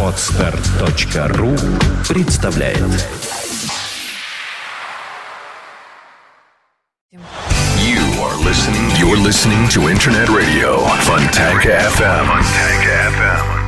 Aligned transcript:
Отстар.ру 0.00 1.56
представляет 2.08 2.78
You 7.10 7.18
are 8.22 8.36
listening. 8.44 8.86
You're 8.96 9.18
listening 9.18 9.68
to 9.70 9.88
Internet 9.90 10.28
Radio 10.28 10.86
Fontanka 11.00 11.80
FM. 11.96 12.26
Fontanka 12.28 13.10
FM. 13.10 13.64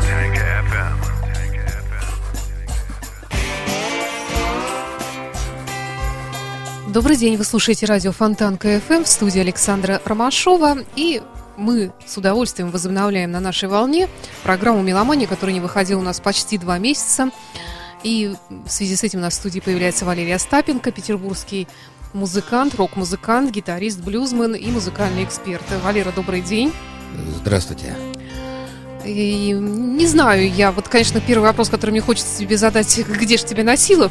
Добрый 6.93 7.17
день, 7.17 7.37
вы 7.37 7.45
слушаете 7.45 7.87
радио 7.87 8.13
Фонтан 8.13 8.57
КФМ 8.57 9.03
в 9.03 9.09
студии 9.09 9.41
Александра 9.41 10.01
Ромашова. 10.05 10.77
И 10.95 11.21
мы 11.57 11.93
с 12.07 12.17
удовольствием 12.17 12.71
возобновляем 12.71 13.31
на 13.31 13.41
нашей 13.41 13.69
волне 13.69 14.09
программу 14.43 14.83
«Меломания», 14.83 15.27
которая 15.27 15.55
не 15.55 15.61
выходила 15.61 16.01
у 16.01 16.03
нас 16.03 16.21
почти 16.21 16.59
два 16.59 16.79
месяца. 16.79 17.31
И 18.03 18.35
в 18.49 18.71
связи 18.71 18.95
с 18.97 19.03
этим 19.03 19.21
у 19.21 19.23
нас 19.23 19.35
в 19.35 19.37
студии 19.37 19.61
появляется 19.61 20.05
Валерий 20.05 20.35
Остапенко, 20.35 20.93
петербургский 20.93 21.67
музыкант, 22.13 22.75
рок-музыкант, 22.75 23.51
гитарист, 23.51 24.01
блюзмен 24.01 24.55
и 24.55 24.71
музыкальный 24.71 25.25
эксперт. 25.25 25.65
Валера, 25.83 26.13
добрый 26.13 26.41
день. 26.41 26.73
Здравствуйте. 27.37 27.95
И 29.05 29.53
не 29.53 30.07
знаю, 30.07 30.53
я 30.53 30.73
вот, 30.73 30.89
конечно, 30.89 31.21
первый 31.21 31.45
вопрос, 31.45 31.69
который 31.69 31.93
мне 31.93 32.01
хочется 32.01 32.39
тебе 32.39 32.57
задать, 32.57 32.99
где 33.09 33.37
же 33.37 33.45
тебя 33.45 33.65
носило 33.65 34.11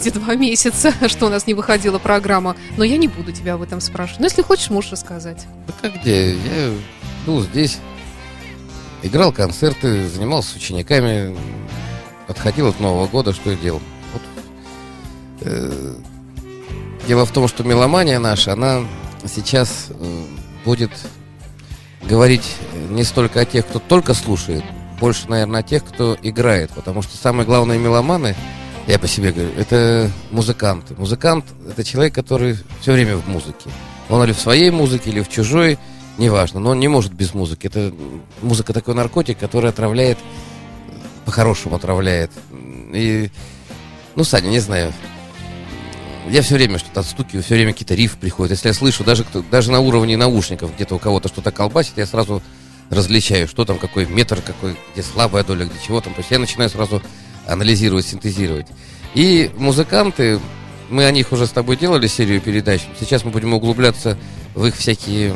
эти 0.00 0.10
два 0.10 0.34
месяца, 0.34 0.92
что 1.08 1.26
у 1.26 1.28
нас 1.28 1.46
не 1.46 1.54
выходила 1.54 1.98
программа, 1.98 2.56
но 2.76 2.84
я 2.84 2.96
не 2.96 3.08
буду 3.08 3.32
тебя 3.32 3.54
об 3.54 3.62
этом 3.62 3.80
спрашивать. 3.80 4.20
Но 4.20 4.26
если 4.26 4.42
хочешь, 4.42 4.70
можешь 4.70 4.92
рассказать. 4.92 5.46
Да 5.66 5.72
как 5.80 6.00
где? 6.00 6.34
Я 6.34 6.72
был 7.26 7.42
здесь, 7.42 7.78
играл 9.02 9.32
концерты, 9.32 10.08
занимался 10.08 10.50
с 10.50 10.56
учениками, 10.56 11.36
отходил 12.28 12.68
от 12.68 12.80
Нового 12.80 13.06
года, 13.06 13.32
что 13.32 13.50
я 13.50 13.56
делал. 13.56 13.80
Вот. 14.12 14.22
Э, 15.42 15.94
Дело 17.06 17.26
в 17.26 17.32
том, 17.32 17.48
что 17.48 17.64
меломания 17.64 18.18
наша, 18.18 18.54
она 18.54 18.82
сейчас 19.26 19.88
э, 19.90 20.22
будет 20.64 20.90
говорить 22.02 22.56
не 22.88 23.04
столько 23.04 23.40
о 23.40 23.44
тех, 23.44 23.66
кто 23.66 23.78
только 23.78 24.14
слушает, 24.14 24.64
больше, 25.00 25.28
наверное, 25.28 25.60
о 25.60 25.62
тех, 25.62 25.84
кто 25.84 26.16
играет. 26.22 26.70
Потому 26.70 27.02
что 27.02 27.16
самые 27.16 27.44
главные 27.44 27.78
меломаны, 27.78 28.34
я 28.86 28.98
по 28.98 29.06
себе 29.08 29.32
говорю, 29.32 29.50
это 29.56 30.10
музыканты. 30.30 30.94
Музыкант– 30.94 31.46
это 31.68 31.84
человек, 31.84 32.14
который 32.14 32.58
все 32.80 32.92
время 32.92 33.16
в 33.16 33.26
музыке. 33.28 33.70
Он 34.08 34.22
или 34.24 34.32
в 34.32 34.40
своей 34.40 34.70
музыке, 34.70 35.10
или 35.10 35.22
в 35.22 35.28
чужой, 35.28 35.78
неважно. 36.18 36.60
Но 36.60 36.70
он 36.70 36.80
не 36.80 36.88
может 36.88 37.12
без 37.12 37.32
музыки. 37.32 37.66
Это 37.66 37.94
музыка 38.42 38.72
такой 38.72 38.94
наркотик, 38.94 39.38
который 39.38 39.70
отравляет, 39.70 40.18
по-хорошему 41.24 41.76
отравляет. 41.76 42.30
И, 42.92 43.30
ну, 44.14 44.24
Саня, 44.24 44.48
не 44.48 44.60
знаю, 44.60 44.92
я 46.28 46.42
все 46.42 46.54
время 46.54 46.78
что-то 46.78 47.00
отстукиваю, 47.00 47.42
все 47.42 47.54
время 47.54 47.72
какие-то 47.72 47.94
рифы 47.94 48.18
приходят. 48.18 48.52
Если 48.52 48.68
я 48.68 48.74
слышу, 48.74 49.04
даже, 49.04 49.24
даже 49.50 49.72
на 49.72 49.80
уровне 49.80 50.16
наушников 50.16 50.74
где-то 50.74 50.96
у 50.96 50.98
кого-то 50.98 51.28
что-то 51.28 51.50
колбасит, 51.50 51.94
я 51.96 52.06
сразу 52.06 52.42
различаю, 52.90 53.48
что 53.48 53.64
там, 53.64 53.78
какой 53.78 54.06
метр, 54.06 54.40
какой, 54.42 54.76
где 54.92 55.02
слабая 55.02 55.42
доля, 55.42 55.64
где 55.64 55.74
чего 55.86 56.00
там. 56.02 56.12
То 56.12 56.20
есть 56.20 56.30
я 56.30 56.38
начинаю 56.38 56.68
сразу 56.68 57.02
анализировать, 57.46 58.06
синтезировать. 58.06 58.66
И 59.14 59.50
музыканты, 59.56 60.40
мы 60.90 61.04
о 61.04 61.10
них 61.10 61.32
уже 61.32 61.46
с 61.46 61.50
тобой 61.50 61.76
делали 61.76 62.06
серию 62.06 62.40
передач. 62.40 62.82
Сейчас 62.98 63.24
мы 63.24 63.30
будем 63.30 63.54
углубляться 63.54 64.18
в 64.54 64.66
их 64.66 64.76
всякие 64.76 65.34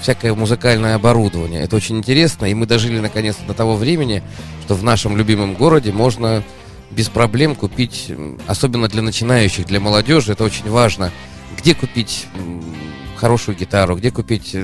всякое 0.00 0.34
музыкальное 0.34 0.94
оборудование. 0.94 1.62
Это 1.62 1.76
очень 1.76 1.96
интересно, 1.98 2.46
и 2.46 2.54
мы 2.54 2.66
дожили 2.66 3.00
наконец 3.00 3.36
до 3.46 3.54
того 3.54 3.76
времени, 3.76 4.22
что 4.64 4.74
в 4.74 4.84
нашем 4.84 5.16
любимом 5.16 5.54
городе 5.54 5.92
можно 5.92 6.42
без 6.90 7.08
проблем 7.08 7.54
купить, 7.54 8.12
особенно 8.46 8.88
для 8.88 9.02
начинающих, 9.02 9.66
для 9.66 9.80
молодежи, 9.80 10.32
это 10.32 10.44
очень 10.44 10.68
важно, 10.70 11.12
где 11.58 11.74
купить 11.74 12.26
хорошую 13.16 13.56
гитару, 13.56 13.96
где 13.96 14.10
купить 14.10 14.54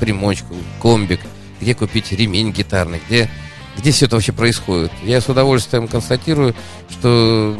примочку, 0.00 0.54
комбик, 0.80 1.20
где 1.60 1.74
купить 1.74 2.12
ремень 2.12 2.52
гитарный, 2.52 3.00
где, 3.06 3.30
где 3.76 3.90
все 3.90 4.06
это 4.06 4.16
вообще 4.16 4.32
происходит. 4.32 4.90
Я 5.02 5.20
с 5.20 5.28
удовольствием 5.28 5.88
констатирую, 5.88 6.54
что 6.90 7.56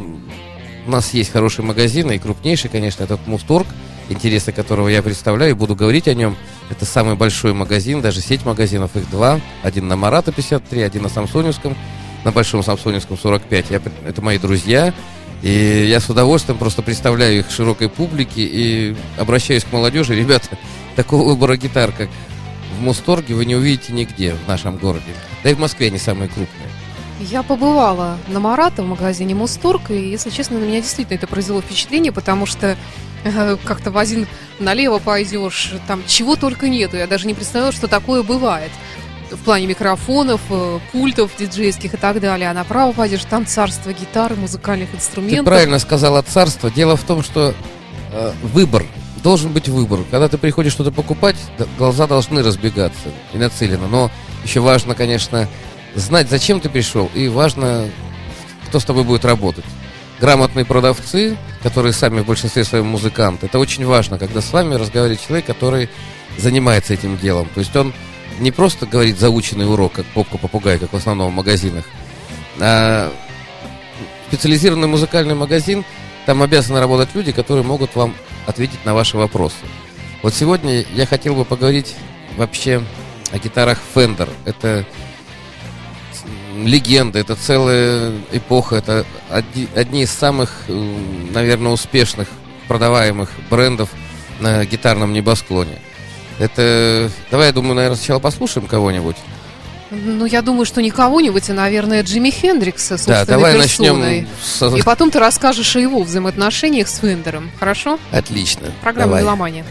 у 0.87 0.91
нас 0.91 1.15
есть 1.15 1.33
хорошие 1.33 1.65
магазины, 1.65 2.17
и 2.17 2.19
крупнейший, 2.19 2.71
конечно, 2.71 3.05
этот 3.05 3.27
Мусторг, 3.27 3.67
интересы 4.09 4.53
которого 4.53 4.89
я 4.89 5.03
представляю, 5.03 5.57
буду 5.57 5.75
говорить 5.75 6.09
о 6.09 6.15
нем. 6.15 6.37
Это 6.71 6.85
самый 6.85 7.15
большой 7.15 7.53
магазин, 7.53 8.01
даже 8.01 8.21
сеть 8.21 8.45
магазинов, 8.45 8.97
их 8.97 9.09
два. 9.11 9.41
Один 9.63 9.89
на 9.89 9.97
Марата 9.97 10.33
53, 10.33 10.83
один 10.83 11.03
на 11.03 11.09
Самсоневском 11.09 11.77
на 12.25 12.33
Большом 12.33 12.63
Самсоневском 12.63 13.19
45. 13.19 13.71
Я, 13.71 13.81
это 14.07 14.23
мои 14.23 14.39
друзья. 14.39 14.95
И 15.43 15.87
я 15.89 15.99
с 15.99 16.09
удовольствием 16.09 16.57
просто 16.57 16.83
представляю 16.83 17.41
их 17.41 17.51
широкой 17.51 17.89
публике 17.89 18.43
и 18.43 18.97
обращаюсь 19.19 19.65
к 19.65 19.73
молодежи. 19.73 20.15
Ребята, 20.15 20.49
такого 20.97 21.29
выбора 21.29 21.57
гитар, 21.57 21.91
как 21.93 22.09
Мусторге, 22.83 23.35
вы 23.35 23.45
не 23.45 23.57
увидите 23.57 23.93
нигде 23.93 24.35
в 24.35 24.49
нашем 24.49 24.77
городе. 24.77 25.15
Да 25.43 25.51
и 25.51 25.55
в 25.55 25.59
Москве 25.59 25.89
они 25.89 25.99
самые 25.99 26.29
крупные. 26.29 26.69
Я 27.21 27.43
побывала 27.43 28.19
на 28.29 28.41
Марата 28.41 28.83
в 28.83 28.87
магазине 28.87 29.35
Мусторг, 29.35 29.91
и, 29.91 30.11
если 30.11 30.31
честно, 30.31 30.59
на 30.59 30.65
меня 30.65 30.81
действительно 30.81 31.17
это 31.17 31.27
произвело 31.27 31.61
впечатление, 31.61 32.11
потому 32.11 32.47
что 32.47 32.77
э, 33.25 33.57
как-то 33.65 33.93
в 33.93 33.99
один 33.99 34.27
налево 34.59 34.99
пойдешь, 34.99 35.73
там 35.87 36.03
чего 36.07 36.35
только 36.35 36.69
нету. 36.69 36.97
Я 36.97 37.07
даже 37.07 37.27
не 37.29 37.35
представляла, 37.35 37.73
что 37.73 37.87
такое 37.87 38.23
бывает 38.23 38.73
в 39.31 39.45
плане 39.45 39.67
микрофонов, 39.67 40.41
э, 40.51 40.79
пультов 40.91 41.31
диджейских 41.39 41.95
и 41.95 41.97
так 41.97 42.21
далее. 42.21 42.51
А 42.51 42.55
направо 42.55 42.93
пойдешь, 42.93 43.25
там 43.25 43.47
царство 43.47 43.93
гитары, 43.93 44.37
музыкальных 44.37 44.95
инструментов. 44.95 45.45
Ты 45.45 45.51
правильно 45.51 45.79
сказала 45.79 46.23
царство. 46.23 46.71
Дело 46.71 46.97
в 46.97 47.05
том, 47.05 47.23
что 47.23 47.55
э, 48.13 48.33
выбор, 48.43 48.85
должен 49.23 49.53
быть 49.53 49.69
выбор. 49.69 50.01
Когда 50.11 50.29
ты 50.29 50.39
приходишь 50.39 50.73
что-то 50.73 50.91
покупать, 50.91 51.37
глаза 51.79 52.07
должны 52.07 52.43
разбегаться 52.43 53.11
и 53.33 53.39
нацелено. 53.39 53.87
Но 53.87 54.11
еще 54.45 54.61
важно, 54.61 54.95
конечно, 54.95 55.49
знать, 55.95 56.29
зачем 56.29 56.61
ты 56.61 56.69
пришел, 56.69 57.11
и 57.15 57.29
важно, 57.29 57.89
кто 58.69 58.81
с 58.81 58.85
тобой 58.85 59.05
будет 59.05 59.25
работать. 59.25 59.65
Грамотные 60.21 60.65
продавцы, 60.65 61.37
которые 61.63 61.93
сами 61.93 62.21
в 62.21 62.27
большинстве 62.27 62.65
своем 62.65 62.87
музыканты, 62.87 63.47
это 63.47 63.59
очень 63.59 63.85
важно, 63.85 64.19
когда 64.19 64.41
с 64.41 64.53
вами 64.53 64.75
разговаривает 64.75 65.21
человек, 65.21 65.47
который 65.47 65.89
занимается 66.39 66.95
этим 66.95 67.19
делом. 67.19 67.49
То 67.55 67.61
есть 67.61 67.75
он 67.75 67.93
не 68.39 68.51
просто 68.51 68.87
говорит 68.87 69.19
заученный 69.19 69.69
урок, 69.69 69.93
как 69.93 70.07
попка-попугай, 70.07 70.79
как 70.79 70.93
в 70.93 70.97
основном 70.97 71.33
в 71.33 71.35
магазинах, 71.35 71.85
а 72.61 73.13
специализированный 74.29 74.89
музыкальный 74.89 75.35
магазин, 75.35 75.85
там 76.25 76.43
обязаны 76.43 76.81
работать 76.81 77.15
люди, 77.15 77.33
которые 77.33 77.65
могут 77.65 77.95
вам 77.97 78.15
ответить 78.47 78.85
на 78.85 78.95
ваши 78.95 79.17
вопросы. 79.17 79.57
Вот 80.23 80.35
сегодня 80.35 80.85
я 80.95 81.07
хотел 81.07 81.35
бы 81.35 81.45
поговорить 81.45 81.95
вообще 82.37 82.83
о 83.33 83.39
гитарах 83.39 83.79
Fender. 83.95 84.29
Это 84.45 84.85
легенда, 86.57 87.19
это 87.19 87.35
целая 87.35 88.13
эпоха, 88.31 88.77
это 88.77 89.05
одни, 89.31 89.69
одни 89.75 90.03
из 90.03 90.11
самых, 90.11 90.65
наверное, 90.69 91.73
успешных 91.73 92.29
продаваемых 92.69 93.31
брендов 93.51 93.91
на 94.41 94.65
гитарном 94.65 95.13
небосклоне. 95.13 95.81
Это... 96.39 97.11
Давай, 97.31 97.49
я 97.49 97.53
думаю, 97.53 97.75
наверное, 97.75 97.97
сначала 97.97 98.19
послушаем 98.19 98.67
кого-нибудь. 98.67 99.17
Ну, 99.93 100.25
я 100.25 100.41
думаю, 100.41 100.65
что 100.65 100.81
не 100.81 100.91
кого-нибудь, 100.91 101.51
а, 101.51 101.53
наверное, 101.53 102.03
Джимми 102.03 102.31
Хендрикса 102.31 102.97
собственной 102.97 103.27
да, 103.27 103.33
давай 103.35 103.55
персоной. 103.61 104.21
Начнем 104.23 104.29
с... 104.43 104.77
И 104.79 104.83
потом 104.83 105.11
ты 105.11 105.19
расскажешь 105.19 105.77
о 105.77 105.81
его 105.81 106.03
взаимоотношениях 106.03 106.89
с 106.89 106.99
Фендером. 106.99 107.51
Хорошо? 107.61 107.99
Отлично. 108.11 108.73
Программа 108.81 109.19
«Меломания». 109.19 109.65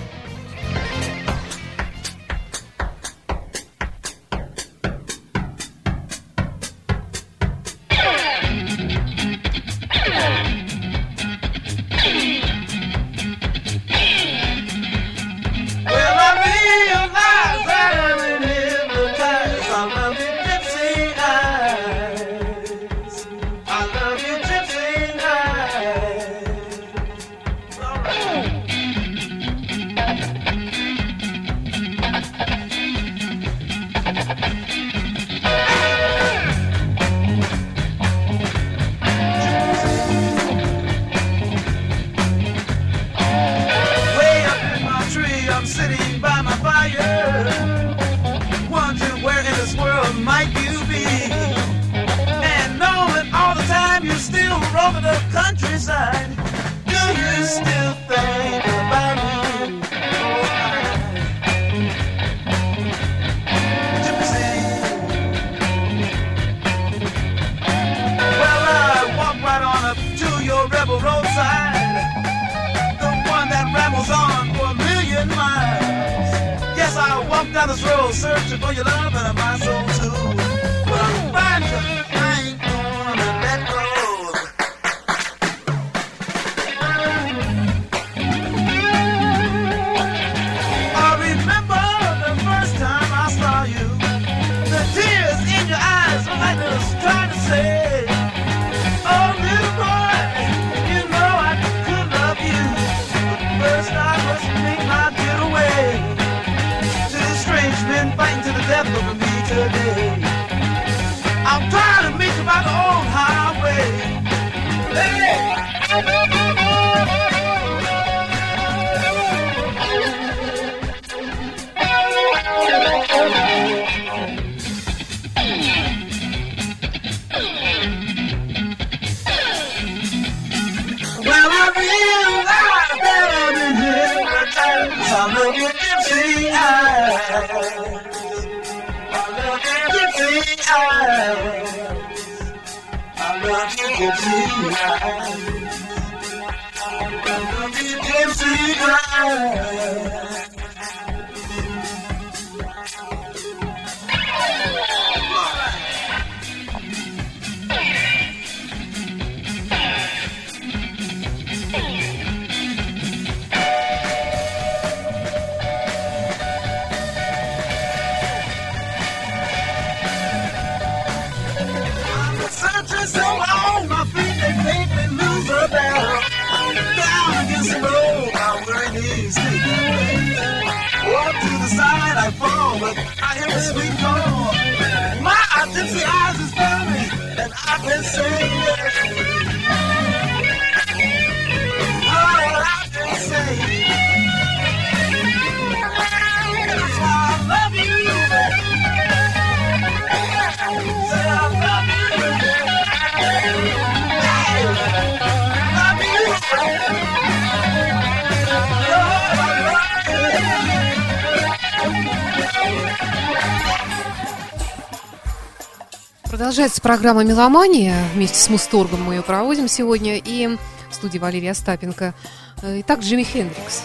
Продолжается 216.42 216.82
программа 216.82 217.24
«Меломания». 217.24 218.04
Вместе 218.16 218.40
с 218.40 218.50
Мусторгом 218.50 219.04
мы 219.04 219.14
ее 219.14 219.22
проводим 219.22 219.68
сегодня. 219.68 220.18
И 220.18 220.48
в 220.90 220.96
студии 220.96 221.20
Валерия 221.20 221.52
Остапенко. 221.52 222.16
Э, 222.64 222.80
Итак, 222.80 223.02
Джимми 223.02 223.22
Хендрикс. 223.22 223.84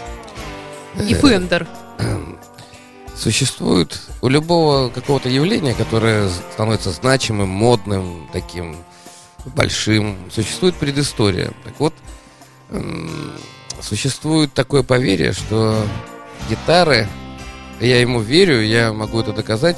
И 1.06 1.12
Э, 1.12 1.19
Фендер. 1.19 1.69
Существует 3.14 4.00
у 4.23 4.29
любого 4.29 4.88
какого-то 4.88 5.29
явления, 5.29 5.75
которое 5.75 6.31
становится 6.55 6.93
значимым, 6.93 7.50
модным, 7.50 8.26
таким 8.32 8.79
большим, 9.44 10.17
существует 10.32 10.76
предыстория. 10.76 11.52
Так 11.62 11.79
вот, 11.79 11.93
м, 12.70 13.35
существует 13.82 14.55
такое 14.55 14.82
поверье, 14.82 15.35
что 15.35 15.85
гитары, 16.49 17.06
я 17.82 18.00
ему 18.00 18.20
верю, 18.20 18.62
я 18.62 18.94
могу 18.94 19.20
это 19.20 19.35
доказать, 19.35 19.76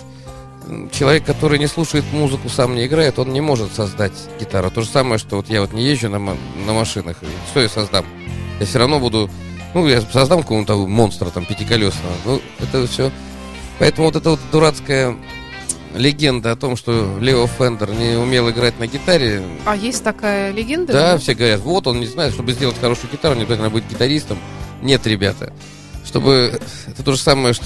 человек, 0.93 1.25
который 1.25 1.59
не 1.59 1.67
слушает 1.67 2.05
музыку, 2.13 2.49
сам 2.49 2.75
не 2.75 2.87
играет, 2.87 3.19
он 3.19 3.33
не 3.33 3.41
может 3.41 3.73
создать 3.75 4.13
гитару. 4.41 4.71
То 4.71 4.83
же 4.83 4.89
самое, 4.89 5.19
что 5.19 5.37
вот 5.37 5.49
я 5.49 5.61
вот 5.61 5.73
не 5.73 5.85
езжу 5.85 6.09
на, 6.09 6.19
на 6.19 6.73
машинах, 6.73 7.17
и 7.23 7.27
что 7.51 7.61
я 7.61 7.69
создам? 7.69 8.05
Я 8.61 8.67
все 8.67 8.79
равно 8.79 8.99
буду, 9.01 9.31
ну, 9.75 9.87
я 9.87 10.01
создам 10.01 10.43
какого-то 10.43 10.87
монстра 10.87 11.31
там 11.31 11.45
пятиколесного. 11.45 12.13
Ну, 12.25 12.43
это 12.61 12.87
все. 12.87 13.11
Поэтому 13.79 14.09
вот 14.09 14.17
эта 14.17 14.31
вот 14.31 14.41
дурацкая 14.51 15.17
легенда 15.95 16.53
о 16.53 16.57
том, 16.57 16.77
что 16.77 17.17
Лео 17.21 17.47
Фендер 17.47 17.91
не 17.91 18.17
умел 18.17 18.51
играть 18.51 18.79
на 18.79 18.87
гитаре, 18.87 19.43
А 19.65 19.75
есть 19.77 20.05
такая 20.05 20.53
легенда? 20.53 20.93
да, 20.93 21.19
все 21.19 21.35
говорят, 21.35 21.61
вот 21.61 21.87
он 21.87 22.01
не 22.01 22.07
знает, 22.07 22.35
чтобы 22.35 22.53
сделать 22.53 22.79
хорошую 22.81 23.11
гитару, 23.11 23.35
не 23.37 23.43
обязательно 23.43 23.71
быть 23.71 23.85
гитаристом. 23.89 24.39
Нет, 24.83 25.07
ребята. 25.07 25.53
Чтобы... 26.05 26.61
Это 26.87 27.03
то 27.03 27.13
же 27.13 27.19
самое, 27.19 27.55
что... 27.55 27.65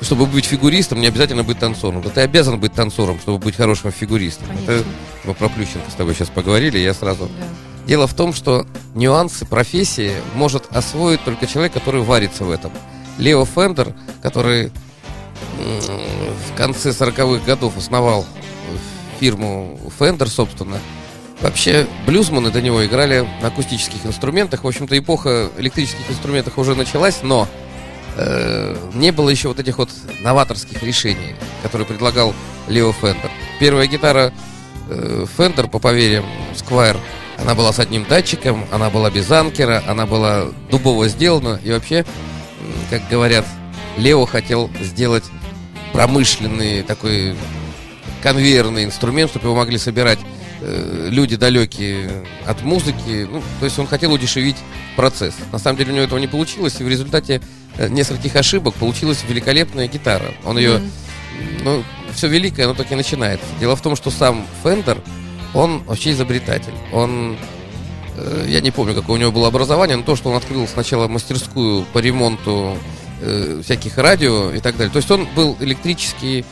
Чтобы 0.00 0.26
быть 0.26 0.44
фигуристом, 0.44 1.00
не 1.00 1.06
обязательно 1.06 1.42
быть 1.42 1.58
танцором. 1.58 2.02
Да 2.02 2.10
ты 2.10 2.20
обязан 2.20 2.60
быть 2.60 2.74
танцором, 2.74 3.18
чтобы 3.18 3.38
быть 3.38 3.56
хорошим 3.56 3.90
фигуристом. 3.90 4.46
Конечно. 4.48 4.72
Это 4.72 4.84
мы 5.24 5.34
про 5.34 5.48
Плющенко 5.48 5.90
с 5.90 5.94
тобой 5.94 6.14
сейчас 6.14 6.28
поговорили, 6.28 6.78
я 6.78 6.94
сразу... 6.94 7.26
Да. 7.26 7.46
Дело 7.86 8.06
в 8.06 8.14
том, 8.14 8.32
что 8.32 8.66
нюансы 8.94 9.46
профессии 9.46 10.12
может 10.34 10.66
освоить 10.74 11.24
только 11.24 11.46
человек, 11.46 11.72
который 11.72 12.02
варится 12.02 12.44
в 12.44 12.50
этом. 12.50 12.72
Лео 13.16 13.44
Фендер, 13.44 13.94
который 14.22 14.72
в 15.58 16.56
конце 16.56 16.90
40-х 16.90 17.44
годов 17.46 17.76
основал 17.76 18.26
фирму 19.20 19.78
Fender, 19.98 20.26
собственно. 20.26 20.78
Вообще, 21.40 21.86
блюзманы 22.06 22.50
до 22.50 22.60
него 22.60 22.84
играли 22.84 23.26
на 23.40 23.48
акустических 23.48 24.04
инструментах. 24.04 24.64
В 24.64 24.66
общем-то, 24.66 24.98
эпоха 24.98 25.50
электрических 25.56 26.10
инструментов 26.10 26.58
уже 26.58 26.74
началась, 26.74 27.20
но 27.22 27.46
э, 28.16 28.76
не 28.94 29.12
было 29.12 29.28
еще 29.28 29.48
вот 29.48 29.60
этих 29.60 29.78
вот 29.78 29.90
новаторских 30.20 30.82
решений, 30.82 31.34
которые 31.62 31.86
предлагал 31.86 32.34
Лео 32.68 32.92
Фендер. 32.92 33.30
Первая 33.60 33.86
гитара 33.86 34.32
э, 34.88 35.26
Fender, 35.36 35.68
по 35.68 35.78
поверьям, 35.78 36.24
Squire, 36.54 36.98
она 37.38 37.54
была 37.54 37.72
с 37.72 37.78
одним 37.78 38.04
датчиком, 38.04 38.64
она 38.72 38.90
была 38.90 39.10
без 39.10 39.30
анкера, 39.30 39.82
она 39.86 40.06
была 40.06 40.46
дубово 40.70 41.08
сделана. 41.08 41.60
И 41.62 41.70
вообще, 41.70 42.04
как 42.90 43.02
говорят, 43.08 43.44
Лео 43.96 44.24
хотел 44.26 44.70
сделать 44.80 45.24
промышленный 45.92 46.82
такой 46.82 47.34
конвейерный 48.22 48.84
инструмент, 48.84 49.30
чтобы 49.30 49.46
его 49.46 49.56
могли 49.56 49.78
собирать 49.78 50.18
э, 50.60 51.08
люди 51.10 51.36
далекие 51.36 52.24
от 52.46 52.62
музыки. 52.62 53.28
Ну, 53.30 53.42
то 53.60 53.66
есть 53.66 53.78
он 53.78 53.86
хотел 53.86 54.12
удешевить 54.12 54.56
процесс. 54.96 55.34
На 55.52 55.58
самом 55.58 55.78
деле 55.78 55.92
у 55.92 55.94
него 55.94 56.04
этого 56.04 56.18
не 56.18 56.26
получилось, 56.26 56.76
и 56.80 56.84
в 56.84 56.88
результате 56.88 57.40
э, 57.78 57.88
нескольких 57.88 58.34
ошибок 58.34 58.74
получилась 58.74 59.22
великолепная 59.28 59.86
гитара. 59.86 60.32
Он 60.44 60.58
ее, 60.58 60.78
Мгм. 60.78 60.90
ну, 61.64 61.84
все 62.14 62.28
великое, 62.28 62.64
оно 62.64 62.74
так 62.74 62.90
и 62.90 62.94
начинает. 62.94 63.40
Дело 63.60 63.76
в 63.76 63.82
том, 63.82 63.94
что 63.94 64.10
сам 64.10 64.46
Фендер, 64.62 64.98
он 65.54 65.82
вообще 65.84 66.12
изобретатель. 66.12 66.74
Он, 66.92 67.36
э, 68.16 68.46
я 68.48 68.60
не 68.60 68.70
помню, 68.70 68.94
какое 68.94 69.16
у 69.16 69.20
него 69.20 69.30
было 69.32 69.48
образование, 69.48 69.96
но 69.96 70.02
то, 70.02 70.16
что 70.16 70.30
он 70.30 70.36
открыл 70.36 70.66
сначала 70.66 71.06
мастерскую 71.08 71.84
по 71.92 71.98
ремонту 71.98 72.76
э, 73.20 73.60
всяких 73.64 73.98
радио 73.98 74.50
и 74.50 74.60
так 74.60 74.76
далее. 74.76 74.92
То 74.92 74.98
есть 74.98 75.10
он 75.10 75.28
был 75.36 75.56
электрический 75.60 76.44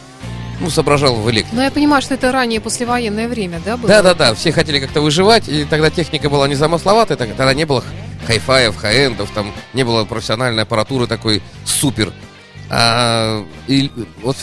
ну, 0.60 0.70
соображал 0.70 1.16
в 1.16 1.30
электрике. 1.30 1.56
Но 1.56 1.62
я 1.64 1.70
понимаю, 1.70 2.02
что 2.02 2.14
это 2.14 2.30
ранее 2.30 2.60
послевоенное 2.60 3.28
время, 3.28 3.60
да, 3.64 3.76
было? 3.76 3.88
Да, 3.88 4.02
да, 4.02 4.14
да, 4.14 4.34
все 4.34 4.52
хотели 4.52 4.78
как-то 4.80 5.00
выживать, 5.00 5.48
и 5.48 5.64
тогда 5.64 5.90
техника 5.90 6.30
была 6.30 6.46
не 6.48 6.54
замысловатая, 6.54 7.16
тогда 7.16 7.52
не 7.54 7.64
было 7.64 7.82
хай-фаев, 8.26 8.76
хай-эндов, 8.76 9.30
там 9.30 9.52
не 9.72 9.84
было 9.84 10.04
профессиональной 10.04 10.62
аппаратуры 10.62 11.06
такой 11.06 11.42
супер. 11.64 12.12
А, 12.70 13.46
и 13.66 13.90
вот 14.22 14.36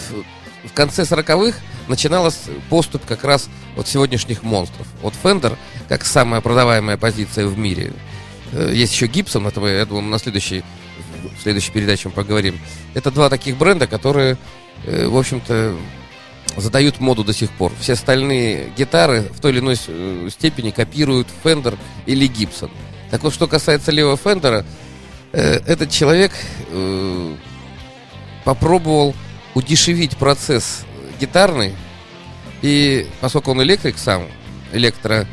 в, 0.63 0.73
конце 0.73 1.03
40-х 1.03 1.57
начиналась 1.87 2.39
поступ 2.69 3.05
как 3.05 3.23
раз 3.23 3.49
от 3.75 3.87
сегодняшних 3.87 4.43
монстров. 4.43 4.87
Вот 5.01 5.13
Fender, 5.21 5.57
как 5.89 6.05
самая 6.05 6.41
продаваемая 6.41 6.97
позиция 6.97 7.47
в 7.47 7.57
мире. 7.57 7.93
Э, 8.51 8.71
Есть 8.73 8.93
еще 8.93 9.07
Gibson, 9.07 9.47
это 9.47 9.59
мы, 9.59 9.69
я 9.69 9.85
думаю, 9.85 10.05
на 10.05 10.19
следующей, 10.19 10.63
в 11.37 11.41
следующей 11.41 11.71
передаче 11.71 12.09
мы 12.09 12.13
поговорим. 12.13 12.59
Это 12.93 13.11
два 13.11 13.29
таких 13.29 13.57
бренда, 13.57 13.87
которые, 13.87 14.37
э, 14.85 15.07
в 15.07 15.17
общем-то, 15.17 15.75
задают 16.57 16.99
моду 16.99 17.23
до 17.23 17.33
сих 17.33 17.49
пор. 17.51 17.71
Все 17.79 17.93
остальные 17.93 18.71
гитары 18.77 19.21
в 19.21 19.39
той 19.39 19.51
или 19.51 19.59
иной 19.59 19.77
э, 19.87 20.29
степени 20.31 20.71
копируют 20.71 21.27
Fender 21.43 21.77
или 22.05 22.29
Gibson. 22.29 22.71
Так 23.11 23.23
вот, 23.23 23.33
что 23.33 23.47
касается 23.47 23.91
левого 23.91 24.15
Фендера, 24.15 24.65
э, 25.33 25.59
этот 25.67 25.91
человек 25.91 26.31
э, 26.69 27.35
попробовал 28.45 29.13
удешевить 29.53 30.15
процесс 30.15 30.85
гитарный, 31.19 31.75
и 32.61 33.05
поскольку 33.19 33.51
он 33.51 33.61
электрик 33.61 33.97
сам, 33.97 34.27
электро, 34.71 35.27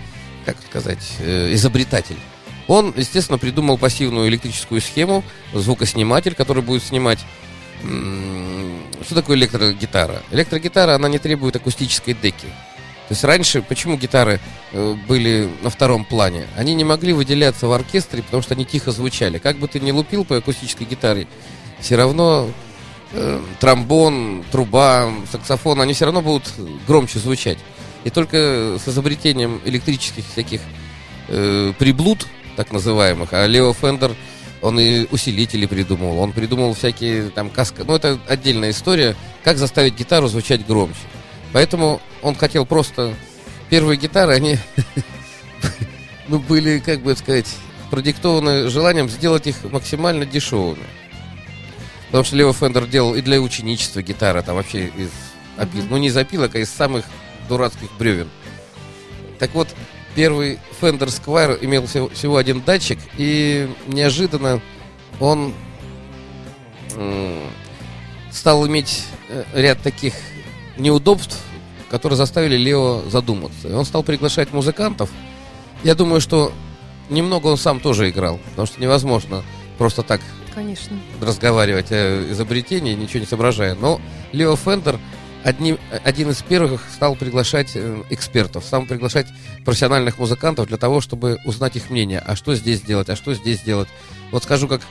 как 0.45 0.57
сказать, 0.69 1.13
э, 1.21 1.55
изобретатель, 1.55 2.19
он, 2.67 2.93
естественно, 2.97 3.39
придумал 3.39 3.79
пассивную 3.79 4.29
электрическую 4.29 4.81
схему, 4.81 5.23
звукосниматель, 5.55 6.35
который 6.35 6.63
будет 6.63 6.83
снимать 6.83 7.21
Что 7.81 9.15
такое 9.15 9.37
электрогитара? 9.37 10.21
Электрогитара, 10.33 10.97
она 10.97 11.09
не 11.09 11.19
требует 11.19 11.55
акустической 11.55 12.13
деки. 12.13 12.49
То 13.09 13.15
есть 13.15 13.25
раньше, 13.25 13.63
почему 13.63 13.97
гитары 13.97 14.39
э, 14.73 14.95
были 15.09 15.49
на 15.63 15.71
втором 15.71 16.05
плане? 16.05 16.47
Они 16.59 16.75
не 16.75 16.85
могли 16.85 17.15
выделяться 17.15 17.67
в 17.67 17.73
оркестре, 17.73 18.23
потому 18.23 18.43
что 18.43 18.53
они 18.53 18.67
тихо 18.67 18.93
звучали. 18.93 19.39
Как 19.39 19.57
бы 19.57 19.67
ты 19.67 19.81
ни 19.81 19.91
лупил 19.91 20.27
по 20.27 20.37
акустической 20.37 20.87
гитаре, 20.87 21.27
все 21.81 21.97
равно 21.97 22.51
э, 23.13 23.41
тромбон, 23.61 24.45
труба, 24.53 25.11
саксофон, 25.33 25.81
они 25.81 25.95
все 25.95 26.05
равно 26.05 26.21
будут 26.21 26.53
громче 26.87 27.19
звучать. 27.19 27.57
И 28.05 28.11
только 28.11 28.77
с 28.79 28.87
изобретением 28.87 29.63
электрических 29.65 30.25
всяких 30.31 30.61
э, 31.29 31.73
приблуд, 31.79 32.27
так 32.57 32.73
называемых, 32.73 33.33
а 33.33 33.47
Лео 33.47 33.73
Фендер, 33.73 34.15
он 34.61 34.79
и 34.79 35.07
усилители 35.11 35.65
придумал, 35.65 36.19
он 36.19 36.33
придумал 36.33 36.75
всякие 36.75 37.31
там 37.31 37.49
каска... 37.49 37.85
Ну, 37.85 37.95
это 37.95 38.19
отдельная 38.29 38.71
история, 38.71 39.17
как 39.45 39.57
заставить 39.57 39.95
гитару 39.95 40.29
звучать 40.29 40.67
громче. 40.67 40.99
Поэтому 41.53 42.01
он 42.23 42.35
хотел 42.35 42.67
просто... 42.67 43.15
Первые 43.71 43.99
гитары, 43.99 44.33
они 44.33 44.57
ну, 46.29 46.39
были, 46.39 46.79
как 46.79 47.03
бы 47.03 47.15
сказать, 47.15 47.55
продиктованы 47.91 48.69
желанием 48.69 49.11
сделать 49.11 49.47
их 49.47 49.63
максимально 49.65 50.25
дешевыми. 50.25 50.85
Потому 52.07 52.25
что 52.25 52.37
Лео 52.37 52.55
Фендер 52.55 52.87
делал 52.87 53.15
и 53.15 53.21
для 53.21 53.41
ученичества 53.41 54.01
гитары, 54.01 54.43
там 54.43 54.57
вообще 54.57 54.87
из 54.87 55.11
опил- 55.59 55.87
ну 55.91 55.99
не 55.99 56.07
из 56.07 56.17
опилок, 56.17 56.55
а 56.55 56.59
из 56.59 56.71
самых 56.71 57.05
дурацких 57.49 57.91
бревен. 57.99 58.31
Так 59.39 59.55
вот, 59.55 59.69
первый 60.15 60.59
Fender 60.81 61.09
Squire 61.09 61.59
имел 61.61 61.87
всего, 61.87 62.09
всего 62.09 62.37
один 62.37 62.63
датчик, 62.63 62.99
и 63.17 63.71
неожиданно 63.87 64.61
он 65.21 65.53
м, 66.95 67.43
стал 68.31 68.67
иметь 68.67 69.05
э, 69.29 69.45
ряд 69.55 69.83
таких 69.83 70.15
неудобств, 70.79 71.39
которые 71.91 72.17
заставили 72.17 72.57
Лео 72.57 73.03
задуматься. 73.09 73.69
И 73.69 73.73
он 73.73 73.85
стал 73.85 74.03
приглашать 74.03 74.53
музыкантов. 74.53 75.11
Я 75.85 75.95
думаю, 75.95 76.21
что 76.21 76.53
немного 77.09 77.47
он 77.49 77.57
сам 77.57 77.81
тоже 77.81 78.11
играл, 78.11 78.39
потому 78.51 78.67
что 78.67 78.81
невозможно 78.81 79.45
просто 79.79 80.03
так 80.03 80.21
Конечно. 80.55 80.97
разговаривать 81.21 81.87
о 81.91 82.31
изобретении, 82.33 82.95
ничего 82.95 83.21
не 83.21 83.27
соображая. 83.27 83.75
Но 83.75 84.01
Лео 84.33 84.57
Фендер 84.57 84.99
одним, 85.45 85.79
один 86.05 86.31
из 86.31 86.43
первых 86.43 86.83
стал 86.93 87.15
приглашать 87.15 87.71
э, 87.75 88.03
экспертов, 88.11 88.65
стал 88.65 88.85
приглашать 88.85 89.27
профессиональных 89.65 90.19
музыкантов 90.19 90.67
для 90.67 90.77
того, 90.77 91.01
чтобы 91.01 91.39
узнать 91.45 91.77
их 91.77 91.91
мнение. 91.91 92.19
А 92.27 92.35
что 92.37 92.55
здесь 92.55 92.83
делать, 92.83 93.09
а 93.09 93.17
что 93.17 93.33
здесь 93.35 93.61
делать. 93.63 93.89
Вот 94.33 94.43
скажу, 94.43 94.67
как 94.69 94.83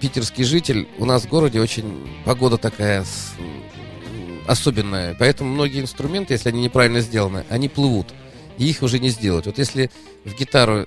питерский 0.00 0.44
житель, 0.44 0.86
у 0.98 1.06
нас 1.06 1.22
в 1.22 1.28
городе 1.28 1.60
очень 1.60 2.06
погода 2.26 2.58
такая 2.58 3.04
с- 3.04 3.32
особенная. 4.46 5.14
Поэтому 5.18 5.50
многие 5.52 5.80
инструменты, 5.80 6.34
если 6.34 6.48
они 6.50 6.62
неправильно 6.62 7.00
сделаны, 7.00 7.44
они 7.48 7.68
плывут. 7.68 8.12
И 8.58 8.68
их 8.68 8.82
уже 8.82 8.98
не 8.98 9.08
сделать. 9.08 9.46
Вот 9.46 9.58
если 9.58 9.90
в 10.24 10.34
гитару 10.34 10.86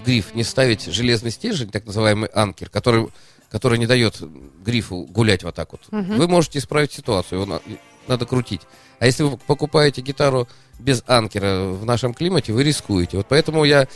в 0.00 0.04
гриф 0.04 0.34
не 0.34 0.44
ставить 0.44 0.84
железный 0.84 1.30
стержень, 1.30 1.70
так 1.70 1.86
называемый 1.86 2.28
анкер, 2.32 2.70
который, 2.70 3.08
который 3.50 3.78
не 3.78 3.86
дает 3.86 4.18
грифу 4.64 5.02
гулять 5.04 5.44
вот 5.44 5.54
так 5.54 5.72
вот, 5.72 5.82
Мгм. 5.90 6.16
вы 6.16 6.26
можете 6.28 6.58
исправить 6.58 6.92
ситуацию, 6.92 7.40
его 7.42 7.46
на- 7.54 7.60
надо 8.08 8.24
крутить. 8.26 8.62
А 8.98 9.06
если 9.06 9.22
вы 9.24 9.36
покупаете 9.36 10.00
гитару 10.00 10.48
без 10.78 11.02
анкера 11.06 11.64
в 11.64 11.84
нашем 11.84 12.14
климате, 12.14 12.52
вы 12.52 12.64
рискуете. 12.64 13.18
Вот 13.18 13.26
поэтому 13.28 13.64
я 13.64 13.86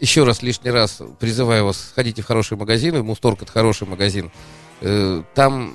еще 0.00 0.24
раз, 0.24 0.42
лишний 0.42 0.70
раз 0.70 1.00
призываю 1.18 1.64
вас, 1.66 1.88
сходите 1.90 2.22
в 2.22 2.26
хороший 2.26 2.56
магазин, 2.56 2.96
в 3.00 3.04
Мусторг 3.04 3.42
это 3.42 3.50
хороший 3.52 3.86
магазин, 3.88 4.30
Э, 4.80 5.24
там 5.34 5.74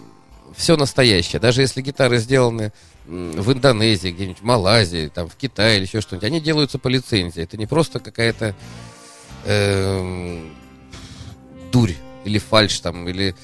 все 0.55 0.77
настоящее. 0.77 1.39
Даже 1.39 1.62
если 1.62 1.81
гитары 1.81 2.17
сделаны 2.17 2.71
в 3.05 3.51
Индонезии, 3.51 4.12
где-нибудь 4.12 4.39
в 4.39 4.43
Малайзии, 4.43 5.09
там 5.13 5.27
в 5.27 5.35
Китае 5.35 5.77
или 5.77 5.85
еще 5.85 6.01
что-нибудь, 6.01 6.27
они 6.27 6.39
делаются 6.39 6.79
по 6.79 6.88
лицензии. 6.88 7.43
Это 7.43 7.57
не 7.57 7.65
просто 7.65 8.00
какая-то 8.00 8.55
эм, 9.45 10.55
дурь 11.71 11.93
или 12.23 12.39
фальш 12.39 12.79
там, 12.79 13.07
или 13.09 13.35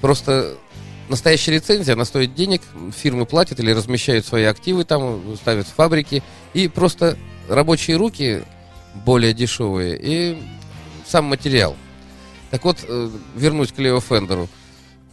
просто 0.00 0.58
настоящая 1.08 1.52
лицензия, 1.52 1.94
она 1.94 2.04
стоит 2.04 2.34
денег, 2.34 2.62
фирмы 2.94 3.26
платят 3.26 3.60
или 3.60 3.70
размещают 3.70 4.26
свои 4.26 4.44
активы 4.44 4.84
там, 4.84 5.36
ставят 5.36 5.66
фабрики, 5.66 6.22
и 6.52 6.68
просто 6.68 7.16
рабочие 7.48 7.96
руки 7.96 8.42
более 9.04 9.32
дешевые, 9.32 9.98
и 10.00 10.42
сам 11.06 11.26
материал. 11.26 11.76
Так 12.50 12.64
вот, 12.64 12.78
э, 12.86 13.10
вернусь 13.34 13.72
к 13.72 13.78
Лео 13.78 14.00
Фендеру. 14.00 14.48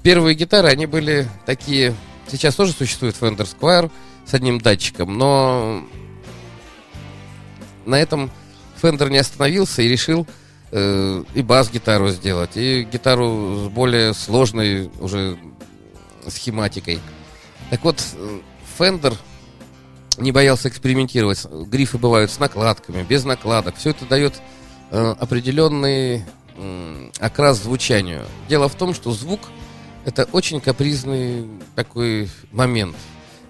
Первые 0.04 0.36
гитары, 0.36 0.68
они 0.68 0.86
были 0.86 1.28
такие... 1.46 1.96
Сейчас 2.28 2.56
тоже 2.56 2.74
существует 2.74 3.16
Fender 3.20 3.48
Squire 3.48 3.90
с 4.26 4.34
одним 4.34 4.60
датчиком, 4.60 5.18
но 5.18 5.84
на 7.86 7.96
этом 7.96 8.32
Фендер 8.82 9.10
не 9.10 9.18
остановился 9.18 9.82
и 9.82 9.88
решил 9.88 10.28
э, 10.72 11.24
и 11.34 11.42
бас-гитару 11.42 12.10
сделать, 12.10 12.52
и 12.56 12.84
гитару 12.84 13.66
с 13.66 13.70
более 13.70 14.14
сложной 14.14 14.90
уже 15.00 15.38
схематикой. 16.28 17.00
Так 17.70 17.84
вот, 17.84 18.02
э, 18.16 18.40
Фендер 18.78 19.16
не 20.18 20.32
боялся 20.32 20.70
экспериментировать. 20.70 21.46
Грифы 21.46 21.98
бывают 21.98 22.32
с 22.32 22.40
накладками, 22.40 23.04
без 23.04 23.24
накладок. 23.24 23.76
Все 23.78 23.92
это 23.92 24.06
дает 24.06 24.34
э, 24.92 25.16
определенный 25.20 26.24
м, 26.58 27.12
окрас 27.20 27.62
звучанию. 27.62 28.26
Дело 28.50 28.70
в 28.70 28.76
том, 28.76 28.94
что 28.94 29.12
звук 29.12 29.42
это 30.06 30.28
очень 30.32 30.60
капризный 30.62 31.48
такой 31.76 32.30
момент. 32.52 32.96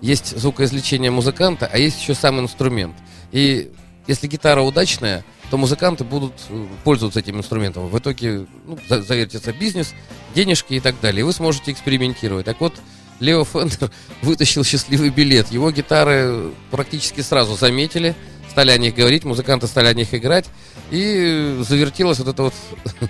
Есть 0.01 0.37
звукоизвлечение 0.37 1.11
музыканта, 1.11 1.69
а 1.71 1.77
есть 1.77 2.01
еще 2.01 2.13
сам 2.13 2.39
инструмент. 2.39 2.95
И 3.31 3.71
если 4.05 4.27
гитара 4.27 4.61
удачная, 4.61 5.23
то 5.49 5.57
музыканты 5.57 6.03
будут 6.03 6.33
э, 6.49 6.65
пользоваться 6.83 7.19
этим 7.19 7.37
инструментом. 7.37 7.87
В 7.87 7.97
итоге 7.97 8.45
ну, 8.65 8.77
за- 8.89 9.01
завертится 9.01 9.53
бизнес, 9.53 9.93
денежки 10.35 10.73
и 10.73 10.79
так 10.79 10.99
далее. 10.99 11.21
И 11.21 11.23
вы 11.23 11.31
сможете 11.31 11.71
экспериментировать. 11.71 12.45
Так 12.45 12.59
вот, 12.59 12.73
Лео 13.19 13.45
Фендер 13.45 13.91
вытащил 14.21 14.63
счастливый 14.63 15.09
билет. 15.09 15.51
Его 15.51 15.71
гитары 15.71 16.51
практически 16.69 17.21
сразу 17.21 17.55
заметили, 17.55 18.15
стали 18.49 18.71
о 18.71 18.77
них 18.77 18.95
говорить, 18.95 19.23
музыканты 19.23 19.67
стали 19.67 19.87
о 19.87 19.93
них 19.93 20.13
играть. 20.13 20.45
И 20.91 21.61
завертелась 21.67 22.19
вот 22.19 22.27
эта 22.27 22.43
вот 22.43 22.53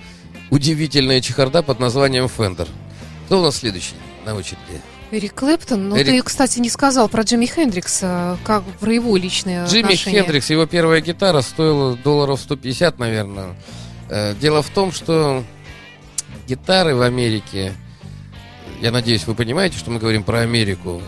удивительная 0.50 1.20
чехарда 1.20 1.62
под 1.62 1.80
названием 1.80 2.28
Fender. 2.28 2.68
Кто 3.26 3.40
у 3.40 3.42
нас 3.42 3.56
следующий 3.56 3.94
на 4.24 4.34
очереди? 4.34 4.58
Эрик 5.10 5.34
Клэптон. 5.34 5.88
Ну, 5.90 5.96
Эрик- 5.96 6.06
ты, 6.06 6.22
кстати, 6.22 6.58
не 6.58 6.68
сказал 6.70 7.08
про 7.08 7.22
Джимми 7.22 7.46
Хендрикса, 7.46 8.36
как 8.44 8.64
про 8.80 8.92
его 8.92 9.16
личные 9.16 9.64
Джимми 9.66 9.82
отношения. 9.84 10.22
Хендрикс, 10.22 10.50
его 10.50 10.66
первая 10.66 11.00
гитара 11.00 11.40
стоила 11.40 11.96
долларов 11.96 12.40
150, 12.40 12.98
наверное. 12.98 13.54
Э, 14.08 14.34
Дело 14.40 14.62
в 14.62 14.68
том, 14.70 14.92
что 14.92 15.44
гитары 16.48 16.94
в 16.96 17.02
Америке, 17.02 17.74
я 18.80 18.90
надеюсь, 18.90 19.26
вы 19.26 19.34
понимаете, 19.34 19.78
что 19.78 19.90
мы 19.90 19.98
говорим 20.00 20.24
про 20.24 20.40
Америку. 20.40 21.00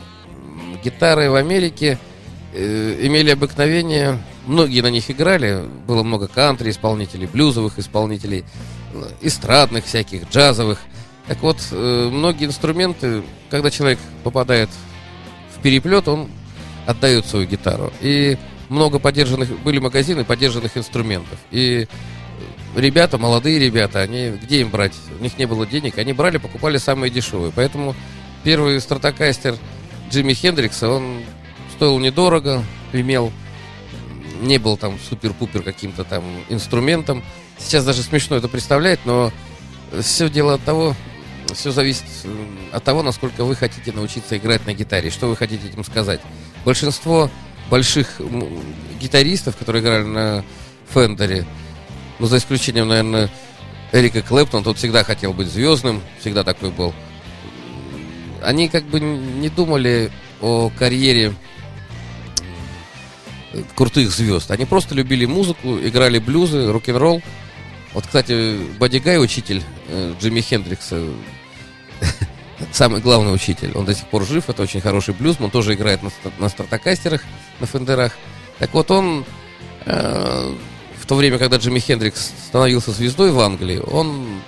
Гитары 0.84 1.30
в 1.30 1.34
Америке 1.34 1.98
э, 2.54 2.98
имели 3.06 3.30
обыкновение, 3.30 4.22
многие 4.46 4.82
на 4.82 4.90
них 4.90 5.10
играли, 5.10 5.64
было 5.86 6.02
много 6.04 6.28
кантри 6.28 6.70
исполнителей, 6.70 7.26
блюзовых 7.26 7.78
исполнителей, 7.78 8.44
э, 8.94 9.08
эстрадных 9.20 9.84
всяких, 9.86 10.30
джазовых. 10.30 10.78
Так 11.28 11.42
вот, 11.42 11.58
э, 11.70 12.08
многие 12.10 12.46
инструменты, 12.46 13.22
когда 13.50 13.70
человек 13.70 13.98
попадает 14.22 14.70
в 15.56 15.60
переплет, 15.60 16.06
он 16.08 16.28
отдают 16.86 17.26
свою 17.26 17.46
гитару. 17.46 17.92
И 18.00 18.38
много 18.68 18.98
поддержанных, 18.98 19.58
были 19.60 19.78
магазины 19.78 20.24
поддержанных 20.24 20.76
инструментов. 20.76 21.38
И 21.50 21.88
ребята, 22.76 23.18
молодые 23.18 23.58
ребята, 23.58 24.00
они, 24.00 24.30
где 24.30 24.60
им 24.60 24.70
брать? 24.70 24.94
У 25.18 25.22
них 25.22 25.36
не 25.38 25.46
было 25.46 25.66
денег, 25.66 25.98
они 25.98 26.12
брали, 26.12 26.38
покупали 26.38 26.78
самые 26.78 27.10
дешевые. 27.10 27.52
Поэтому 27.54 27.94
первый 28.44 28.80
стратокастер 28.80 29.56
Джимми 30.10 30.32
Хендрикса, 30.32 30.88
он 30.88 31.22
стоил 31.74 31.98
недорого, 31.98 32.62
имел, 32.92 33.32
не 34.40 34.58
был 34.58 34.76
там 34.76 34.98
супер-пупер 35.08 35.62
каким-то 35.62 36.04
там 36.04 36.24
инструментом. 36.48 37.24
Сейчас 37.58 37.84
даже 37.84 38.02
смешно 38.02 38.36
это 38.36 38.48
представлять, 38.48 39.00
но 39.04 39.32
все 40.02 40.28
дело 40.28 40.54
от 40.54 40.62
того, 40.62 40.94
все 41.54 41.70
зависит 41.70 42.04
м, 42.24 42.58
от 42.72 42.82
того, 42.84 43.02
насколько 43.02 43.44
вы 43.44 43.56
хотите 43.56 43.92
научиться 43.92 44.36
играть 44.36 44.66
на 44.66 44.74
гитаре, 44.74 45.10
что 45.10 45.28
вы 45.28 45.36
хотите 45.36 45.68
этим 45.68 45.84
сказать. 45.84 46.20
Большинство 46.64 47.30
больших 47.70 48.20
гитаристов, 49.00 49.56
которые 49.56 49.82
играли 49.82 50.04
на 50.04 50.44
Фендере, 50.92 51.46
ну, 52.18 52.26
за 52.26 52.38
исключением, 52.38 52.88
наверное, 52.88 53.30
Эрика 53.92 54.22
Клэптон, 54.22 54.64
тот 54.64 54.78
всегда 54.78 55.04
хотел 55.04 55.32
быть 55.32 55.48
звездным, 55.48 56.02
всегда 56.20 56.44
такой 56.44 56.70
был. 56.70 56.94
Они 58.42 58.68
как 58.68 58.84
бы 58.84 59.00
не 59.00 59.48
думали 59.48 60.10
о 60.40 60.70
карьере 60.78 61.34
крутых 63.74 64.10
звезд. 64.10 64.50
Они 64.50 64.64
просто 64.64 64.94
любили 64.94 65.24
музыку, 65.24 65.78
играли 65.78 66.18
блюзы, 66.18 66.70
рок-н-ролл. 66.70 67.22
Вот, 67.94 68.06
кстати, 68.06 68.58
Бадди 68.78 68.98
Гай, 68.98 69.18
учитель 69.18 69.62
э, 69.88 70.14
Джимми 70.20 70.40
Хендрикса, 70.40 71.02
самый 72.72 73.00
главный 73.00 73.34
учитель, 73.34 73.72
он 73.74 73.84
до 73.84 73.94
сих 73.94 74.06
пор 74.06 74.24
жив, 74.24 74.48
это 74.48 74.62
очень 74.62 74.80
хороший 74.80 75.14
блюзман, 75.14 75.50
тоже 75.50 75.74
играет 75.74 76.02
на, 76.02 76.10
на 76.38 76.48
стратокастерах, 76.48 77.22
на 77.60 77.66
фендерах. 77.66 78.12
Так 78.58 78.72
вот, 78.74 78.90
он 78.90 79.24
э, 79.84 80.54
в 80.98 81.06
то 81.06 81.14
время, 81.14 81.38
когда 81.38 81.56
Джимми 81.56 81.78
Хендрикс 81.78 82.32
становился 82.48 82.90
звездой 82.90 83.30
в 83.30 83.40
Англии, 83.40 83.78
он 83.78 84.40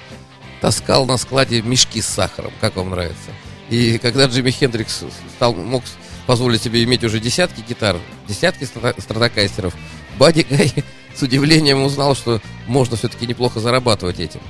таскал 0.61 1.07
на 1.07 1.17
складе 1.17 1.63
мешки 1.63 2.01
с 2.01 2.07
сахаром, 2.07 2.53
как 2.61 2.77
вам 2.77 2.91
нравится. 2.91 3.31
И 3.71 3.99
когда 3.99 4.27
Джимми 4.27 4.51
Хендрикс 4.51 5.05
стал, 5.37 5.55
мог 5.55 5.85
позволить 6.27 6.63
себе 6.63 6.83
иметь 6.85 7.05
уже 7.05 7.21
десятки 7.21 7.63
гитар, 7.67 7.97
десятки 8.27 8.65
стратокастеров, 8.65 9.75
Бадди 10.19 10.47
Гай 10.49 10.73
с 11.15 11.23
удивлением 11.23 11.83
узнал, 11.85 12.15
что 12.15 12.41
можно 12.67 12.97
все-таки 12.97 13.27
неплохо 13.27 13.61
зарабатывать 13.61 14.21
этим. 14.21 14.41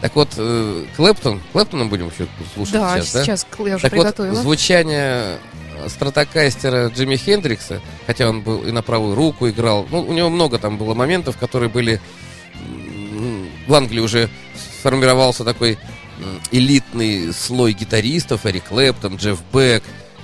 Так 0.00 0.14
вот, 0.14 0.28
э, 0.36 0.84
Клэптон, 0.96 1.40
Клэптона 1.52 1.86
будем 1.86 2.06
еще 2.08 2.28
слушать 2.54 2.74
Да, 2.74 3.00
сейчас, 3.00 3.12
да? 3.12 3.24
сейчас 3.24 3.46
я 3.58 3.74
уже 3.76 3.82
Так 3.82 3.92
вот, 3.92 4.02
приготовила. 4.02 4.34
звучание 4.36 5.38
стратокастера 5.88 6.88
Джимми 6.88 7.16
Хендрикса, 7.16 7.80
хотя 8.06 8.28
он 8.28 8.42
был 8.42 8.62
и 8.64 8.70
на 8.70 8.82
правую 8.82 9.14
руку 9.14 9.48
играл, 9.48 9.86
ну, 9.90 10.00
у 10.02 10.12
него 10.12 10.28
много 10.28 10.58
там 10.58 10.78
было 10.78 10.94
моментов, 10.94 11.36
которые 11.36 11.68
были... 11.68 12.00
В 13.66 13.74
Англии 13.74 14.00
уже 14.00 14.30
сформировался 14.80 15.44
такой 15.44 15.78
элитный 16.50 17.32
слой 17.32 17.72
гитаристов, 17.72 18.46
Эрик 18.46 18.64
Клэптон, 18.64 19.16
Джефф 19.16 19.40
Бек, 19.52 19.82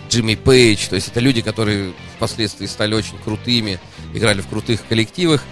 Джимми 0.09 0.35
Пейдж, 0.35 0.89
то 0.89 0.95
есть 0.97 1.09
это 1.09 1.21
люди, 1.21 1.43
которые 1.43 1.93
впоследствии 2.17 2.67
стали 2.67 2.95
очень 2.95 3.19
крутыми, 3.25 3.79
играли 4.13 4.41
в 4.41 4.49
крутых 4.49 4.81
коллективах. 4.89 5.43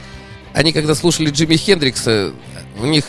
Они, 0.54 0.72
когда 0.72 0.94
слушали 0.94 1.30
Джимми 1.30 1.56
Хендрикса, 1.56 2.32
у 2.78 2.86
них 2.86 3.04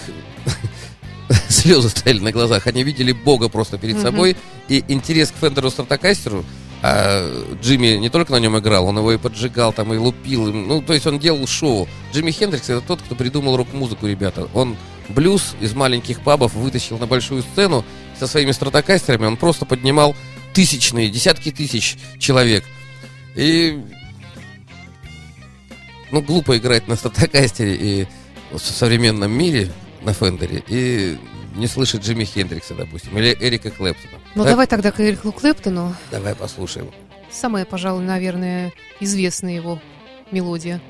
слезы 1.49 1.89
стояли 1.89 2.19
на 2.19 2.31
глазах. 2.31 2.67
Они 2.67 2.83
видели 2.83 3.11
Бога 3.11 3.49
просто 3.49 3.77
перед 3.77 3.99
собой. 3.99 4.35
И 4.67 4.83
интерес 4.87 5.31
к 5.31 5.35
Фендеру 5.35 5.69
Стратокастеру, 5.69 6.45
а 6.81 7.55
Джимми 7.61 7.97
не 7.97 8.09
только 8.09 8.31
на 8.33 8.37
нем 8.37 8.57
играл, 8.57 8.87
он 8.87 8.97
его 8.97 9.11
и 9.13 9.17
поджигал, 9.17 9.73
там, 9.73 9.93
и 9.93 9.97
лупил. 9.97 10.47
им. 10.49 10.67
Ну, 10.67 10.81
то 10.81 10.93
есть 10.93 11.07
он 11.07 11.19
делал 11.19 11.45
шоу. 11.47 11.87
Джимми 12.13 12.31
Хендрикс 12.31 12.69
это 12.69 12.81
тот, 12.81 13.01
кто 13.01 13.15
придумал 13.15 13.57
рок-музыку, 13.57 14.07
ребята. 14.07 14.47
Он 14.53 14.75
блюз 15.09 15.55
из 15.59 15.73
маленьких 15.73 16.21
пабов 16.21 16.53
вытащил 16.53 16.97
на 16.97 17.07
большую 17.07 17.43
сцену 17.43 17.85
со 18.19 18.27
своими 18.27 18.51
стратокастерами. 18.51 19.25
Он 19.25 19.37
просто 19.37 19.65
поднимал 19.65 20.15
тысячные, 20.53 21.09
десятки 21.09 21.51
тысяч 21.51 21.97
человек. 22.19 22.63
И 23.35 23.79
ну, 26.11 26.21
глупо 26.21 26.57
играть 26.57 26.87
на 26.87 26.95
стратокастере 26.95 27.75
и 27.75 28.07
в 28.51 28.59
современном 28.59 29.31
мире 29.31 29.71
на 30.03 30.13
Фендере 30.13 30.63
и 30.67 31.17
не 31.55 31.67
слышать 31.67 32.01
Джимми 32.03 32.23
Хендрикса, 32.25 32.73
допустим, 32.75 33.17
или 33.17 33.35
Эрика 33.39 33.69
Клэптона. 33.71 34.17
Ну, 34.35 34.43
Так, 34.43 34.51
давай 34.51 34.67
тогда 34.67 34.91
к 34.91 34.99
Эрику 34.99 35.31
Клэптону. 35.31 35.95
давай 36.11 36.35
послушаем. 36.35 36.89
Самая, 37.31 37.65
пожалуй, 37.65 38.03
наверное, 38.03 38.73
известная 38.99 39.55
его 39.55 39.79
мелодия. 40.31 40.81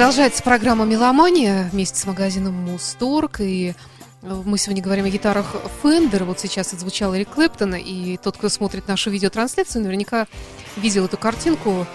Продолжается 0.00 0.42
программа 0.42 0.86
«Меломания» 0.86 1.68
вместе 1.70 2.00
с 2.00 2.06
магазином 2.06 2.54
«Мусторг». 2.54 3.42
И 3.42 3.74
э, 4.22 4.42
мы 4.46 4.56
сегодня 4.56 4.82
говорим 4.82 5.04
о 5.04 5.10
гитарах 5.10 5.54
Fender. 5.82 6.24
Вот 6.24 6.40
сейчас 6.40 6.72
отзвучал 6.72 7.14
Эрик 7.14 7.28
Клэптон. 7.28 7.74
И 7.74 8.16
тот, 8.16 8.38
кто 8.38 8.48
смотрит 8.48 8.88
нашу 8.88 9.10
видеотрансляцию, 9.10 9.82
наверняка 9.82 10.26
видел 10.78 11.04
эту 11.04 11.18
картинку. 11.18 11.86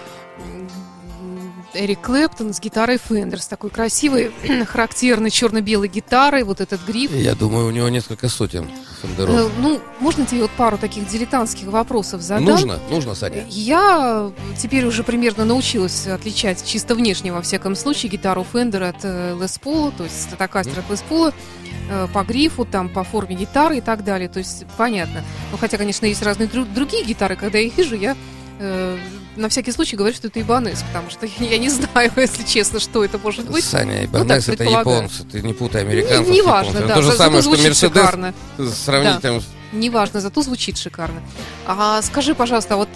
Эрик 1.75 2.01
Клэптон 2.01 2.53
с 2.53 2.59
гитарой 2.59 2.97
Fender, 2.97 3.37
с 3.37 3.47
такой 3.47 3.69
красивой, 3.69 4.31
характерной 4.65 5.29
черно-белой 5.29 5.87
гитарой. 5.87 6.43
Вот 6.43 6.61
этот 6.61 6.81
гриф. 6.85 7.11
Я 7.13 7.35
думаю, 7.35 7.67
у 7.67 7.71
него 7.71 7.89
несколько 7.89 8.29
сотен 8.29 8.69
фендеров. 9.01 9.35
Э, 9.35 9.49
Ну, 9.59 9.79
можно 9.99 10.25
тебе 10.25 10.41
вот 10.43 10.51
пару 10.51 10.77
таких 10.77 11.07
дилетантских 11.07 11.67
вопросов 11.67 12.21
задам? 12.21 12.45
Нужно? 12.45 12.79
Нужно, 12.89 13.13
Саня. 13.15 13.45
Я 13.49 14.31
теперь 14.57 14.85
уже 14.85 15.03
примерно 15.03 15.45
научилась 15.45 16.07
отличать 16.07 16.63
чисто 16.65 16.95
внешне, 16.95 17.31
во 17.33 17.41
всяком 17.41 17.75
случае, 17.75 18.11
гитару 18.11 18.45
Fender 18.51 18.87
от 18.89 19.03
э, 19.03 19.33
Les 19.39 19.59
Paul, 19.61 19.93
то 19.95 20.03
есть 20.05 20.27
Stratocaster 20.29 20.79
от 20.79 20.89
Les 20.89 21.03
Paul, 21.09 21.33
э, 21.89 22.07
по 22.13 22.23
грифу, 22.23 22.65
там, 22.65 22.89
по 22.89 23.03
форме 23.03 23.35
гитары 23.35 23.77
и 23.77 23.81
так 23.81 24.03
далее. 24.03 24.29
То 24.29 24.39
есть 24.39 24.65
понятно. 24.77 25.23
Ну, 25.51 25.57
хотя, 25.57 25.77
конечно, 25.77 26.05
есть 26.05 26.21
разные 26.23 26.47
дру- 26.47 26.71
другие 26.73 27.03
гитары. 27.03 27.35
Когда 27.35 27.57
я 27.57 27.65
их 27.67 27.77
вижу, 27.77 27.95
я 27.95 28.15
э, 28.59 28.97
на 29.35 29.49
всякий 29.49 29.71
случай 29.71 29.95
говорю, 29.95 30.15
что 30.15 30.27
это 30.27 30.41
Ибанес, 30.41 30.81
потому 30.83 31.09
что 31.09 31.25
я 31.43 31.57
не 31.57 31.69
знаю, 31.69 32.11
если 32.17 32.43
честно, 32.43 32.79
что 32.79 33.03
это 33.03 33.17
может 33.17 33.49
быть. 33.49 33.63
Саня, 33.63 33.99
Ну, 33.99 34.05
Ибанес 34.05 34.45
так 34.45 34.55
это 34.55 34.63
японцы, 34.63 35.23
ты 35.23 35.41
не 35.41 35.53
путай 35.53 35.81
американцев. 35.81 36.27
Не- 36.27 36.33
с 36.33 36.37
Неважно, 36.43 36.69
японцами. 36.79 36.87
да. 36.87 36.95
То 36.95 37.01
же 37.01 37.11
самое, 37.13 37.41
что 37.41 37.51
Мерседес 37.51 37.79
шикарно. 37.79 38.33
сравнить 38.73 39.13
Да. 39.15 39.19
там 39.21 39.41
Неважно, 39.73 40.21
зато 40.21 40.41
звучит 40.41 40.77
шикарно. 40.77 41.21
А 41.67 42.01
скажи, 42.01 42.33
пожалуйста, 42.33 42.77
вот 42.77 42.87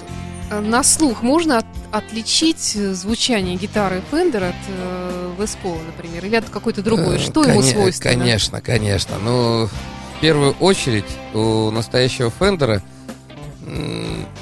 э, 0.50 0.60
на 0.62 0.82
слух 0.84 1.24
можно 1.24 1.58
от- 1.58 1.66
отличить 1.92 2.74
э, 2.76 2.94
звучание 2.94 3.56
гитары 3.58 4.02
Fender 4.12 4.50
от 4.50 4.56
э, 4.70 5.46
Paul, 5.64 5.78
например, 5.86 6.26
или 6.26 6.36
от 6.36 6.50
какой-то 6.50 6.82
другой? 6.82 7.18
Э, 7.18 7.20
Что 7.20 7.44
ему 7.44 7.60
коне- 7.62 7.72
свойственно? 7.74 8.14
Конечно, 8.14 8.62
конечно. 8.62 9.16
Ну, 9.24 9.66
в 9.68 10.22
первую 10.22 10.54
очередь, 10.60 11.06
у 11.34 11.70
настоящего 11.72 12.32
Фендера, 12.40 12.82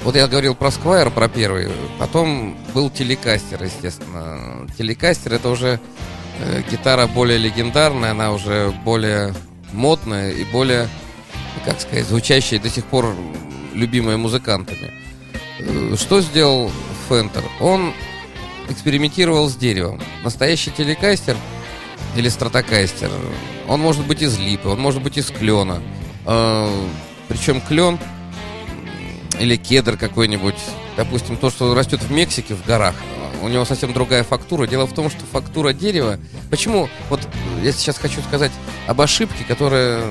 вот 0.04 0.16
я 0.16 0.26
говорил 0.28 0.54
про 0.54 0.70
Сквайр, 0.70 1.10
про 1.10 1.28
первый, 1.28 1.68
потом 1.98 2.56
был 2.72 2.88
телекастер, 2.88 3.62
естественно. 3.62 4.66
Телекастер 4.76 5.34
это 5.34 5.48
уже 5.48 5.80
э, 6.40 6.62
гитара 6.70 7.06
более 7.06 7.38
легендарная, 7.38 8.12
она 8.12 8.32
уже 8.32 8.72
более 8.84 9.34
модная 9.72 10.30
и 10.30 10.44
более, 10.44 10.88
как 11.64 11.80
сказать, 11.80 12.06
звучащая 12.06 12.60
до 12.60 12.70
сих 12.70 12.84
пор 12.86 13.14
любимая 13.74 14.16
музыкантами. 14.16 14.92
Э, 15.58 15.94
Что 15.96 16.20
сделал 16.20 16.70
Фендер? 17.08 17.42
Он 17.60 17.92
экспериментировал 18.68 19.48
с 19.48 19.56
деревом. 19.56 20.00
Настоящий 20.22 20.70
телекастер 20.70 21.36
или 22.16 22.28
стратокастер, 22.28 23.10
он 23.66 23.80
может 23.80 24.06
быть 24.06 24.22
из 24.22 24.38
липы, 24.38 24.68
он 24.68 24.80
может 24.80 25.02
быть 25.02 25.18
из 25.18 25.26
клена. 25.26 25.82
Причем 27.28 27.60
клен 27.60 27.98
или 29.40 29.56
кедр 29.56 29.96
какой-нибудь, 29.96 30.56
допустим, 30.96 31.36
то, 31.36 31.50
что 31.50 31.74
растет 31.74 32.02
в 32.02 32.10
Мексике, 32.10 32.54
в 32.54 32.64
горах, 32.64 32.94
у 33.42 33.48
него 33.48 33.64
совсем 33.64 33.92
другая 33.92 34.24
фактура. 34.24 34.66
Дело 34.66 34.86
в 34.86 34.92
том, 34.92 35.10
что 35.10 35.24
фактура 35.30 35.72
дерева... 35.72 36.18
Почему? 36.50 36.88
Вот 37.08 37.20
я 37.62 37.72
сейчас 37.72 37.98
хочу 37.98 38.20
сказать 38.22 38.52
об 38.86 39.00
ошибке, 39.00 39.44
которая... 39.46 40.02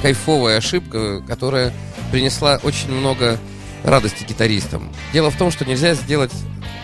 Кайфовая 0.00 0.58
ошибка, 0.58 1.20
которая 1.26 1.72
принесла 2.12 2.60
очень 2.62 2.92
много 2.92 3.36
радости 3.82 4.24
гитаристам. 4.24 4.92
Дело 5.12 5.30
в 5.30 5.36
том, 5.36 5.50
что 5.50 5.64
нельзя 5.64 5.94
сделать, 5.94 6.32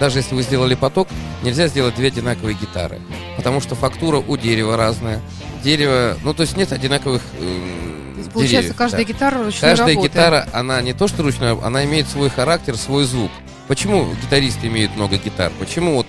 даже 0.01 0.19
если 0.19 0.35
вы 0.35 0.43
сделали 0.43 0.75
поток, 0.75 1.09
нельзя 1.43 1.69
сделать 1.69 1.95
две 1.95 2.09
одинаковые 2.09 2.57
гитары. 2.61 3.01
Потому 3.37 3.61
что 3.61 3.75
фактура 3.75 4.19
у 4.19 4.37
дерева 4.37 4.77
разная. 4.77 5.21
Дерево, 5.63 6.17
ну 6.25 6.35
то 6.35 6.43
есть 6.43 6.57
нет 6.57 6.73
одинаковых 6.73 7.23
эм, 7.39 8.04
Получается, 8.35 8.57
деревьев, 8.59 8.77
каждая 8.77 9.05
да. 9.05 9.13
гитара 9.13 9.45
ручной 9.45 9.71
Каждая 9.71 9.89
работы. 9.89 10.09
гитара, 10.09 10.49
она 10.53 10.83
не 10.83 10.93
то 10.93 11.09
что 11.09 11.23
ручная, 11.23 11.57
она 11.63 11.85
имеет 11.85 12.09
свой 12.09 12.29
характер, 12.29 12.77
свой 12.77 13.05
звук. 13.05 13.31
Почему 13.69 14.13
гитаристы 14.23 14.67
имеют 14.67 14.95
много 14.97 15.17
гитар? 15.17 15.51
Почему 15.59 15.95
вот 15.95 16.07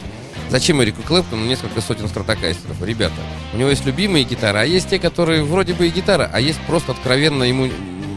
Зачем 0.49 0.81
Эрику 0.83 1.01
Клэптону 1.01 1.43
несколько 1.45 1.81
сотен 1.81 2.07
стратокастеров? 2.07 2.81
Ребята, 2.83 3.15
у 3.53 3.57
него 3.57 3.69
есть 3.69 3.85
любимые 3.85 4.23
гитары, 4.23 4.59
а 4.59 4.63
есть 4.63 4.89
те, 4.89 4.99
которые 4.99 5.43
вроде 5.43 5.73
бы 5.73 5.87
и 5.87 5.89
гитара, 5.89 6.29
а 6.31 6.39
есть 6.39 6.59
просто 6.67 6.91
откровенно 6.91 7.43
ему 7.43 7.67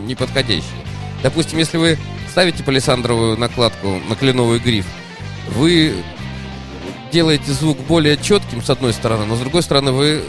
неподходящие. 0.07 0.85
Допустим, 1.23 1.59
если 1.59 1.79
вы 1.79 1.99
ставите 2.31 2.63
палисандровую 2.63 3.39
накладку 3.39 4.01
на 4.09 4.15
кленовый 4.15 4.59
гриф, 4.59 4.87
вы 5.55 5.95
делаете 7.11 7.53
звук 7.53 7.79
более 7.89 8.19
четким 8.19 8.63
с 8.63 8.69
одной 8.69 8.93
стороны, 8.93 9.25
но 9.25 9.35
с 9.37 9.41
другой 9.41 9.63
стороны 9.63 9.93
вы 9.93 10.23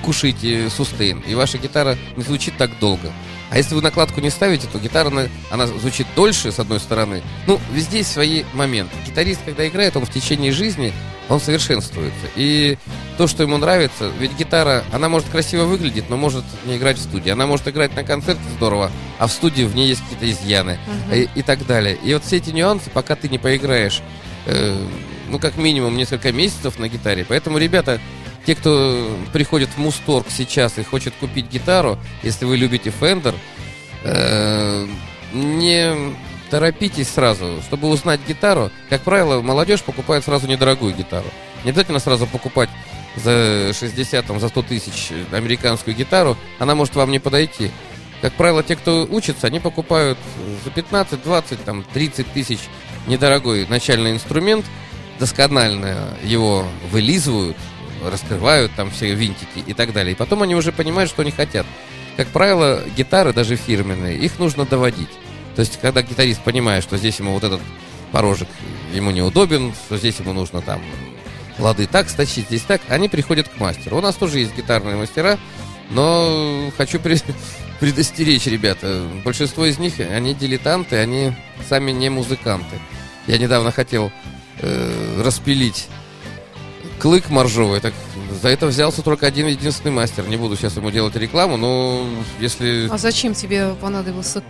кушаете 0.00 0.68
сустейн, 0.70 1.20
и 1.20 1.34
ваша 1.34 1.58
гитара 1.58 1.96
не 2.16 2.22
звучит 2.22 2.56
так 2.56 2.78
долго. 2.78 3.12
А 3.50 3.56
если 3.56 3.74
вы 3.74 3.82
накладку 3.82 4.20
не 4.20 4.30
ставите, 4.30 4.68
то 4.72 4.78
гитара, 4.78 5.28
она, 5.50 5.66
звучит 5.66 6.06
дольше, 6.14 6.52
с 6.52 6.60
одной 6.60 6.78
стороны. 6.78 7.20
Ну, 7.48 7.58
везде 7.72 7.98
есть 7.98 8.12
свои 8.12 8.44
моменты. 8.54 8.94
Гитарист, 9.06 9.40
когда 9.44 9.66
играет, 9.66 9.96
он 9.96 10.06
в 10.06 10.10
течение 10.10 10.52
жизни, 10.52 10.92
он 11.28 11.40
совершенствуется. 11.40 12.26
И 12.36 12.78
то, 13.18 13.26
что 13.26 13.42
ему 13.42 13.56
нравится, 13.56 14.10
ведь 14.20 14.36
гитара, 14.38 14.84
она 14.92 15.08
может 15.08 15.28
красиво 15.28 15.64
выглядеть, 15.64 16.08
но 16.08 16.16
может 16.16 16.44
не 16.64 16.76
играть 16.76 16.98
в 16.98 17.02
студии. 17.02 17.30
Она 17.30 17.46
может 17.48 17.66
играть 17.66 17.94
на 17.96 18.04
концерте 18.04 18.42
здорово, 18.56 18.90
а 19.18 19.26
в 19.26 19.32
студии 19.32 19.64
в 19.64 19.74
ней 19.74 19.88
есть 19.88 20.02
какие-то 20.02 20.30
изъяны 20.30 20.78
Мгм. 20.86 21.12
и, 21.14 21.28
и 21.34 21.42
так 21.42 21.66
далее. 21.66 21.98
И 22.04 22.14
вот 22.14 22.24
все 22.24 22.36
эти 22.36 22.50
нюансы, 22.50 22.88
пока 22.90 23.16
ты 23.16 23.28
не 23.28 23.38
поиграешь, 23.38 24.00
э, 24.46 24.76
ну, 25.28 25.40
как 25.40 25.56
минимум, 25.56 25.96
несколько 25.96 26.30
месяцев 26.32 26.78
на 26.78 26.88
гитаре. 26.88 27.24
Поэтому, 27.28 27.58
ребята, 27.58 28.00
те, 28.46 28.54
кто 28.54 29.16
приходит 29.32 29.70
в 29.70 29.78
Мусторг 29.78 30.26
сейчас 30.30 30.78
и 30.78 30.82
хочет 30.82 31.14
купить 31.20 31.48
гитару, 31.50 31.98
если 32.22 32.44
вы 32.44 32.56
любите 32.56 32.92
Fender, 33.00 33.34
э, 34.04 34.86
не 35.32 36.14
торопитесь 36.50 37.08
сразу, 37.08 37.60
чтобы 37.62 37.88
узнать 37.88 38.20
гитару. 38.26 38.70
Как 38.88 39.02
правило, 39.02 39.40
молодежь 39.40 39.82
покупает 39.82 40.24
сразу 40.24 40.46
недорогую 40.46 40.94
гитару. 40.94 41.28
Не 41.64 41.70
обязательно 41.70 42.00
сразу 42.00 42.26
покупать 42.26 42.70
за 43.16 43.72
60, 43.78 44.26
там, 44.26 44.40
за 44.40 44.48
100 44.48 44.62
тысяч 44.62 45.10
американскую 45.32 45.96
гитару, 45.96 46.36
она 46.58 46.74
может 46.74 46.96
вам 46.96 47.10
не 47.10 47.18
подойти. 47.18 47.70
Как 48.20 48.32
правило, 48.34 48.62
те, 48.62 48.76
кто 48.76 49.06
учится, 49.10 49.46
они 49.46 49.60
покупают 49.60 50.18
за 50.64 50.70
15, 50.70 51.22
20, 51.22 51.64
там, 51.64 51.84
30 51.94 52.32
тысяч 52.32 52.60
недорогой 53.06 53.66
начальный 53.66 54.12
инструмент, 54.12 54.66
досконально 55.18 56.16
его 56.22 56.66
вылизывают, 56.90 57.56
раскрывают 58.04 58.72
там 58.76 58.90
все 58.90 59.14
винтики 59.14 59.58
и 59.66 59.74
так 59.74 59.92
далее. 59.92 60.12
И 60.12 60.16
потом 60.16 60.42
они 60.42 60.54
уже 60.54 60.72
понимают, 60.72 61.10
что 61.10 61.22
они 61.22 61.30
хотят. 61.30 61.66
Как 62.16 62.28
правило, 62.28 62.82
гитары, 62.96 63.32
даже 63.32 63.56
фирменные, 63.56 64.18
их 64.18 64.38
нужно 64.38 64.64
доводить. 64.64 65.10
То 65.56 65.60
есть, 65.60 65.78
когда 65.80 66.02
гитарист 66.02 66.42
понимает, 66.42 66.82
что 66.82 66.96
здесь 66.96 67.18
ему 67.18 67.32
вот 67.32 67.44
этот 67.44 67.60
порожек 68.12 68.48
ему 68.92 69.10
неудобен, 69.10 69.72
что 69.86 69.96
здесь 69.96 70.18
ему 70.18 70.32
нужно 70.32 70.60
там 70.60 70.80
лады 71.58 71.86
так 71.86 72.08
стащить, 72.08 72.46
здесь 72.46 72.62
так, 72.62 72.80
они 72.88 73.08
приходят 73.08 73.48
к 73.48 73.58
мастеру. 73.58 73.98
У 73.98 74.00
нас 74.00 74.14
тоже 74.14 74.40
есть 74.40 74.56
гитарные 74.56 74.96
мастера, 74.96 75.38
но 75.90 76.70
хочу 76.76 76.98
при- 76.98 77.18
предостеречь, 77.80 78.46
ребята, 78.46 79.06
большинство 79.24 79.66
из 79.66 79.78
них, 79.78 80.00
они 80.00 80.34
дилетанты, 80.34 80.96
они 80.96 81.32
сами 81.68 81.90
не 81.90 82.08
музыканты. 82.08 82.78
Я 83.26 83.38
недавно 83.38 83.70
хотел 83.70 84.10
э, 84.58 85.22
распилить 85.22 85.88
клык 87.00 87.30
моржовый, 87.30 87.80
так 87.80 87.94
за 88.42 88.48
это 88.48 88.66
взялся 88.66 89.02
только 89.02 89.26
один 89.26 89.46
единственный 89.46 89.92
мастер. 89.92 90.26
Не 90.28 90.36
буду 90.36 90.56
сейчас 90.56 90.76
ему 90.76 90.90
делать 90.90 91.16
рекламу, 91.16 91.56
но 91.56 92.06
если 92.38 92.88
А 92.90 92.98
зачем 92.98 93.34
тебе 93.34 93.74
понадобился, 93.80 94.42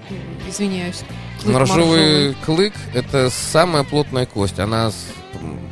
извиняюсь, 0.49 1.03
клык 1.43 1.55
моржовый 1.55 2.35
клык 2.45 2.75
это 2.95 3.31
самая 3.31 3.85
плотная 3.85 4.27
кость. 4.27 4.59
Она 4.59 4.93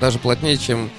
даже 0.00 0.18
плотнее, 0.18 0.56
чем 0.56 0.90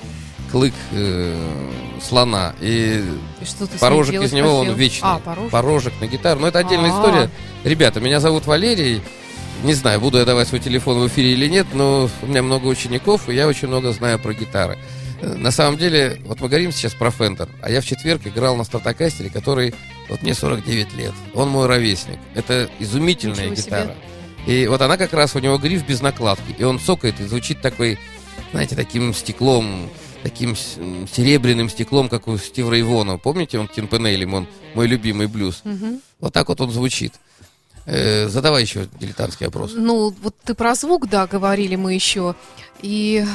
клык 0.52 0.74
э, 0.92 1.72
слона. 2.02 2.54
И 2.60 3.04
И 3.42 3.46
что 3.46 3.68
порожек 3.80 4.22
из 4.22 4.34
него 4.34 4.60
он 4.60 4.74
вечный. 4.74 5.10
А, 5.10 5.20
порожек. 5.20 5.52
Порожек 5.52 5.94
на 6.02 6.08
гитару. 6.08 6.40
Но 6.40 6.48
это 6.48 6.60
отдельная 6.60 6.92
А. 6.92 6.98
история. 6.98 7.30
Ребята, 7.64 8.00
меня 8.00 8.20
зовут 8.20 8.46
Валерий. 8.46 9.02
Не 9.64 9.74
знаю, 9.74 10.00
буду 10.00 10.18
я 10.18 10.26
давать 10.26 10.48
свой 10.48 10.62
телефон 10.62 11.00
в 11.00 11.08
эфире 11.08 11.34
или 11.34 11.48
нет, 11.48 11.68
но 11.74 12.10
у 12.22 12.26
меня 12.26 12.42
много 12.42 12.68
учеников, 12.68 13.28
и 13.28 13.34
я 13.34 13.46
очень 13.46 13.68
много 13.68 13.92
знаю 13.92 14.18
про 14.18 14.34
гитары. 14.34 14.78
На 15.22 15.52
самом 15.52 15.78
деле, 15.78 16.22
вот 16.26 16.40
мы 16.40 16.48
говорим 16.48 16.72
сейчас 16.72 16.94
про 16.94 17.10
Fender, 17.10 17.50
а 17.62 17.70
я 17.70 17.82
в 17.82 17.86
четверг 17.86 18.26
играл 18.26 18.56
на 18.56 18.64
стратокастере, 18.64 19.30
который, 19.30 19.74
вот 20.08 20.22
мне 20.22 20.34
49 20.34 20.94
лет, 20.94 21.14
он 21.34 21.50
мой 21.50 21.68
ровесник. 21.68 22.20
Это 22.36 22.70
изумительная 22.80 23.50
Ничего 23.50 23.56
себе. 23.56 23.66
гитара. 23.66 23.96
И 24.48 24.68
вот 24.68 24.82
она 24.82 24.98
как 24.98 25.14
раз, 25.14 25.36
у 25.36 25.40
него 25.40 25.58
гриф 25.58 25.86
без 25.86 26.02
накладки, 26.02 26.56
и 26.58 26.64
он 26.64 26.80
цокает 26.80 27.20
и 27.20 27.26
звучит 27.26 27.62
такой, 27.62 28.00
знаете, 28.52 28.76
таким 28.76 29.14
стеклом, 29.14 29.90
таким 30.24 30.56
серебряным 30.56 31.70
стеклом, 31.70 32.10
как 32.10 32.28
у 32.28 32.38
Стива 32.38 32.72
Рейвона. 32.72 33.18
Помните, 33.18 33.60
он 33.60 33.68
Тимпенейлем, 33.68 34.34
он 34.34 34.48
мой 34.74 34.88
любимый 34.88 35.28
блюз. 35.28 35.62
Мгм. 35.66 36.02
Вот 36.20 36.34
так 36.34 36.48
вот 36.48 36.62
он 36.62 36.72
звучит. 36.72 37.14
Э, 37.90 38.28
задавай 38.28 38.62
еще 38.62 38.88
дилетантский 39.00 39.48
вопрос. 39.48 39.72
Ну, 39.76 40.14
вот 40.22 40.36
ты 40.44 40.54
про 40.54 40.76
звук, 40.76 41.10
да, 41.10 41.26
говорили 41.28 41.76
мы 41.76 41.94
еще. 41.94 42.36
И 42.82 43.26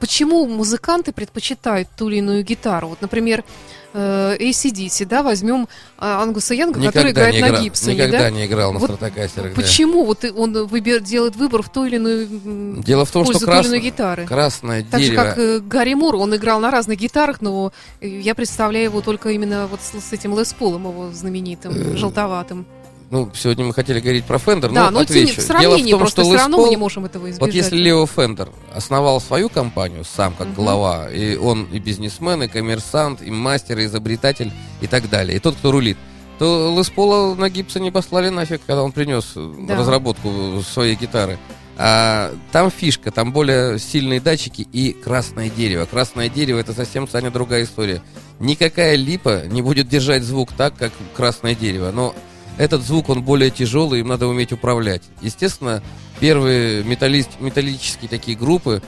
почему 0.00 0.46
музыканты 0.46 1.12
предпочитают 1.12 1.88
ту 1.96 2.08
или 2.08 2.18
иную 2.18 2.42
гитару? 2.42 2.88
Вот, 2.88 3.02
например, 3.02 3.44
э, 3.92 4.36
ACDC, 4.40 5.04
да, 5.04 5.22
возьмем 5.22 5.64
э, 5.64 5.66
Ангуса 5.98 6.54
Янга, 6.54 6.80
который 6.80 7.12
играет 7.12 7.34
не 7.34 7.40
на 7.40 7.48
играл, 7.48 7.62
Гибсоне, 7.62 7.94
никогда 7.96 8.18
да? 8.18 8.30
не 8.30 8.46
играл 8.46 8.72
на 8.72 8.78
Вот 8.78 8.90
стратокастерах. 8.90 9.54
да. 9.54 9.60
Почему 9.60 10.04
вот 10.04 10.24
и 10.24 10.30
он 10.30 10.66
выбер, 10.66 11.00
делает 11.00 11.36
выбор 11.36 11.62
в 11.62 11.70
ту 11.70 11.84
или 11.84 11.96
иную 11.96 12.82
Дело 12.82 13.04
в 13.04 13.10
том, 13.10 13.24
что 13.24 13.44
крас- 13.44 13.70
гитары? 13.70 14.24
красное 14.26 14.84
Так 14.90 15.00
же, 15.00 15.08
дерево... 15.08 15.22
как 15.22 15.38
э, 15.38 15.58
Гарри 15.60 15.94
Мур, 15.94 16.16
он 16.16 16.34
играл 16.34 16.60
на 16.60 16.70
разных 16.70 16.98
гитарах, 16.98 17.42
но 17.42 17.72
я 18.00 18.34
представляю 18.34 18.84
его 18.86 19.00
только 19.02 19.30
именно 19.30 19.66
вот 19.66 19.80
с, 19.80 20.12
этим 20.12 20.38
Лес 20.38 20.54
Полом, 20.54 20.84
его 20.86 21.10
знаменитым, 21.12 21.96
желтоватым. 21.96 22.66
Ну, 23.10 23.30
сегодня 23.34 23.64
мы 23.64 23.72
хотели 23.72 24.00
говорить 24.00 24.24
про 24.26 24.38
Фендер, 24.38 24.70
да, 24.70 24.90
но 24.90 24.98
но 25.00 25.04
тем 25.04 25.16
не- 25.16 25.22
отвечу. 25.22 25.40
в 25.40 25.44
сравнении 25.44 25.86
Дело 25.88 25.98
в 25.98 26.00
том, 26.00 26.08
что 26.08 26.22
все 26.24 26.34
равно 26.36 26.56
мы 26.58 26.62
Пол- 26.64 26.70
не 26.70 26.76
можем 26.76 27.04
этого 27.06 27.24
избежать. 27.30 27.40
Вот 27.40 27.54
если 27.54 27.76
Лео 27.76 28.04
Фендер 28.06 28.50
основал 28.74 29.18
свою 29.20 29.48
компанию 29.48 30.04
сам 30.04 30.34
как 30.34 30.48
Мгм. 30.48 30.54
глава, 30.56 31.10
и 31.10 31.36
он 31.36 31.64
и 31.72 31.78
бизнесмен, 31.78 32.42
и 32.42 32.48
коммерсант, 32.48 33.22
и 33.22 33.30
мастер, 33.30 33.78
и 33.78 33.86
изобретатель, 33.86 34.52
и 34.82 34.86
так 34.86 35.08
далее, 35.08 35.36
и 35.36 35.40
тот, 35.40 35.56
кто 35.56 35.70
рулит, 35.72 35.96
то 36.38 36.74
Лес 36.76 36.90
Пола 36.90 37.34
на 37.34 37.48
Гибсоне 37.48 37.90
послали 37.90 38.28
нафиг, 38.28 38.60
когда 38.66 38.82
он 38.82 38.92
принес 38.92 39.32
э, 39.36 39.54
Да. 39.66 39.76
разработку 39.76 40.62
своей 40.70 40.94
гитары. 40.94 41.38
А 41.78 42.34
там 42.52 42.70
фишка, 42.70 43.10
там 43.10 43.32
более 43.32 43.78
сильные 43.78 44.20
датчики 44.20 44.62
и 44.72 44.92
красное 44.92 45.48
дерево. 45.48 45.86
Красное 45.86 46.28
дерево 46.28 46.58
это 46.58 46.74
совсем, 46.74 47.08
Саня, 47.08 47.30
другая 47.30 47.62
история. 47.64 48.02
Никакая 48.40 48.96
липа 48.96 49.44
не 49.46 49.62
будет 49.62 49.88
держать 49.88 50.24
звук 50.24 50.52
так, 50.52 50.76
как 50.76 50.92
красное 51.16 51.54
дерево. 51.54 51.90
Но 51.92 52.14
этот 52.58 52.82
звук, 52.82 53.08
он 53.08 53.22
более 53.22 53.50
тяжелый, 53.50 54.00
им 54.00 54.08
надо 54.08 54.26
уметь 54.26 54.52
управлять. 54.52 55.02
Естественно, 55.22 55.82
первые 56.20 56.82
металлист, 56.84 57.30
металлические 57.40 58.08
такие 58.08 58.36
группы, 58.36 58.82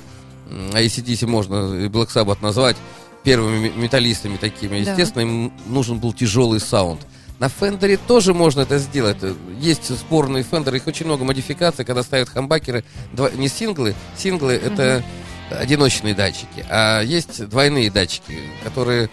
ACDC 0.50 1.26
можно 1.26 1.74
и 1.84 1.88
Black 1.88 2.08
Sabbath 2.08 2.38
назвать 2.42 2.76
первыми 3.22 3.68
ме- 3.68 3.70
металлистами 3.70 4.36
такими, 4.36 4.82
Да. 4.82 4.90
естественно, 4.90 5.22
им 5.22 5.52
нужен 5.66 5.98
был 5.98 6.12
тяжелый 6.12 6.58
саунд. 6.60 7.00
На 7.38 7.48
Фендере 7.48 7.96
тоже 7.96 8.34
можно 8.34 8.62
это 8.62 8.78
сделать. 8.78 9.18
Есть 9.58 9.96
спорные 9.96 10.42
Фендеры, 10.42 10.76
их 10.78 10.86
очень 10.86 11.06
много 11.06 11.24
модификаций, 11.24 11.84
когда 11.84 12.02
ставят 12.02 12.28
хамбакеры, 12.28 12.84
два- 13.12 13.30
не 13.30 13.48
синглы, 13.48 13.94
синглы 14.16 14.52
это 14.54 15.02
одиночные 15.50 16.14
датчики, 16.14 16.64
а 16.68 17.00
есть 17.02 17.48
двойные 17.48 17.90
датчики, 17.90 18.38
которые, 18.62 19.08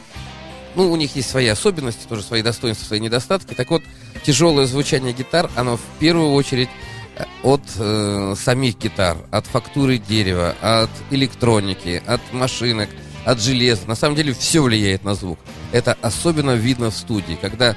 ну, 0.77 0.91
у 0.91 0.95
них 0.95 1.15
есть 1.15 1.29
свои 1.29 1.47
особенности, 1.47 2.07
тоже 2.07 2.21
свои 2.21 2.43
достоинства, 2.43 2.85
свои 2.85 2.99
недостатки. 2.99 3.55
Так 3.55 3.71
вот, 3.71 3.81
тяжелое 4.23 4.67
звучание 4.67 5.11
гитар, 5.11 5.49
оно 5.55 5.77
в 5.77 5.81
первую 5.99 6.33
очередь 6.33 6.69
э, 7.15 7.25
от 7.41 7.63
э, 7.77 8.35
самих 8.37 8.77
гитар, 8.77 9.17
от 9.31 9.47
фактуры 9.47 9.97
дерева, 9.97 10.55
от 10.61 10.91
электроники, 11.09 12.01
от 12.05 12.21
машинок, 12.31 12.89
от 13.25 13.41
железа. 13.41 13.87
На 13.87 13.95
самом 13.95 14.15
деле 14.15 14.33
все 14.33 14.61
влияет 14.61 15.03
на 15.03 15.15
звук. 15.15 15.39
Это 15.71 15.97
особенно 16.01 16.51
видно 16.51 16.91
в 16.91 16.95
студии, 16.95 17.37
когда 17.41 17.75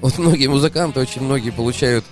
вот 0.00 0.16
многие 0.18 0.46
музыканты, 0.46 1.00
очень 1.00 1.22
многие 1.22 1.50
получают 1.50 2.04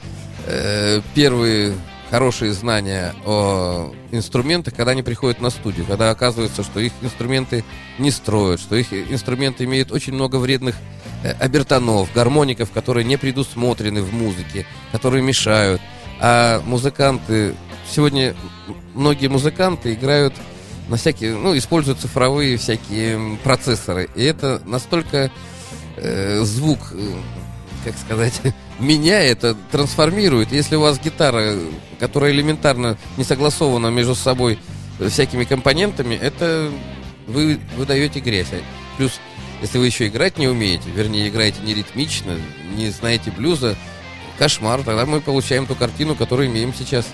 э, 0.46 1.00
первые 1.14 1.74
хорошие 2.14 2.52
знания 2.52 3.12
о 3.26 3.92
инструментах, 4.12 4.72
когда 4.72 4.92
они 4.92 5.02
приходят 5.02 5.40
на 5.40 5.50
студию, 5.50 5.84
когда 5.84 6.10
оказывается, 6.10 6.62
что 6.62 6.78
их 6.78 6.92
инструменты 7.02 7.64
не 7.98 8.12
строят, 8.12 8.60
что 8.60 8.76
их 8.76 8.92
инструменты 8.92 9.64
имеют 9.64 9.90
очень 9.90 10.12
много 10.12 10.36
вредных 10.36 10.76
э, 11.24 11.32
обертонов, 11.32 12.08
гармоников, 12.14 12.70
которые 12.70 13.04
не 13.04 13.16
предусмотрены 13.16 14.00
в 14.00 14.14
музыке, 14.14 14.64
которые 14.92 15.24
мешают. 15.24 15.82
А 16.20 16.62
музыканты, 16.64 17.56
сегодня 17.90 18.36
многие 18.94 19.26
музыканты 19.26 19.94
играют 19.94 20.34
на 20.88 20.96
всякие, 20.96 21.34
ну, 21.34 21.58
используют 21.58 21.98
цифровые 21.98 22.58
всякие 22.58 23.38
процессоры. 23.42 24.08
И 24.14 24.22
это 24.22 24.62
настолько 24.66 25.32
э, 25.96 26.42
звук, 26.44 26.78
э, 26.92 27.12
как 27.84 27.98
сказать, 27.98 28.40
меняет, 28.78 29.44
э, 29.44 29.54
трансформирует. 29.70 30.52
Если 30.52 30.76
у 30.76 30.80
вас 30.80 30.98
гитара, 30.98 31.56
которая 31.98 32.32
элементарно 32.32 32.96
не 33.16 33.24
согласована 33.24 33.88
между 33.88 34.14
собой 34.14 34.58
э, 34.98 35.08
всякими 35.08 35.44
компонентами, 35.44 36.14
это 36.14 36.70
вы, 37.26 37.58
вы 37.76 37.86
даете 37.86 38.20
грязь. 38.20 38.48
А 38.52 38.60
Плюс, 38.96 39.12
если 39.62 39.78
вы 39.78 39.86
еще 39.86 40.06
играть 40.06 40.38
не 40.38 40.48
умеете, 40.48 40.90
вернее, 40.90 41.28
играете 41.28 41.60
не 41.62 41.74
ритмично, 41.74 42.36
не 42.76 42.90
знаете 42.90 43.30
блюза, 43.30 43.76
кошмар, 44.38 44.82
тогда 44.82 45.06
мы 45.06 45.20
получаем 45.20 45.66
ту 45.66 45.74
картину, 45.74 46.14
которую 46.14 46.48
имеем 46.48 46.74
сейчас. 46.74 47.06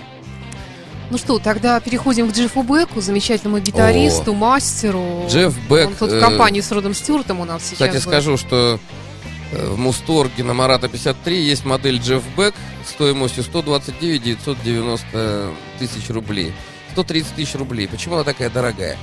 Ну 1.11 1.17
что, 1.17 1.39
тогда 1.39 1.79
переходим 1.81 2.31
к 2.31 2.33
Джеффу 2.33 2.63
Беку, 2.63 3.01
замечательному 3.01 3.59
гитаристу, 3.59 4.33
мастеру. 4.33 5.25
Джефф 5.29 5.53
Бек, 5.69 5.87
Он 5.87 5.95
тут 5.95 6.09
в 6.09 6.15
э, 6.15 6.21
компании 6.21 6.61
с 6.61 6.71
Родом 6.71 6.93
Стюартом 6.93 7.41
у 7.41 7.45
нас 7.45 7.63
сейчас. 7.63 7.73
Кстати, 7.73 7.95
был. 7.95 8.01
скажу, 8.01 8.37
что 8.37 8.79
э, 8.79 9.10
в 9.51 9.77
Мусторге 9.77 10.43
на 10.43 10.53
Марата 10.53 10.87
53 10.87 11.43
есть 11.43 11.65
модель 11.65 11.97
Джефф 11.97 12.23
Бек 12.37 12.55
стоимостью 12.85 13.43
129 13.43 14.23
990 14.23 15.51
тысяч 15.79 16.09
рублей. 16.09 16.53
130 16.91 17.35
тысяч 17.35 17.55
рублей. 17.55 17.87
Почему 17.87 18.15
она 18.15 18.23
такая 18.23 18.49
дорогая? 18.49 18.97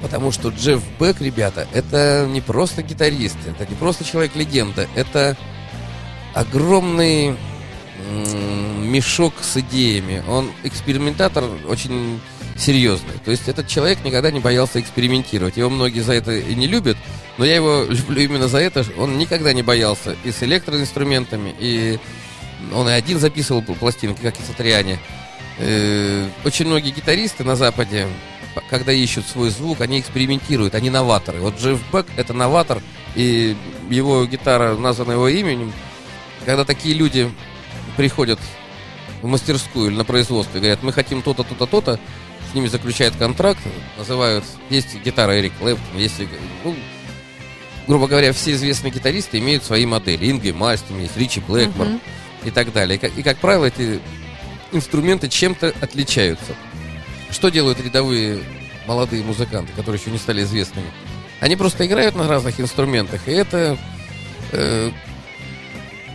Потому 0.00 0.30
что 0.30 0.50
Джефф 0.50 0.82
Бек, 1.00 1.20
ребята, 1.20 1.66
это 1.72 2.26
не 2.28 2.40
просто 2.40 2.82
гитарист, 2.82 3.36
это 3.46 3.68
не 3.68 3.74
просто 3.76 4.04
человек-легенда, 4.04 4.88
это 4.94 5.36
огромный 6.34 7.36
мешок 8.78 9.34
с 9.40 9.56
идеями. 9.56 10.22
Он 10.28 10.50
экспериментатор 10.62 11.44
очень 11.68 12.20
серьезный. 12.58 13.14
То 13.24 13.30
есть 13.30 13.48
этот 13.48 13.68
человек 13.68 14.04
никогда 14.04 14.30
не 14.30 14.40
боялся 14.40 14.80
экспериментировать. 14.80 15.56
Его 15.56 15.70
многие 15.70 16.00
за 16.00 16.12
это 16.14 16.32
и 16.32 16.54
не 16.54 16.66
любят, 16.66 16.96
но 17.38 17.44
я 17.44 17.54
его 17.56 17.84
люблю 17.88 18.22
именно 18.22 18.48
за 18.48 18.58
это. 18.58 18.84
Он 18.98 19.16
никогда 19.18 19.52
не 19.52 19.62
боялся 19.62 20.16
и 20.24 20.32
с 20.32 20.42
электроинструментами, 20.42 21.54
и 21.58 21.98
он 22.74 22.88
и 22.88 22.92
один 22.92 23.18
записывал 23.18 23.62
пл- 23.62 23.76
пластинки, 23.76 24.20
как 24.20 24.34
и 24.40 24.42
Сатриани. 24.42 24.98
Э, 25.58 26.28
Очень 26.44 26.66
многие 26.66 26.90
гитаристы 26.90 27.44
на 27.44 27.56
Западе, 27.56 28.08
когда 28.70 28.92
ищут 28.92 29.26
свой 29.26 29.50
звук, 29.50 29.80
они 29.80 30.00
экспериментируют, 30.00 30.74
они 30.74 30.90
новаторы. 30.90 31.38
Вот 31.40 31.58
Джефф 31.60 31.80
Бек— 31.92 32.06
это 32.16 32.34
новатор, 32.34 32.82
и 33.14 33.56
его 33.88 34.24
гитара 34.26 34.76
названа 34.76 35.12
его 35.12 35.28
именем. 35.28 35.72
Когда 36.44 36.64
такие 36.64 36.94
люди 36.94 37.30
приходят 37.96 38.38
в 39.22 39.26
мастерскую 39.26 39.90
или 39.90 39.96
на 39.96 40.04
производство 40.04 40.58
и 40.58 40.60
говорят, 40.60 40.82
мы 40.82 40.92
хотим 40.92 41.22
то-то, 41.22 41.42
то-то, 41.44 41.66
то-то, 41.66 42.00
с 42.50 42.54
ними 42.54 42.66
заключают 42.66 43.16
контракт, 43.16 43.60
называют, 43.96 44.44
есть 44.70 44.94
гитара 45.02 45.38
Эрик 45.38 45.52
Клэптон, 45.58 45.98
есть, 45.98 46.14
ну, 46.64 46.74
грубо 47.86 48.06
говоря, 48.06 48.32
все 48.32 48.52
известные 48.52 48.90
гитаристы 48.90 49.38
имеют 49.38 49.64
свои 49.64 49.86
модели. 49.86 50.30
Ингви 50.30 50.52
Мальстом 50.52 51.00
есть, 51.00 51.16
Ричи 51.16 51.40
Блэкмор 51.40 51.86
Мгм. 51.88 52.00
и 52.44 52.50
так 52.50 52.72
далее. 52.72 52.96
И 52.96 52.98
как, 53.00 53.16
и, 53.16 53.22
как 53.22 53.38
правило, 53.38 53.66
эти 53.66 54.00
инструменты 54.72 55.28
чем-то 55.28 55.74
отличаются. 55.80 56.54
Что 57.30 57.50
делают 57.50 57.80
рядовые 57.80 58.40
молодые 58.86 59.22
музыканты, 59.22 59.72
которые 59.74 60.00
еще 60.00 60.10
не 60.10 60.18
стали 60.18 60.42
известными? 60.42 60.86
Они 61.40 61.56
просто 61.56 61.86
играют 61.86 62.14
на 62.16 62.26
разных 62.26 62.58
инструментах, 62.60 63.28
и 63.28 63.32
это 63.32 63.78
э, 64.52 64.90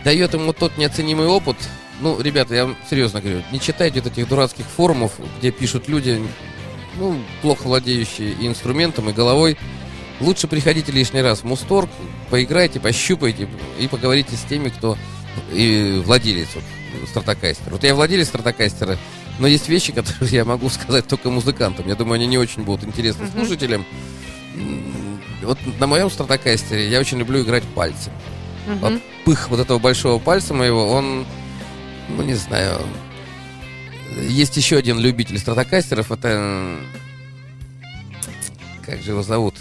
дает 0.04 0.34
ему 0.34 0.52
тот 0.52 0.76
неоценимый 0.76 1.26
опыт. 1.26 1.56
Ну, 2.04 2.20
ребята, 2.20 2.54
я 2.54 2.66
вам 2.66 2.76
серьезно 2.90 3.22
говорю, 3.22 3.42
не 3.50 3.58
читайте 3.58 4.02
вот 4.02 4.12
этих 4.12 4.28
дурацких 4.28 4.66
форумов, 4.66 5.12
где 5.38 5.50
пишут 5.50 5.88
люди, 5.88 6.22
ну, 6.98 7.18
плохо 7.40 7.62
владеющие 7.62 8.32
и 8.32 8.46
инструментом, 8.46 9.08
и 9.08 9.14
головой. 9.14 9.56
Лучше 10.20 10.46
приходите 10.46 10.92
лишний 10.92 11.22
раз 11.22 11.40
в 11.40 11.44
Мусторг, 11.44 11.88
поиграйте, 12.28 12.78
пощупайте 12.78 13.48
и 13.80 13.88
поговорите 13.88 14.36
с 14.36 14.42
теми, 14.42 14.68
кто 14.68 14.98
и 15.50 16.02
владелец 16.04 16.48
вот, 16.54 17.08
стратокастера. 17.08 17.70
Вот 17.70 17.82
я 17.84 17.94
владелец 17.94 18.28
стратокастера, 18.28 18.98
но 19.38 19.46
есть 19.46 19.70
вещи, 19.70 19.90
которые 19.90 20.30
я 20.30 20.44
могу 20.44 20.68
сказать 20.68 21.08
только 21.08 21.30
музыкантам. 21.30 21.88
Я 21.88 21.94
думаю, 21.94 22.16
они 22.16 22.26
не 22.26 22.36
очень 22.36 22.64
будут 22.64 22.84
интересны 22.86 23.24
Мгм. 23.24 23.32
слушателям. 23.32 23.86
Вот 25.42 25.58
на 25.80 25.86
моем 25.86 26.10
стратокастере 26.10 26.86
я 26.90 27.00
очень 27.00 27.18
люблю 27.18 27.40
играть 27.40 27.64
пальцем. 27.64 28.12
Мгм. 28.66 28.78
Вот 28.80 29.00
пых 29.24 29.48
вот 29.48 29.58
этого 29.60 29.78
большого 29.78 30.18
пальца 30.18 30.52
моего, 30.52 30.90
он, 30.90 31.24
ну 32.08 32.22
не 32.22 32.34
знаю. 32.34 32.80
Есть 34.20 34.56
еще 34.56 34.76
один 34.76 34.98
любитель 35.00 35.38
стратокастеров, 35.38 36.12
это 36.12 36.78
как 38.86 39.00
же 39.02 39.10
его 39.12 39.22
зовут? 39.22 39.54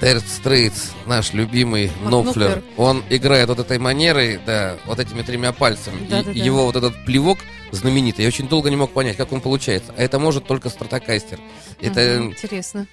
Dire 0.00 0.22
Straits, 0.22 0.90
наш 1.06 1.32
любимый 1.32 1.90
Нопфлер. 2.04 2.62
Он 2.76 3.02
играет 3.08 3.48
вот 3.48 3.58
этой 3.60 3.78
манерой, 3.78 4.38
да, 4.44 4.76
вот 4.86 4.98
этими 4.98 5.22
тремя 5.22 5.52
пальцами. 5.52 6.02
И 6.04 6.08
Да-да-да. 6.08 6.32
его 6.38 6.64
вот 6.66 6.76
этот 6.76 7.04
плевок 7.06 7.38
знаменитый. 7.70 8.24
Я 8.24 8.28
очень 8.28 8.48
долго 8.48 8.68
не 8.70 8.76
мог 8.76 8.92
понять, 8.92 9.16
как 9.16 9.32
он 9.32 9.40
получается. 9.40 9.94
А 9.96 10.02
это 10.02 10.18
может 10.18 10.46
только 10.46 10.68
стратокастер. 10.68 11.38
Это, 11.80 12.18
Мгм, 12.20 12.32
Интересно. 12.32 12.86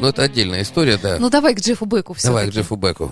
ну, 0.00 0.06
это 0.08 0.22
отдельная 0.22 0.62
история, 0.62 0.96
да. 0.96 1.16
Ну 1.18 1.28
давай 1.28 1.54
к 1.54 1.60
Джеффу 1.60 1.86
Беку 1.86 2.14
все. 2.14 2.28
Давай 2.28 2.46
к 2.48 2.50
Джеффу 2.54 2.76
Беку. 2.76 3.10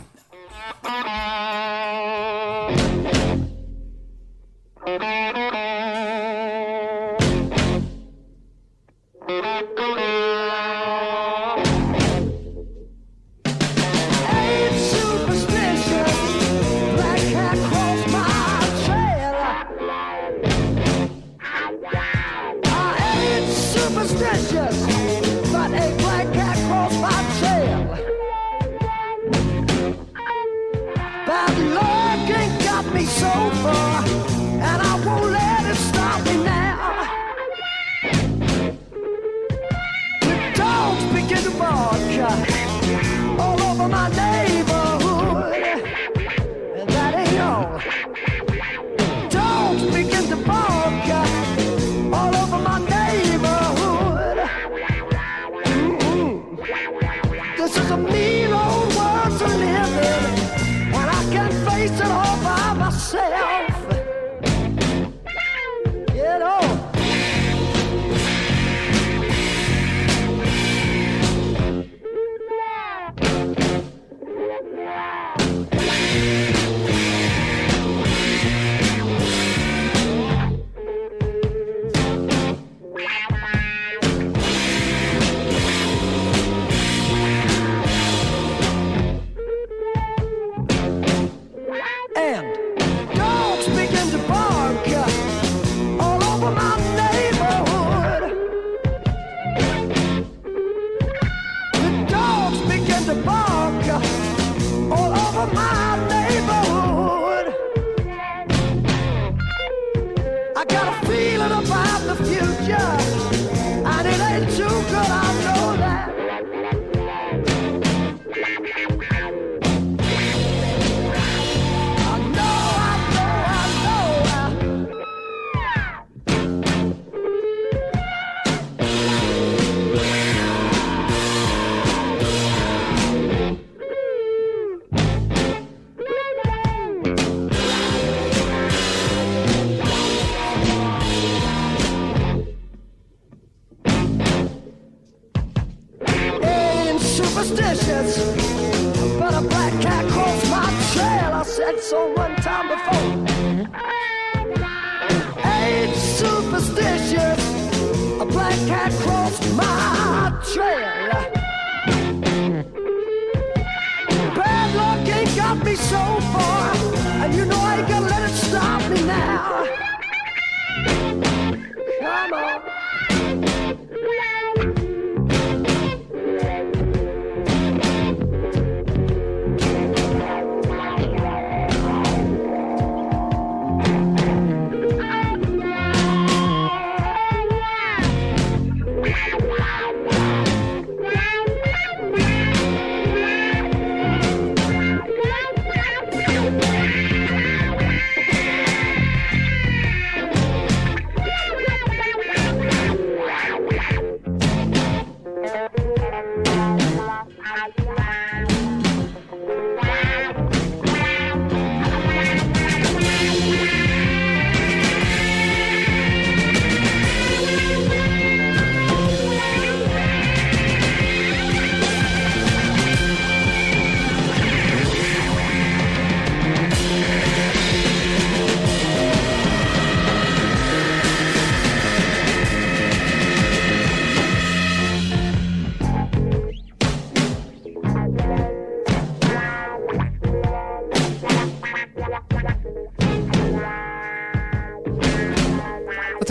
Too 114.44 114.64
good, 114.64 114.94
I 114.94 115.25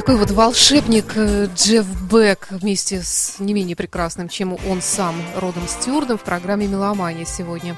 такой 0.06 0.20
вот 0.20 0.30
волшебник 0.30 1.14
э, 1.16 1.48
Джефф 1.56 1.88
Бек 2.12 2.50
вместе 2.52 3.02
с 3.02 3.40
не 3.40 3.56
менее 3.56 3.76
прекрасным, 3.76 4.30
чем 4.30 4.56
он 4.70 4.80
сам, 4.84 5.16
Родом 5.36 5.68
Стюардом 5.68 6.20
в 6.20 6.22
программе 6.22 6.68
«Меломания» 6.68 7.26
сегодня. 7.26 7.76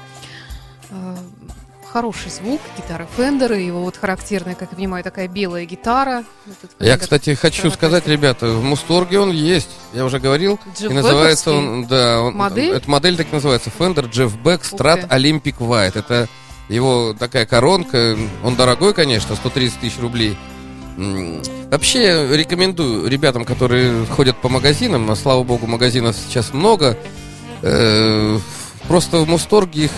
Э, 0.90 1.16
Хороший 1.90 2.30
звук, 2.30 2.60
гитары 2.76 3.08
Фендера, 3.16 3.56
его 3.58 3.80
вот 3.82 3.96
характерная, 3.96 4.54
как 4.54 4.72
я 4.72 4.76
понимаю, 4.76 5.02
такая 5.02 5.26
белая 5.26 5.64
гитара. 5.64 6.22
Этот 6.46 6.76
Я, 6.78 6.98
кстати, 6.98 7.34
хочу 7.34 7.70
сказать, 7.70 8.06
ребята, 8.06 8.48
в 8.48 8.62
Мусторге 8.62 9.20
он 9.20 9.30
есть. 9.30 9.70
Я 9.94 10.04
уже 10.04 10.18
говорил. 10.18 10.60
Джефф 10.78 10.90
и 10.90 10.94
называется 10.94 11.48
Бековский? 11.48 11.72
он, 11.72 11.86
да, 11.86 12.20
он, 12.20 12.34
Модель? 12.34 12.76
эта 12.76 12.90
модель 12.90 13.16
так 13.16 13.32
называется, 13.32 13.70
Fender 13.78 14.06
Jeff 14.10 14.34
Beck 14.42 14.56
Ух 14.70 14.78
Strat 14.78 15.08
ты. 15.08 15.14
Olympic 15.16 15.56
White. 15.60 15.98
Это 15.98 16.28
его 16.68 17.16
такая 17.18 17.46
коронка. 17.46 18.18
Он 18.44 18.54
дорогой, 18.54 18.92
конечно, 18.92 19.34
130 19.34 19.80
тысяч 19.80 19.98
рублей. 19.98 20.36
Вообще 21.70 22.28
рекомендую 22.36 23.08
ребятам, 23.08 23.44
которые 23.44 24.04
ходят 24.06 24.36
по 24.40 24.48
магазинам, 24.48 25.10
а 25.10 25.16
слава 25.16 25.44
богу, 25.44 25.66
магазинов 25.66 26.16
сейчас 26.16 26.52
много. 26.52 26.96
э, 27.62 28.38
Просто 28.88 29.18
в 29.18 29.28
Мусторге 29.28 29.84
их 29.84 29.90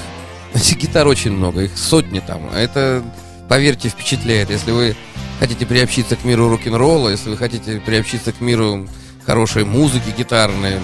гитар 0.76 1.07
очень 1.07 1.30
много, 1.30 1.62
их 1.62 1.78
сотни 1.78 2.20
там. 2.20 2.51
А 2.53 2.59
это, 2.59 3.03
поверьте, 3.48 3.88
впечатляет. 3.88 4.51
Если 4.51 4.72
вы 4.72 4.96
хотите 5.38 5.64
приобщиться 5.64 6.16
к 6.16 6.24
миру 6.24 6.48
рок-н-ролла, 6.48 7.11
если 7.11 7.30
вы 7.30 7.36
хотите 7.36 7.80
приобщиться 7.80 8.32
к 8.32 8.40
миру 8.40 8.86
хорошей 9.24 9.64
музыки 9.64 10.12
гитарной, 10.16 10.80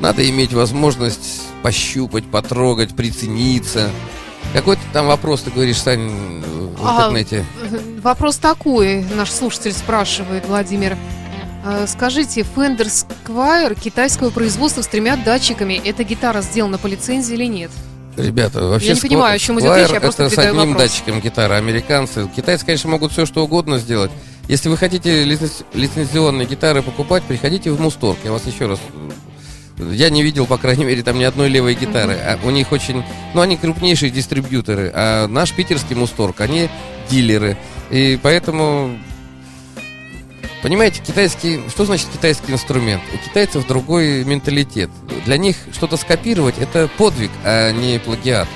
надо 0.00 0.28
иметь 0.30 0.52
возможность 0.52 1.42
пощупать, 1.62 2.24
потрогать, 2.24 2.94
прицениться. 2.94 3.90
Какой-то 4.52 4.82
там 4.92 5.06
вопрос, 5.06 5.42
ты 5.42 5.50
говоришь, 5.50 5.78
Сань, 5.80 6.08
в 6.76 6.84
А, 6.86 6.96
интернете. 6.96 7.44
Вопрос 8.02 8.36
такой, 8.38 9.04
наш 9.14 9.30
слушатель 9.30 9.72
спрашивает, 9.72 10.46
Владимир. 10.48 10.96
Э, 11.64 11.86
Скажите, 11.86 12.40
Fender 12.56 12.86
Squire 12.88 13.78
китайского 13.78 14.30
производства 14.30 14.82
с 14.82 14.86
тремя 14.88 15.16
датчиками, 15.16 15.80
эта 15.84 16.02
гитара 16.04 16.40
сделана 16.42 16.78
по 16.78 16.86
лицензии 16.86 17.34
или 17.34 17.44
нет? 17.44 17.70
Ребята, 18.16 18.64
вообще 18.64 18.88
Я 18.88 18.94
не 18.94 19.00
понимаю, 19.00 19.36
о 19.36 19.38
чем 19.38 19.60
идет 19.60 19.76
речь, 19.76 19.90
я 19.90 20.00
просто 20.00 20.24
это 20.24 20.34
с 20.34 20.38
одним 20.38 20.70
вопрос. 20.72 20.76
датчиком 20.90 21.20
гитара. 21.20 21.54
Американцы, 21.54 22.28
китайцы, 22.34 22.66
конечно, 22.66 22.90
могут 22.90 23.12
все 23.12 23.24
что 23.26 23.44
угодно 23.44 23.78
сделать. 23.78 24.10
Если 24.48 24.68
вы 24.68 24.76
хотите 24.76 25.22
лиценз- 25.24 25.64
лицензионные 25.74 26.46
гитары 26.46 26.82
покупать, 26.82 27.22
приходите 27.22 27.70
в 27.70 27.80
Мусторг. 27.80 28.18
Я 28.24 28.32
вас 28.32 28.44
еще 28.46 28.66
раз 28.66 28.80
я 29.92 30.10
не 30.10 30.22
видел, 30.22 30.46
по 30.46 30.58
крайней 30.58 30.84
мере, 30.84 31.02
там 31.02 31.18
ни 31.18 31.24
одной 31.24 31.48
левой 31.48 31.74
гитары. 31.74 32.14
А 32.14 32.38
у 32.44 32.50
них 32.50 32.72
очень... 32.72 33.02
Ну, 33.34 33.40
они 33.40 33.56
крупнейшие 33.56 34.10
дистрибьюторы. 34.10 34.90
А 34.94 35.26
наш 35.26 35.52
питерский 35.52 35.96
Мусторг, 35.96 36.40
они 36.40 36.68
дилеры. 37.10 37.56
И 37.90 38.18
поэтому... 38.22 38.98
Понимаете, 40.62 41.02
китайский... 41.04 41.60
Что 41.70 41.86
значит 41.86 42.08
китайский 42.12 42.52
инструмент? 42.52 43.02
У 43.14 43.28
китайцев 43.28 43.66
другой 43.66 44.24
менталитет. 44.24 44.90
Для 45.24 45.38
них 45.38 45.56
что-то 45.72 45.96
скопировать– 45.96 46.56
это 46.58 46.88
подвиг, 46.98 47.30
а 47.44 47.72
не 47.72 47.98
плагиат. 47.98 48.48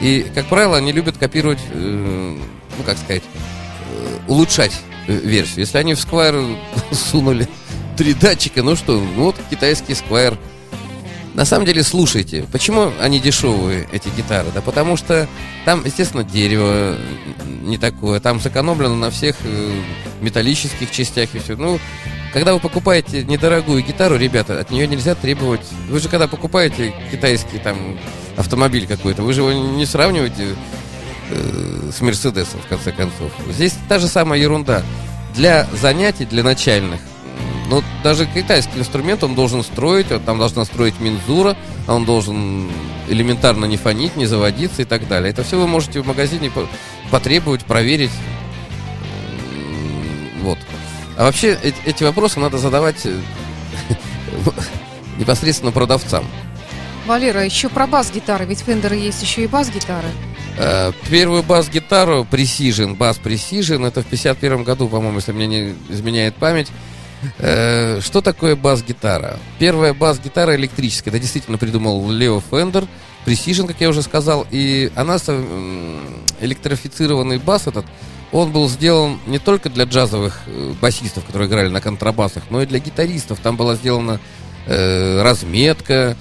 И, 0.00 0.26
как 0.34 0.46
правило, 0.46 0.76
они 0.76 0.92
любят 0.92 1.16
копировать, 1.16 1.60
э, 1.70 2.36
ну, 2.76 2.84
как 2.84 2.98
сказать, 2.98 3.22
э, 3.22 4.18
улучшать 4.28 4.78
э, 5.06 5.12
версию. 5.14 5.60
Если 5.60 5.78
они 5.78 5.94
в 5.94 5.98
Squire 5.98 6.58
сунули 6.92 7.48
три 7.96 8.12
датчика, 8.12 8.62
ну 8.62 8.76
что, 8.76 8.98
вот 8.98 9.36
китайский 9.50 9.94
Squire. 9.94 10.36
На 11.36 11.44
самом 11.44 11.66
деле, 11.66 11.82
слушайте, 11.82 12.46
почему 12.50 12.92
они 12.98 13.20
дешевые, 13.20 13.86
эти 13.92 14.08
гитары? 14.16 14.48
Да 14.54 14.62
потому 14.62 14.96
что 14.96 15.28
там, 15.66 15.84
естественно, 15.84 16.24
дерево 16.24 16.96
не 17.60 17.76
такое, 17.76 18.20
там 18.20 18.40
сэкономлено 18.40 18.96
на 18.96 19.10
всех 19.10 19.36
э, 19.44 19.80
металлических 20.22 20.90
частях 20.90 21.34
и 21.34 21.38
все. 21.38 21.54
Ну, 21.56 21.78
когда 22.32 22.54
вы 22.54 22.60
покупаете 22.60 23.22
недорогую 23.22 23.84
гитару, 23.84 24.16
ребята, 24.16 24.58
от 24.58 24.70
нее 24.70 24.86
нельзя 24.86 25.14
требовать. 25.14 25.60
Вы 25.90 26.00
же 26.00 26.08
когда 26.08 26.26
покупаете 26.26 26.94
китайский 27.12 27.58
там 27.58 27.98
автомобиль 28.38 28.86
какой-то, 28.86 29.22
вы 29.22 29.34
же 29.34 29.42
его 29.42 29.52
не 29.52 29.84
сравниваете 29.84 30.56
э, 31.28 31.90
с 31.94 32.00
Мерседесом, 32.00 32.60
в 32.60 32.66
конце 32.66 32.92
концов. 32.92 33.30
Здесь 33.50 33.74
та 33.90 33.98
же 33.98 34.08
самая 34.08 34.40
ерунда. 34.40 34.82
Для 35.34 35.68
занятий, 35.74 36.24
для 36.24 36.42
начальных, 36.42 37.00
ну, 37.68 37.82
даже 38.02 38.26
китайский 38.26 38.78
инструмент 38.78 39.24
он 39.24 39.34
должен 39.34 39.62
строить, 39.62 40.10
вот 40.10 40.24
там 40.24 40.38
должна 40.38 40.64
строить 40.64 41.00
мензура, 41.00 41.56
а 41.86 41.94
он 41.94 42.04
должен 42.04 42.70
элементарно 43.08 43.64
не 43.64 43.76
фонить, 43.76 44.16
не 44.16 44.26
заводиться 44.26 44.82
и 44.82 44.84
так 44.84 45.08
далее. 45.08 45.30
Это 45.30 45.42
все 45.42 45.58
вы 45.58 45.66
можете 45.66 46.00
в 46.00 46.06
магазине 46.06 46.50
по- 46.50 46.68
потребовать, 47.10 47.64
проверить. 47.64 48.10
Вот. 50.42 50.58
А 51.16 51.24
вообще 51.24 51.58
эти, 51.84 52.04
вопросы 52.04 52.38
надо 52.38 52.58
задавать 52.58 53.04
э, 53.04 53.18
непосредственно 55.18 55.72
продавцам. 55.72 56.24
Валера, 57.06 57.44
еще 57.44 57.68
про 57.68 57.86
бас-гитары, 57.86 58.44
ведь 58.44 58.62
Fender 58.66 58.96
есть 58.96 59.22
еще 59.22 59.44
и 59.44 59.46
бас-гитары. 59.46 60.08
Э, 60.58 60.92
Первую 61.08 61.42
бас-гитару 61.42 62.26
Precision, 62.30 62.96
бас 62.96 63.18
Precision, 63.22 63.86
это 63.86 64.02
в 64.02 64.06
51 64.06 64.62
году, 64.64 64.88
по-моему, 64.88 65.18
если 65.18 65.32
мне 65.32 65.46
не 65.46 65.74
изменяет 65.88 66.36
память. 66.36 66.68
Э, 67.38 68.00
Что 68.00 68.20
такое 68.20 68.56
бас-гитара? 68.56 69.38
Первая 69.58 69.94
бас-гитара 69.94 70.54
электрическая, 70.56 71.12
это 71.12 71.20
действительно 71.20 71.58
придумал 71.58 72.10
Лео 72.10 72.42
Фендер, 72.50 72.86
Precision, 73.26 73.66
как 73.66 73.80
я 73.80 73.88
уже 73.88 74.02
сказал, 74.02 74.46
и 74.50 74.92
она, 74.94 75.16
электрифицированный 76.40 77.38
бас 77.38 77.66
этот, 77.66 77.84
он 78.32 78.52
был 78.52 78.68
сделан 78.68 79.18
не 79.26 79.38
только 79.38 79.70
для 79.70 79.84
джазовых 79.84 80.42
э, 80.46 80.74
басистов, 80.80 81.24
которые 81.24 81.48
играли 81.48 81.68
на 81.68 81.80
контрабасах, 81.80 82.44
но 82.50 82.62
и 82.62 82.66
для 82.66 82.78
гитаристов. 82.78 83.38
Там 83.40 83.56
была 83.56 83.76
сделана 83.76 84.20
э, 84.66 85.22
разметка, 85.22 86.16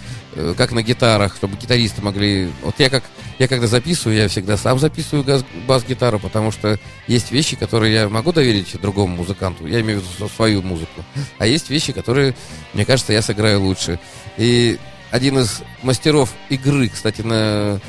как 0.57 0.71
на 0.71 0.83
гитарах, 0.83 1.35
чтобы 1.35 1.57
гитаристы 1.57 2.01
могли... 2.01 2.51
Вот 2.61 2.75
я 2.79 2.89
как 2.89 3.03
я 3.37 3.47
когда 3.47 3.67
записываю, 3.67 4.17
я 4.17 4.27
всегда 4.29 4.55
сам 4.55 4.79
записываю 4.79 5.43
бас-гитару, 5.67 6.19
потому 6.19 6.51
что 6.51 6.79
есть 7.07 7.31
вещи, 7.31 7.55
которые 7.55 7.93
я 7.93 8.09
могу 8.09 8.31
доверить 8.31 8.79
другому 8.79 9.17
музыканту, 9.17 9.67
я 9.67 9.81
имею 9.81 9.99
в 9.99 10.03
виду 10.03 10.29
свою 10.29 10.61
музыку, 10.61 11.03
а 11.37 11.45
есть 11.45 11.69
вещи, 11.69 11.91
которые, 11.91 12.35
мне 12.73 12.85
кажется, 12.85 13.11
я 13.11 13.21
сыграю 13.21 13.61
лучше. 13.61 13.99
И 14.37 14.79
один 15.11 15.39
из 15.39 15.61
мастеров 15.83 16.33
игры, 16.49 16.87
кстати, 16.87 17.21
на 17.21 17.81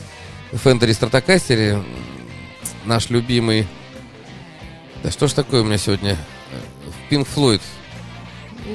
Фендере 0.53 0.95
Стратокастере, 0.95 1.83
наш 2.85 3.11
любимый... 3.11 3.67
Да 5.03 5.11
что 5.13 5.29
ж 5.29 5.33
такое 5.33 5.63
у 5.63 5.65
меня 5.65 5.79
сегодня? 5.79 6.17
Пинк 7.09 7.29
Флойд, 7.29 7.63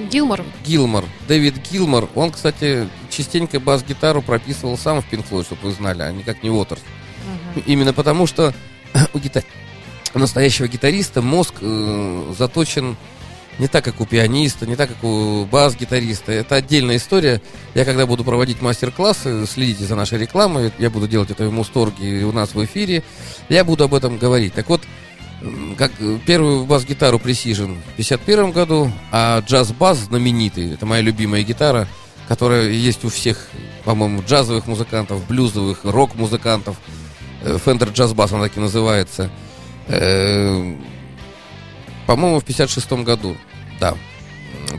Гилмор, 0.10 0.44
Гилмор, 0.66 1.06
Дэвид 1.28 1.56
Гилмор, 1.70 2.10
он, 2.16 2.32
кстати, 2.32 2.88
частенько 3.10 3.60
бас-гитару 3.60 4.22
прописывал 4.22 4.78
сам 4.78 5.02
в 5.02 5.12
Pink 5.12 5.26
Floyd, 5.30 5.46
чтобы 5.46 5.64
вы 5.64 5.72
знали, 5.72 6.02
а 6.02 6.12
никак 6.12 6.44
не 6.44 6.50
Уотерс. 6.50 6.82
Именно 7.66 7.94
потому, 7.94 8.28
что 8.28 8.54
у, 9.14 9.18
гита- 9.18 9.44
у 10.14 10.20
настоящего 10.20 10.68
гитариста 10.68 11.22
мозг 11.22 11.56
э, 11.62 12.34
заточен 12.38 12.96
не 13.60 13.68
так, 13.68 13.84
как 13.84 14.00
у 14.00 14.06
пианиста, 14.06 14.66
не 14.66 14.76
так, 14.76 14.90
как 14.90 15.04
у 15.04 15.46
бас-гитариста. 15.46 16.32
Это 16.32 16.56
отдельная 16.56 16.96
история. 16.96 17.42
Я 17.76 17.86
когда 17.86 18.06
буду 18.06 18.24
проводить 18.24 18.62
мастер-классы, 18.62 19.46
следите 19.46 19.84
за 19.84 19.96
нашей 19.96 20.20
рекламой, 20.20 20.72
я 20.80 20.90
буду 20.90 21.08
делать 21.08 21.32
это 21.32 21.48
в 21.48 21.52
Мусторге 21.52 22.22
и 22.22 22.24
у 22.24 22.32
нас 22.32 22.56
в 22.56 22.64
эфире, 22.66 23.04
я 23.50 23.64
буду 23.64 23.84
об 23.84 23.94
этом 23.94 24.18
говорить. 24.18 24.54
Так 24.54 24.70
вот, 24.70 24.82
как 25.78 25.92
э, 26.00 26.20
первую 26.26 26.66
бас-гитару 26.66 27.18
Precision 27.18 27.78
в 27.94 27.98
51 27.98 28.52
году, 28.52 28.92
а 29.12 29.42
джаз-бас 29.42 29.98
знаменитый, 29.98 30.74
это 30.74 30.86
моя 30.86 31.02
любимая 31.02 31.44
гитара, 31.44 31.88
которая 32.28 32.70
есть 32.70 33.04
у 33.04 33.10
всех, 33.10 33.50
по-моему, 33.84 34.22
джазовых 34.22 34.68
музыкантов, 34.68 35.26
блюзовых, 35.28 35.80
рок-музыкантов. 35.84 36.78
Э, 37.42 37.58
Fender 37.64 37.92
Jazz 37.92 38.14
Bass, 38.14 38.34
она 38.34 38.44
так 38.44 38.58
и 38.58 38.60
называется. 38.60 39.32
Э, 39.88 40.76
По-моему, 42.06 42.40
в 42.40 42.46
56 42.46 42.92
году, 43.04 43.36
да, 43.80 43.96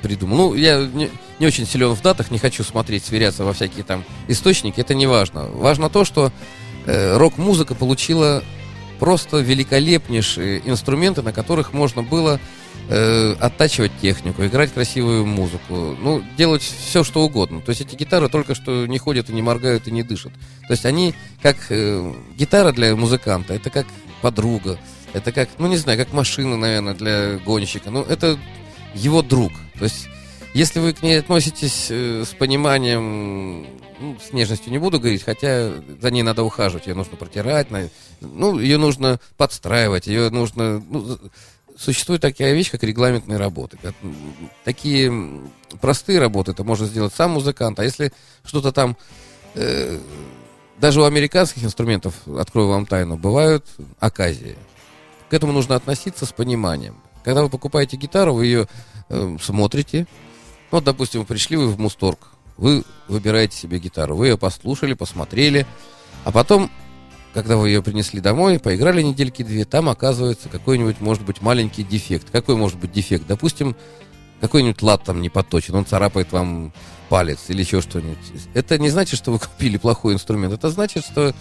придумал. 0.03 0.37
Ну, 0.37 0.55
я 0.55 0.79
не, 0.79 1.11
не 1.41 1.47
очень 1.47 1.67
силен 1.67 1.93
в 1.95 2.03
датах, 2.03 2.31
не 2.31 2.39
хочу 2.39 2.63
смотреть, 2.63 3.05
сверяться 3.05 3.45
во 3.45 3.53
всякие 3.53 3.85
там 3.85 4.05
источники, 4.29 4.81
это 4.81 4.95
не 4.95 5.07
важно. 5.07 5.47
Важно 5.47 5.91
то, 5.91 6.05
что 6.05 6.33
рок-музыка 6.85 7.77
получила 7.77 8.43
просто 9.03 9.39
великолепнейшие 9.39 10.63
инструменты, 10.65 11.23
на 11.23 11.33
которых 11.33 11.73
можно 11.73 12.05
было 12.05 12.39
э, 12.89 13.35
оттачивать 13.41 13.91
технику, 14.01 14.47
играть 14.47 14.73
красивую 14.73 15.27
музыку, 15.27 15.97
ну, 16.01 16.23
делать 16.39 16.63
все, 16.63 17.03
что 17.03 17.25
угодно. 17.25 17.61
То 17.63 17.71
есть 17.71 17.81
эти 17.81 17.97
гитары 17.97 18.29
только 18.29 18.55
что 18.55 18.87
не 18.87 18.99
ходят 18.99 19.29
и 19.29 19.33
не 19.33 19.43
моргают 19.43 19.89
и 19.89 19.91
не 19.91 20.05
дышат. 20.05 20.33
То 20.69 20.75
есть 20.75 20.87
они 20.87 21.17
как 21.43 21.57
э, 21.71 22.13
гитара 22.39 22.71
для 22.71 22.95
музыканта, 22.95 23.55
это 23.55 23.71
как 23.71 23.87
подруга, 24.21 24.79
это 25.15 25.33
как, 25.33 25.49
ну, 25.59 25.67
не 25.67 25.79
знаю, 25.79 25.99
как 25.99 26.13
машина, 26.13 26.57
наверное, 26.57 26.95
для 26.95 27.39
гонщика. 27.45 27.91
Ну, 27.91 28.03
это 28.03 28.39
его 28.95 29.23
друг. 29.23 29.51
То 29.81 29.85
есть 29.87 30.07
если 30.55 30.81
вы 30.81 30.93
к 30.93 31.03
ней 31.03 31.19
относитесь 31.21 31.87
э, 31.91 32.25
с 32.25 32.35
пониманием, 32.35 33.67
ну, 34.01 34.19
с 34.21 34.33
нежностью 34.33 34.73
не 34.73 34.79
буду 34.79 34.99
говорить, 35.01 35.23
хотя 35.23 35.73
за 36.01 36.11
ней 36.11 36.23
надо 36.23 36.43
ухаживать, 36.43 36.87
ее 36.87 36.95
нужно 36.95 37.17
протирать, 37.17 37.71
на- 37.71 37.89
ну, 38.21 38.59
ее 38.59 38.79
нужно 38.79 39.21
подстраивать, 39.37 40.07
ее 40.07 40.31
нужно 40.31 40.83
ну, 40.89 41.19
существует 41.77 42.21
такая 42.21 42.53
вещь, 42.53 42.71
как 42.71 42.83
регламентные 42.83 43.39
работы. 43.39 43.79
Такие 44.65 45.41
простые 45.81 46.19
работы 46.19 46.53
это 46.53 46.65
может 46.65 46.89
сделать 46.89 47.15
сам 47.15 47.33
музыкант, 47.33 47.79
а 47.81 47.85
если 47.85 48.13
что-то 48.45 48.73
там 48.73 48.97
э, 49.55 49.99
даже 50.79 51.01
у 51.01 51.05
американских 51.05 51.65
инструментов, 51.65 52.15
открою 52.27 52.69
вам 52.69 52.87
тайну, 52.87 53.17
бывают 53.17 53.65
оказии. 54.01 54.57
К 55.31 55.35
этому 55.35 55.53
нужно 55.53 55.77
относиться 55.77 56.27
с 56.27 56.33
пониманием. 56.33 56.97
Когда 57.25 57.43
вы 57.43 57.49
покупаете 57.49 57.97
гитару, 57.97 58.35
вы 58.35 58.47
ее 58.47 58.69
э, 59.09 59.37
смотрите. 59.41 60.07
Ну, 60.73 60.79
Вот, 60.79 60.85
допустим, 60.85 61.27
пришли 61.27 61.59
вы 61.59 61.69
в 61.69 61.79
Мусторг, 61.79 62.19
вы 62.57 62.83
выбираете 63.07 63.57
себе 63.57 63.79
гитару, 63.79 64.17
вы 64.17 64.29
ее 64.29 64.39
послушали, 64.39 64.95
посмотрели, 64.95 65.67
а 66.25 66.33
потом, 66.33 66.71
когда 67.35 67.59
вы 67.59 67.69
ее 67.69 67.83
принесли 67.83 68.23
домой, 68.23 68.59
поиграли 68.59 69.03
недельки 69.03 69.43
две, 69.43 69.67
там 69.67 69.91
оказывается 69.91 70.49
какой-нибудь, 70.49 71.03
может 71.03 71.25
быть, 71.25 71.43
маленький 71.43 71.83
дефект. 71.83 72.31
Какой 72.31 72.57
может 72.57 72.79
быть 72.79 72.91
дефект? 72.91 73.27
Допустим, 73.27 73.77
какой-нибудь 74.41 74.81
лад 74.81 75.05
там 75.05 75.21
не 75.21 75.29
подточен, 75.29 75.75
он 75.75 75.85
царапает 75.85 76.33
вам 76.33 76.73
палец 77.11 77.41
или 77.49 77.61
еще 77.61 77.83
что-нибудь. 77.83 78.17
Это 78.55 78.79
не 78.79 78.89
значит, 78.89 79.19
что 79.19 79.31
вы 79.31 79.39
купили 79.41 79.77
плохой 79.77 80.15
инструмент. 80.15 80.55
Это 80.55 80.71
значит, 80.71 81.05
что 81.05 81.35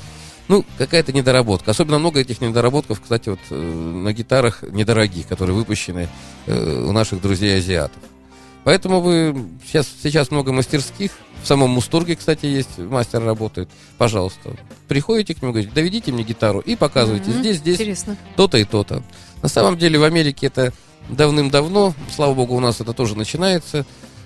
ну, 0.49 0.65
какая-то 0.77 1.13
недоработка. 1.13 1.71
Особенно 1.71 1.99
много 1.99 2.19
этих 2.19 2.41
недоработков, 2.41 2.99
кстати, 2.99 3.29
вот 3.29 3.39
э, 3.49 3.55
на 3.55 4.11
гитарах 4.11 4.63
недорогих, 4.63 5.27
которые 5.27 5.55
выпущены 5.55 6.09
э, 6.47 6.85
у 6.85 6.91
наших 6.91 7.21
друзей-азиатов. 7.21 8.10
Поэтому 8.63 9.01
вы 9.01 9.35
сейчас, 9.65 9.87
сейчас 10.01 10.31
много 10.31 10.51
мастерских. 10.51 11.11
В 11.41 11.47
самом 11.47 11.71
Мусторге, 11.71 12.15
кстати, 12.15 12.45
есть 12.45 12.77
мастер 12.77 13.23
работает. 13.23 13.69
Пожалуйста. 13.97 14.55
Приходите 14.87 15.33
к 15.33 15.41
нему, 15.41 15.51
говорите, 15.51 15.73
доведите 15.73 16.11
мне 16.11 16.23
гитару 16.23 16.59
и 16.59 16.75
показывайте. 16.75 17.31
Мгм. 17.31 17.39
Здесь, 17.39 17.57
здесь 17.57 17.75
Интересно. 17.77 18.17
то-то 18.35 18.57
и 18.57 18.63
то-то. 18.63 19.01
На 19.41 19.49
самом 19.49 19.77
деле 19.77 19.97
в 19.97 20.03
Америке 20.03 20.47
это 20.47 20.71
давным-давно, 21.09 21.95
слава 22.15 22.35
богу, 22.35 22.55
у 22.55 22.59
нас 22.59 22.79
это 22.79 22.93
тоже 22.93 23.17
начинается. 23.17 23.85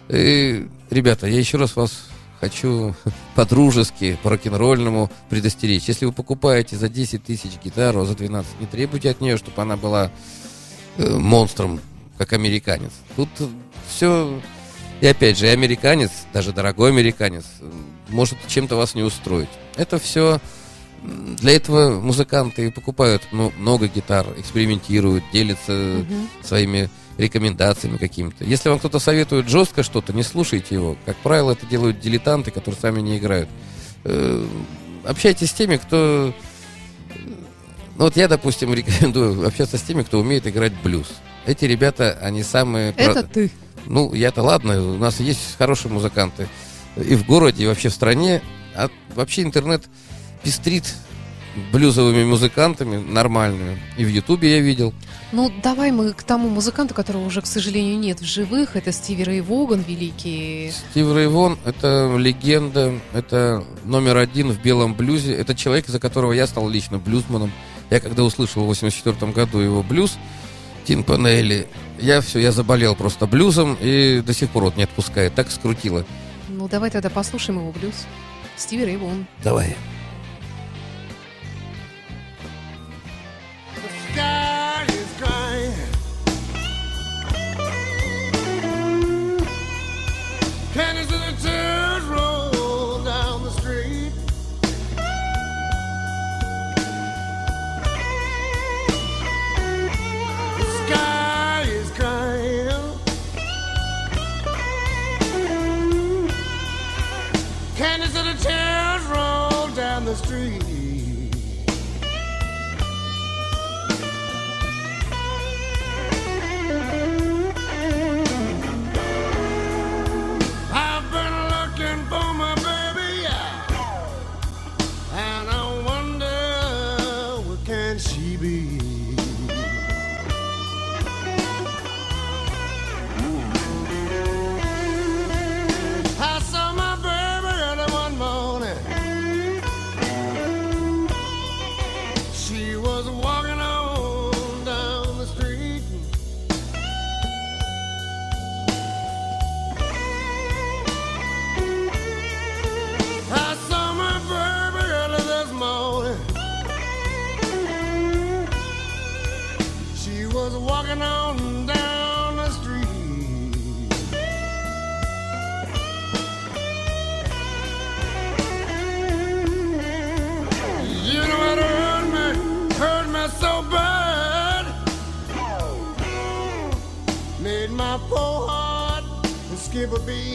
И, 0.09 0.67
ребята, 0.89 1.27
я 1.27 1.39
еще 1.39 1.57
раз 1.57 1.77
вас 1.77 2.07
хочу 2.41 2.93
по-дружески, 3.35 4.17
по-рок-н-ролльному 4.21 5.09
предостеречь. 5.29 5.85
Если 5.87 6.05
вы 6.05 6.11
покупаете 6.11 6.75
за 6.75 6.89
10 6.89 7.23
тысяч 7.23 7.51
гитару, 7.63 8.01
а 8.01 8.05
за 8.05 8.15
12, 8.15 8.59
не 8.59 8.67
требуйте 8.67 9.09
от 9.09 9.21
нее, 9.21 9.37
чтобы 9.37 9.61
она 9.61 9.77
была 9.77 10.11
э, 10.97 11.17
монстром, 11.17 11.79
как 12.17 12.33
американец. 12.33 12.91
Тут 13.15 13.29
все... 13.87 14.39
И 15.01 15.07
опять 15.07 15.37
же, 15.37 15.45
и 15.47 15.49
американец, 15.49 16.11
даже 16.33 16.53
дорогой 16.53 16.89
американец, 16.91 17.43
может 18.09 18.37
чем-то 18.47 18.75
вас 18.77 18.95
не 18.95 19.03
устроить. 19.03 19.49
Это 19.75 19.99
все 19.99 20.39
для 21.03 21.55
этого 21.55 21.99
музыканты 21.99 22.71
покупают 22.71 23.21
ну, 23.31 23.51
много 23.57 23.87
гитар, 23.87 24.25
экспериментируют, 24.37 25.23
делятся 25.31 25.71
Мгм. 25.71 26.29
своими 26.43 26.89
рекомендациями 27.17 27.97
какими-то. 27.97 28.43
Если 28.43 28.69
вам 28.69 28.79
кто-то 28.79 28.99
советует 28.99 29.47
жестко 29.49 29.83
что-то, 29.83 30.13
не 30.13 30.23
слушайте 30.23 30.75
его. 30.75 30.97
Как 31.05 31.15
правило, 31.17 31.51
это 31.51 31.65
делают 31.65 31.99
дилетанты, 31.99 32.51
которые 32.51 32.79
сами 32.79 33.01
не 33.01 33.17
играют. 33.17 33.49
Э, 34.05 34.45
Общайтесь 35.05 35.51
с 35.51 35.53
теми, 35.53 35.77
кто... 35.77 36.33
Ну 37.97 38.03
вот 38.05 38.17
я, 38.17 38.27
допустим, 38.27 38.73
рекомендую 38.73 39.45
общаться 39.45 39.77
с 39.77 39.81
теми, 39.81 40.03
кто 40.03 40.19
умеет 40.19 40.47
играть 40.47 40.73
блюз. 40.81 41.07
Эти 41.45 41.65
ребята, 41.65 42.17
они 42.21 42.41
самые... 42.43 42.91
про- 42.93 43.03
Это 43.03 43.23
ты. 43.23 43.51
Ну, 43.85 44.13
я-то 44.13 44.43
ладно, 44.43 44.81
у 44.81 44.97
нас 44.97 45.19
есть 45.19 45.57
хорошие 45.57 45.91
музыканты 45.91 46.47
и 46.95 47.15
в 47.15 47.25
городе, 47.25 47.63
и 47.63 47.67
вообще 47.67 47.89
в 47.89 47.93
стране. 47.93 48.41
А 48.75 48.89
вообще 49.15 49.43
интернет 49.43 49.85
пестрит 50.43 50.93
блюзовыми 51.71 52.25
музыкантами 52.25 52.97
нормальными. 52.97 53.79
И 53.97 54.03
в 54.03 54.09
Ютубе 54.09 54.57
я 54.57 54.59
видел. 54.59 54.93
Ну, 55.31 55.51
давай 55.63 55.91
мы 55.91 56.11
к 56.13 56.23
тому 56.23 56.49
музыканту, 56.49 56.93
которого 56.93 57.25
уже, 57.25 57.41
к 57.41 57.45
сожалению, 57.45 57.97
нет 57.97 58.19
в 58.19 58.25
живых. 58.25 58.75
Это 58.75 58.91
Стиви 58.91 59.23
Рэй 59.23 59.41
Воган, 59.41 59.81
великий. 59.81 60.71
Стив 60.91 61.13
Рэй 61.13 61.27
Вон— 61.27 61.57
это 61.65 62.13
легенда, 62.17 62.99
это 63.13 63.63
номер 63.85 64.17
один 64.17 64.51
в 64.51 64.61
белом 64.61 64.93
блюзе. 64.93 65.33
Это 65.33 65.55
человек, 65.55 65.87
из-за 65.87 65.99
которого 65.99 66.33
я 66.33 66.45
стал 66.45 66.69
лично 66.69 66.97
блюзманом. 66.97 67.51
Я 67.89 67.99
когда 67.99 68.23
услышал 68.23 68.63
в 68.63 68.67
84 68.67 69.31
году 69.31 69.59
его 69.59 69.81
блюз 69.83 70.17
Тин 70.85 71.03
Панелли, 71.03 71.67
я 71.99 72.21
все, 72.21 72.39
я 72.39 72.51
заболел 72.51 72.95
просто 72.95 73.25
блюзом 73.25 73.77
и 73.81 74.21
до 74.25 74.33
сих 74.33 74.49
пор 74.49 74.63
вот 74.63 74.77
не 74.77 74.83
отпускает. 74.83 75.33
Так 75.33 75.51
скрутило. 75.51 76.05
Ну, 76.49 76.67
давай 76.67 76.91
тогда 76.91 77.09
послушаем 77.09 77.59
его 77.59 77.71
блюз. 77.71 78.05
Стиви 78.55 78.85
Рэй 78.85 78.97
Воган. 78.97 79.25
Давай. 79.43 79.75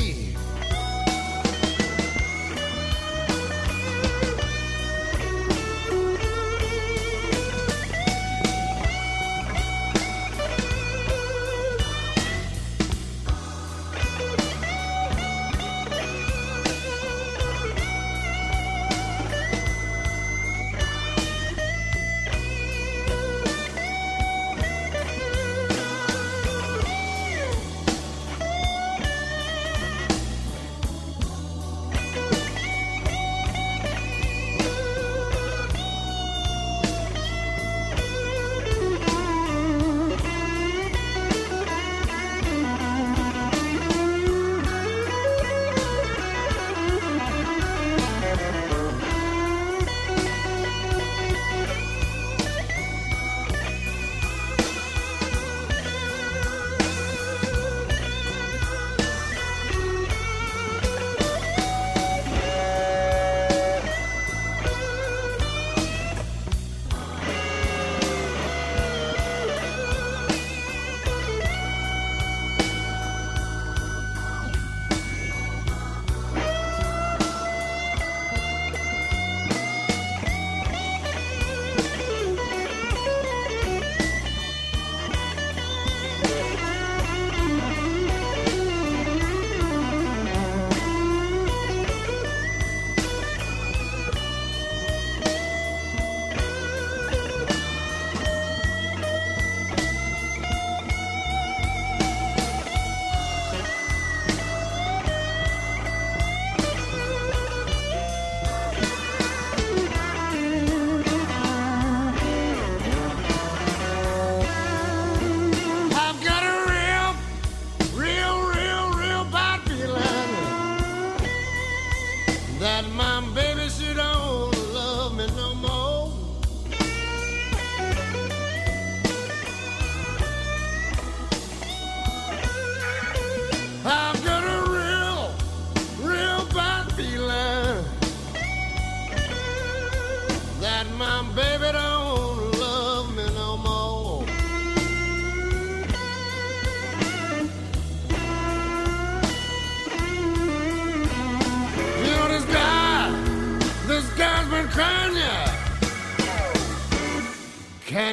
me. 0.00 0.39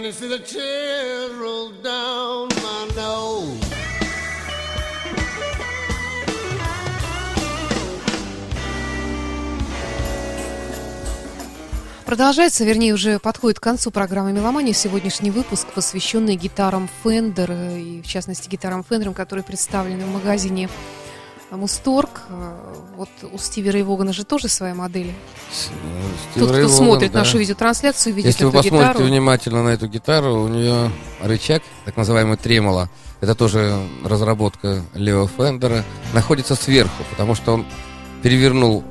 You 0.08 0.14
see 0.14 0.30
the 0.30 0.40
tears 0.40 1.34
roll 1.34 1.74
down 1.84 2.48
my 2.64 2.88
nose? 2.96 3.60
Продолжается, 12.06 12.64
вернее, 12.64 12.94
уже 12.94 13.20
подходит 13.20 13.60
к 13.60 13.64
концу 13.64 13.92
программы 13.92 14.32
«Меломания». 14.32 14.72
Сегодняшний 14.72 15.30
выпуск, 15.30 15.68
посвященный 15.76 16.38
гитарам 16.38 16.90
Fender, 17.04 17.48
э, 17.50 17.78
и 17.78 18.02
в 18.02 18.08
частности 18.08 18.48
гитарам 18.48 18.86
Fender, 18.90 19.14
которые 19.14 19.44
представлены 19.44 20.06
в 20.06 20.14
магазине 20.14 20.70
Мусторг. 21.52 22.22
Э, 22.30 22.54
Вот 22.98 23.10
у 23.32 23.38
Стиви 23.38 23.70
Рэй 23.70 23.84
Вогана 23.84 24.12
же 24.12 24.24
тоже 24.26 24.48
своя 24.48 24.74
модель. 24.74 25.14
С- 25.52 25.68
э, 25.68 25.70
Тот, 26.40 26.50
Стив 26.50 26.52
Рэй 26.52 26.64
кто 26.66 26.74
Воган, 26.74 26.86
смотрит 26.88 27.12
да. 27.12 27.20
нашу 27.20 27.38
видеотрансляцию, 27.38 28.14
видит 28.16 28.28
Если 28.32 28.44
вы 28.44 28.50
эту 28.50 28.58
посмотрите 28.64 28.92
гитару. 28.94 29.06
внимательно 29.06 29.64
на 29.64 29.70
эту 29.70 29.88
гитару, 29.88 30.42
у 30.44 30.48
нее 30.48 30.92
рычаг, 31.22 31.62
так 31.86 31.96
называемый 31.96 32.38
тремоло, 32.38 32.90
это 33.22 33.36
тоже 33.36 33.78
разработка 34.04 34.84
Лео 34.94 35.28
Фендера, 35.28 35.84
находится 36.14 36.56
сверху, 36.56 37.04
потому 37.12 37.36
что 37.36 37.54
он 37.54 37.66
перевернул, 38.24 38.84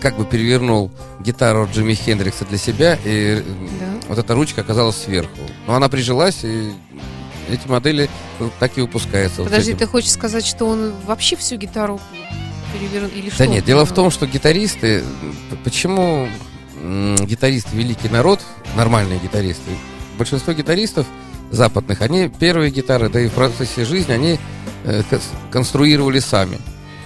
как 0.00 0.16
бы 0.16 0.24
перевернул 0.24 0.90
гитару 1.20 1.68
Джимми 1.72 1.94
Хендрикса 1.94 2.44
для 2.46 2.58
себя, 2.58 2.94
и 3.04 3.40
э, 3.40 3.42
Да. 3.78 4.08
вот 4.08 4.18
эта 4.18 4.34
ручка 4.34 4.62
оказалась 4.62 4.96
сверху. 4.96 5.38
Но 5.66 5.74
она 5.74 5.88
прижилась, 5.88 6.40
и 6.44 6.72
эти 7.52 7.66
модели 7.68 8.08
так 8.58 8.76
и 8.78 8.80
выпускаются. 8.80 9.42
вот 9.42 9.50
Подожди, 9.50 9.70
этим. 9.72 9.78
ты 9.80 9.86
хочешь 9.86 10.10
сказать, 10.10 10.44
что 10.46 10.66
он 10.66 10.92
вообще 11.06 11.36
всю 11.36 11.56
гитару 11.56 12.00
перевернул? 12.72 13.10
Или 13.14 13.28
что? 13.30 13.38
Да 13.38 13.44
он 13.44 13.50
нет, 13.50 13.64
дело 13.64 13.84
в 13.84 13.92
том, 13.92 14.10
что 14.10 14.26
гитаристы, 14.26 15.04
почему 15.64 16.28
гитаристы 17.20 17.76
великий 17.76 18.08
народ, 18.08 18.40
нормальные 18.76 19.18
гитаристы, 19.18 19.70
большинство 20.18 20.52
гитаристов 20.52 21.06
западных, 21.50 22.00
они 22.00 22.28
первые 22.28 22.70
гитары, 22.70 23.08
да 23.08 23.20
и 23.20 23.28
в 23.28 23.32
процессе 23.32 23.84
жизни 23.84 24.12
они 24.12 24.38
э, 24.84 25.02
кон- 25.10 25.20
конструировали 25.50 26.20
сами. 26.20 26.58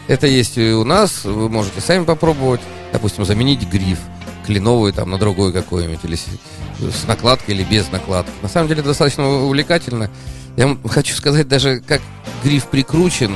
Это 0.07 0.27
есть 0.27 0.59
и 0.59 0.73
у 0.73 0.85
нас, 0.85 1.25
вы 1.25 1.49
можете 1.49 1.81
сами 1.81 2.05
попробовать, 2.05 2.61
допустим, 2.93 3.25
заменить 3.25 3.63
гриф 3.69 3.99
кленовый 4.47 4.93
там 4.93 5.11
на 5.11 5.19
другой 5.19 5.53
какой-нибудь, 5.53 6.01
или 6.05 6.17
с, 6.17 7.07
накладкой, 7.07 7.55
или 7.55 7.65
без 7.65 7.91
накладки. 7.91 8.33
На 8.43 8.49
самом 8.49 8.69
деле 8.69 8.83
достаточно 8.83 9.29
увлекательно. 9.29 10.11
Я 10.57 10.77
хочу 10.89 11.15
сказать 11.15 11.49
даже, 11.49 11.81
как 11.81 12.01
гриф 12.43 12.67
прикручен, 12.67 13.35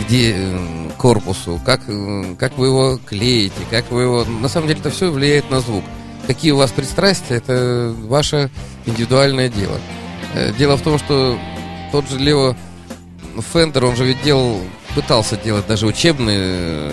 где 0.00 0.34
э, 0.36 0.90
корпусу, 0.98 1.60
как, 1.64 1.82
э, 1.86 2.34
как 2.38 2.58
вы 2.58 2.66
его 2.66 2.98
клеите, 3.04 3.54
как 3.70 3.90
вы 3.90 4.02
его... 4.02 4.24
На 4.24 4.48
самом 4.48 4.68
деле 4.68 4.80
это 4.80 4.90
все 4.90 5.10
влияет 5.10 5.50
на 5.50 5.60
звук. 5.60 5.84
Какие 6.26 6.52
у 6.52 6.56
вас 6.56 6.70
пристрастия, 6.70 7.36
это 7.36 7.94
ваше 8.04 8.50
индивидуальное 8.86 9.48
дело. 9.48 9.78
Э, 10.34 10.52
Дело 10.56 10.76
в 10.76 10.82
том, 10.82 10.98
что 10.98 11.38
тот 11.92 12.08
же 12.08 12.18
Лео 12.18 12.54
Фендер, 13.52 13.84
он 13.84 13.96
же 13.96 14.04
ведь 14.04 14.22
делал, 14.22 14.60
пытался 14.94 15.36
делать 15.36 15.66
даже 15.66 15.86
учебные 15.86 16.92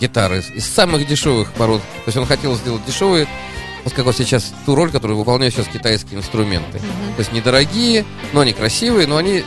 гитары 0.00 0.42
из- 0.54 0.64
самых 0.64 1.06
дешевых 1.06 1.52
пород. 1.52 1.80
То 1.80 2.02
есть 2.06 2.16
он 2.16 2.26
хотел 2.26 2.54
сделать 2.56 2.84
дешевые, 2.86 3.26
вот 3.84 3.92
как 3.94 4.04
вот 4.06 4.16
сейчас 4.16 4.52
ту 4.66 4.74
роль, 4.74 4.90
которую 4.90 5.18
выполняют 5.18 5.54
сейчас 5.54 5.66
китайские 5.68 6.18
инструменты. 6.18 6.78
Мгм. 6.78 7.14
То 7.14 7.20
есть 7.20 7.32
недорогие, 7.32 8.04
но 8.32 8.40
они 8.40 8.52
красивые, 8.52 9.06
но 9.06 9.16
они 9.16 9.42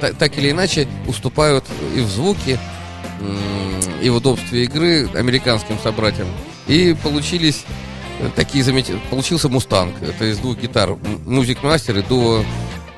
та- 0.00 0.12
так 0.12 0.36
или 0.38 0.50
иначе 0.50 0.86
уступают 1.06 1.64
и 1.96 2.00
в 2.00 2.08
звуке, 2.08 2.58
и 4.02 4.10
в 4.10 4.16
удобстве 4.16 4.64
игры 4.64 5.08
американским 5.14 5.76
собратьям. 5.82 6.28
И 6.68 6.94
получились 7.02 7.64
э, 8.20 8.30
такие 8.36 8.62
замечательные... 8.62 9.02
Получился 9.10 9.48
Мустанг. 9.48 9.94
Это 10.02 10.26
из 10.30 10.38
двух 10.38 10.56
гитар. 10.58 10.90
М- 10.90 10.98
Music 11.26 11.60
Master 11.62 11.98
и 11.98 12.02
дуо 12.02 12.44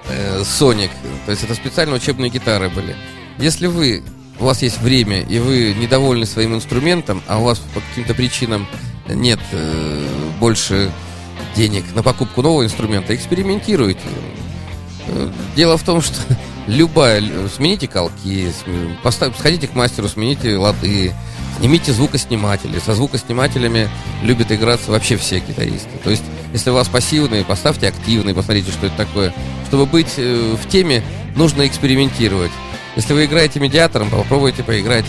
э, 0.09 0.41
Sonic. 0.43 0.91
То 1.25 1.31
есть 1.33 1.45
это 1.45 1.55
специально 1.55 1.95
учебные 1.95 2.31
гитары 2.31 2.69
были. 2.69 2.95
Если 3.39 3.67
вы, 3.67 4.03
у 4.41 4.45
вас 4.45 4.63
есть 4.63 4.81
время, 4.81 5.21
и 5.23 5.39
вы 5.39 5.75
недовольны 5.79 6.27
своим 6.27 6.55
инструментом, 6.55 7.23
а 7.29 7.39
у 7.39 7.45
вас 7.45 7.59
по 7.59 7.81
каким-то 7.81 8.15
причинам 8.15 8.67
нет 9.09 9.41
э, 9.53 10.09
больше 10.39 10.91
денег 11.57 11.85
на 11.95 12.03
покупку 12.03 12.43
нового 12.43 12.65
инструмента, 12.65 13.15
экспериментируйте. 13.15 14.01
Э, 15.09 15.31
Дело 15.57 15.77
в 15.77 15.83
том, 15.83 16.01
что 16.01 16.15
любая... 16.67 17.23
Смените 17.55 17.87
колки, 17.89 18.51
см- 18.65 18.97
постав- 19.03 19.37
сходите 19.39 19.67
к 19.67 19.75
мастеру, 19.75 20.09
смените 20.09 20.57
лады, 20.57 21.13
снимите 21.59 21.93
звукосниматели. 21.93 22.79
Со 22.79 22.95
звукоснимателями 22.95 23.89
любят 24.23 24.53
играться 24.53 24.91
вообще 24.91 25.17
все 25.17 25.41
гитаристы. 25.41 25.91
То 26.05 26.11
есть, 26.11 26.23
если 26.53 26.71
у 26.71 26.75
вас 26.75 26.89
пассивные, 26.89 27.45
поставьте 27.45 27.89
активные, 27.89 28.35
посмотрите, 28.35 28.71
что 28.71 28.87
это 28.87 28.97
такое. 28.97 29.35
Чтобы 29.69 29.87
быть 29.87 30.15
э, 30.17 30.57
в 30.61 30.69
теме, 30.69 31.03
нужно 31.37 31.67
экспериментировать. 31.67 32.53
Если 32.97 33.13
вы 33.13 33.25
играете 33.25 33.61
медиатором, 33.61 34.11
попробуйте 34.11 34.63
поиграть 34.63 35.05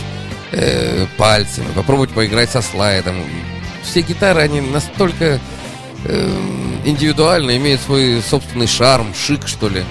э, 0.52 1.06
пальцами, 1.16 1.66
попробуйте 1.74 2.14
поиграть 2.14 2.50
со 2.50 2.62
слайдом. 2.62 3.16
Все 3.82 4.02
гитары, 4.02 4.42
они 4.42 4.60
настолько 4.60 5.40
э, 6.04 6.30
индивидуально, 6.84 7.56
имеют 7.56 7.80
свой 7.80 8.22
собственный 8.22 8.66
шарм, 8.66 9.12
шик, 9.14 9.48
что 9.48 9.68
ли. 9.68 9.84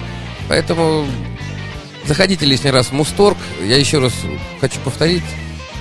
Поэтому 0.48 1.06
заходите 2.06 2.46
лишний 2.46 2.70
раз 2.70 2.88
в 2.88 2.92
Мусторг. 2.92 3.36
Я 3.62 3.76
еще 3.76 3.98
раз 3.98 4.12
хочу 4.60 4.78
повторить, 4.80 5.22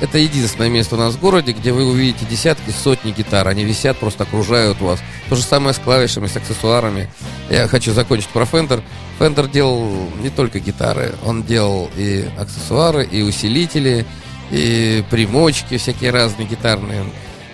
это 0.02 0.18
единственное 0.18 0.70
место 0.70 0.96
у 0.96 0.98
нас 0.98 1.14
в 1.14 1.20
городе, 1.20 1.54
где 1.54 1.72
вы 1.72 1.86
увидите 1.86 2.26
десятки, 2.26 2.72
сотни 2.72 3.12
гитар. 3.12 3.48
Они 3.48 3.64
висят, 3.64 3.98
просто 3.98 4.24
окружают 4.24 4.82
вас. 4.82 5.00
То 5.30 5.36
же 5.36 5.44
самое 5.44 5.74
с 5.74 5.78
клавишами, 5.78 6.28
с 6.28 6.36
аксессуарами. 6.36 7.08
Я 7.50 7.68
хочу 7.68 7.94
закончить 7.94 8.30
про 8.30 8.44
Fender. 8.44 8.84
Fender 9.20 9.50
делал 9.50 9.88
не 10.20 10.30
только 10.30 10.60
гитары, 10.60 11.14
он 11.24 11.44
делал 11.44 11.90
и 11.96 12.28
аксессуары, 12.40 13.06
и 13.06 13.22
усилители, 13.22 14.06
и 14.50 15.04
примочки 15.12 15.78
всякие 15.78 16.10
разные 16.10 16.48
гитарные. 16.48 17.06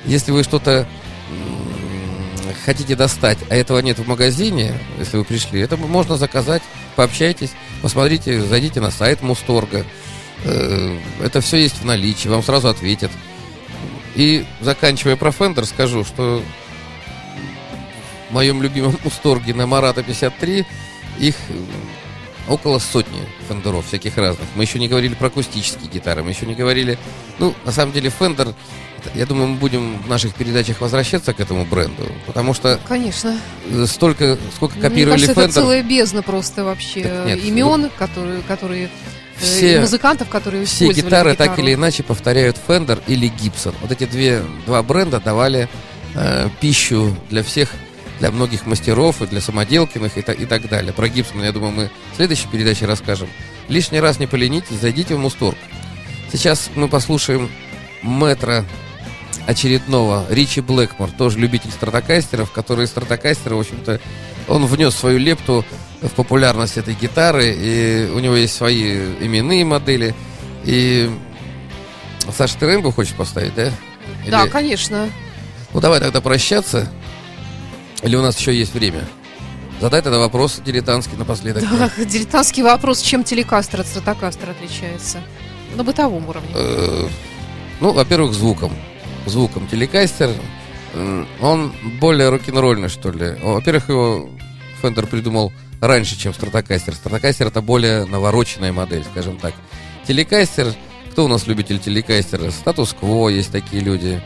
Если 0.05 0.31
вы 0.31 0.43
что-то 0.43 0.87
хотите 2.65 2.95
достать, 2.95 3.37
а 3.49 3.55
этого 3.55 3.79
нет 3.79 3.99
в 3.99 4.07
магазине, 4.07 4.73
если 4.97 5.17
вы 5.17 5.25
пришли, 5.25 5.59
это 5.59 5.75
можно 5.75 6.15
заказать, 6.15 6.61
пообщайтесь, 6.95 7.51
посмотрите, 7.81 8.41
зайдите 8.41 8.79
на 8.79 8.91
сайт 8.91 9.21
Мусторга. 9.21 9.85
Э, 10.43 10.97
Это 11.21 11.41
все 11.41 11.57
есть 11.57 11.81
в 11.81 11.85
наличии, 11.85 12.27
вам 12.27 12.43
сразу 12.43 12.67
ответят. 12.67 13.11
И 14.15 14.45
заканчивая 14.61 15.15
про 15.15 15.31
Фендер, 15.31 15.65
скажу, 15.65 16.03
что 16.03 16.41
в 18.29 18.33
моем 18.33 18.61
любимом 18.61 18.97
Мусторге 19.03 19.53
на 19.53 19.67
Марата 19.67 20.03
53 20.03 20.65
их 21.19 21.35
э, 21.49 21.53
около 22.51 22.79
сотни 22.79 23.19
фендеров 23.47 23.87
всяких 23.87 24.17
разных. 24.17 24.47
Мы 24.55 24.63
еще 24.63 24.79
не 24.79 24.87
говорили 24.87 25.13
про 25.13 25.27
акустические 25.27 25.89
гитары, 25.89 26.23
мы 26.23 26.31
еще 26.31 26.45
не 26.45 26.55
говорили... 26.55 26.97
Ну, 27.39 27.53
на 27.65 27.71
самом 27.71 27.91
деле, 27.93 28.09
Фендер, 28.09 28.53
я 29.15 29.25
думаю, 29.25 29.49
мы 29.49 29.55
будем 29.57 30.01
в 30.01 30.07
наших 30.09 30.33
передачах 30.33 30.81
возвращаться 30.81 31.33
к 31.33 31.39
этому 31.39 31.65
бренду, 31.65 32.03
потому 32.25 32.53
что 32.53 32.79
Конечно. 32.87 33.37
э, 33.69 33.85
столько, 33.85 34.37
сколько 34.55 34.75
Мне 34.75 34.83
копировали 34.83 35.11
кажется, 35.21 35.31
это 35.31 35.41
Фендер... 35.41 35.61
целая 35.61 35.83
бездна 35.83 36.23
просто 36.23 36.63
вообще 36.63 37.03
Так 37.03 37.25
нет, 37.27 37.43
имен, 37.43 37.89
которые, 37.97 38.41
которые 38.41 38.85
э, 38.85 38.89
Все- 39.39 39.79
музыкантов, 39.81 40.29
которые 40.29 40.65
Все 40.65 40.91
гитары 40.91 41.29
эту 41.31 41.37
так 41.39 41.51
гитару. 41.51 41.67
или 41.67 41.73
иначе 41.75 42.03
повторяют 42.03 42.57
Fender 42.67 43.01
или 43.07 43.29
Gibson. 43.29 43.73
Вот 43.81 43.91
эти 43.91 44.05
две, 44.05 44.41
два 44.65 44.81
бренда 44.83 45.19
давали 45.19 45.69
э, 46.15 46.49
пищу 46.59 47.15
для 47.29 47.43
всех, 47.43 47.69
для 48.19 48.31
многих 48.31 48.65
мастеров 48.65 49.21
и 49.21 49.27
для 49.27 49.41
самоделкиных 49.41 50.17
и, 50.17 50.21
та- 50.21 50.33
и 50.33 50.45
так 50.45 50.67
далее. 50.69 50.91
Про 50.93 51.07
Gibson, 51.07 51.43
я 51.43 51.51
думаю, 51.51 51.71
мы 51.73 51.89
в 52.13 52.15
следующей 52.15 52.47
передаче 52.47 52.85
расскажем. 52.85 53.27
Лишний 53.67 53.99
раз 53.99 54.17
не 54.19 54.25
поленитесь, 54.27 54.77
зайдите 54.81 55.15
в 55.15 55.19
Мусторг. 55.19 55.57
Сейчас 56.31 56.69
мы 56.75 56.87
послушаем 56.87 57.49
метра 58.01 58.65
очередного 59.47 60.25
Ричи 60.29 60.59
Блэкмор, 60.61 61.09
тоже 61.11 61.39
любитель 61.39 61.71
стратокастеров, 61.71 62.51
который 62.51 62.85
стратокастер, 62.85 63.53
в 63.55 63.59
общем-то, 63.59 63.99
он 64.47 64.65
внес 64.65 64.93
свою 64.93 65.17
лепту 65.17 65.65
в 66.01 66.09
популярность 66.09 66.77
этой 66.77 66.93
гитары, 66.93 67.55
и 67.57 68.09
у 68.13 68.19
него 68.19 68.35
есть 68.35 68.53
свои 68.55 69.13
именные 69.19 69.65
модели. 69.65 70.13
И 70.65 71.09
Саша, 72.35 72.57
ты 72.57 72.65
Рэмбо 72.67 72.91
хочешь 72.91 73.13
поставить, 73.13 73.55
да? 73.55 73.71
Да, 74.29 74.43
Или- 74.43 74.49
конечно. 74.49 75.09
Ну 75.73 75.79
давай 75.79 75.99
тогда 76.01 76.21
прощаться. 76.21 76.91
Или 78.03 78.15
у 78.15 78.21
нас 78.21 78.37
еще 78.37 78.53
есть 78.55 78.73
время? 78.73 79.07
Задай 79.79 80.01
тогда 80.01 80.19
вопрос 80.19 80.59
дилетантский 80.65 81.17
напоследок. 81.17 81.63
Да, 81.69 81.89
дилетантский 82.05 82.63
вопрос, 82.63 83.01
чем 83.01 83.23
телекастер 83.23 83.81
от 83.81 83.87
стратокастера 83.87 84.51
отличается? 84.51 85.19
На 85.75 85.83
бытовом 85.83 86.27
уровне. 86.27 86.49
Э, 86.53 87.07
Ну, 87.79 87.91
во-первых, 87.91 88.33
звуком. 88.33 88.73
Звуком. 89.29 89.67
Телекастер, 89.67 90.31
он 91.41 91.73
более 91.99 92.29
рок-н-ролльный, 92.29 92.89
что 92.89 93.11
ли. 93.11 93.35
Во-первых, 93.41 93.89
его 93.89 94.29
Фендер 94.81 95.07
придумал 95.07 95.51
раньше, 95.81 96.17
чем 96.17 96.33
Стратокастер. 96.33 96.93
Стратокастер 96.95 97.47
это 97.47 97.61
более 97.61 98.05
навороченная 98.05 98.71
модель, 98.71 99.03
скажем 99.03 99.37
так. 99.37 99.53
Телекастер, 100.07 100.73
кто 101.11 101.25
у 101.25 101.27
нас 101.27 101.47
любитель 101.47 101.79
телекастера? 101.79 102.51
Статус-кво 102.51 103.29
есть 103.29 103.51
такие 103.51 103.81
люди. 103.81 104.21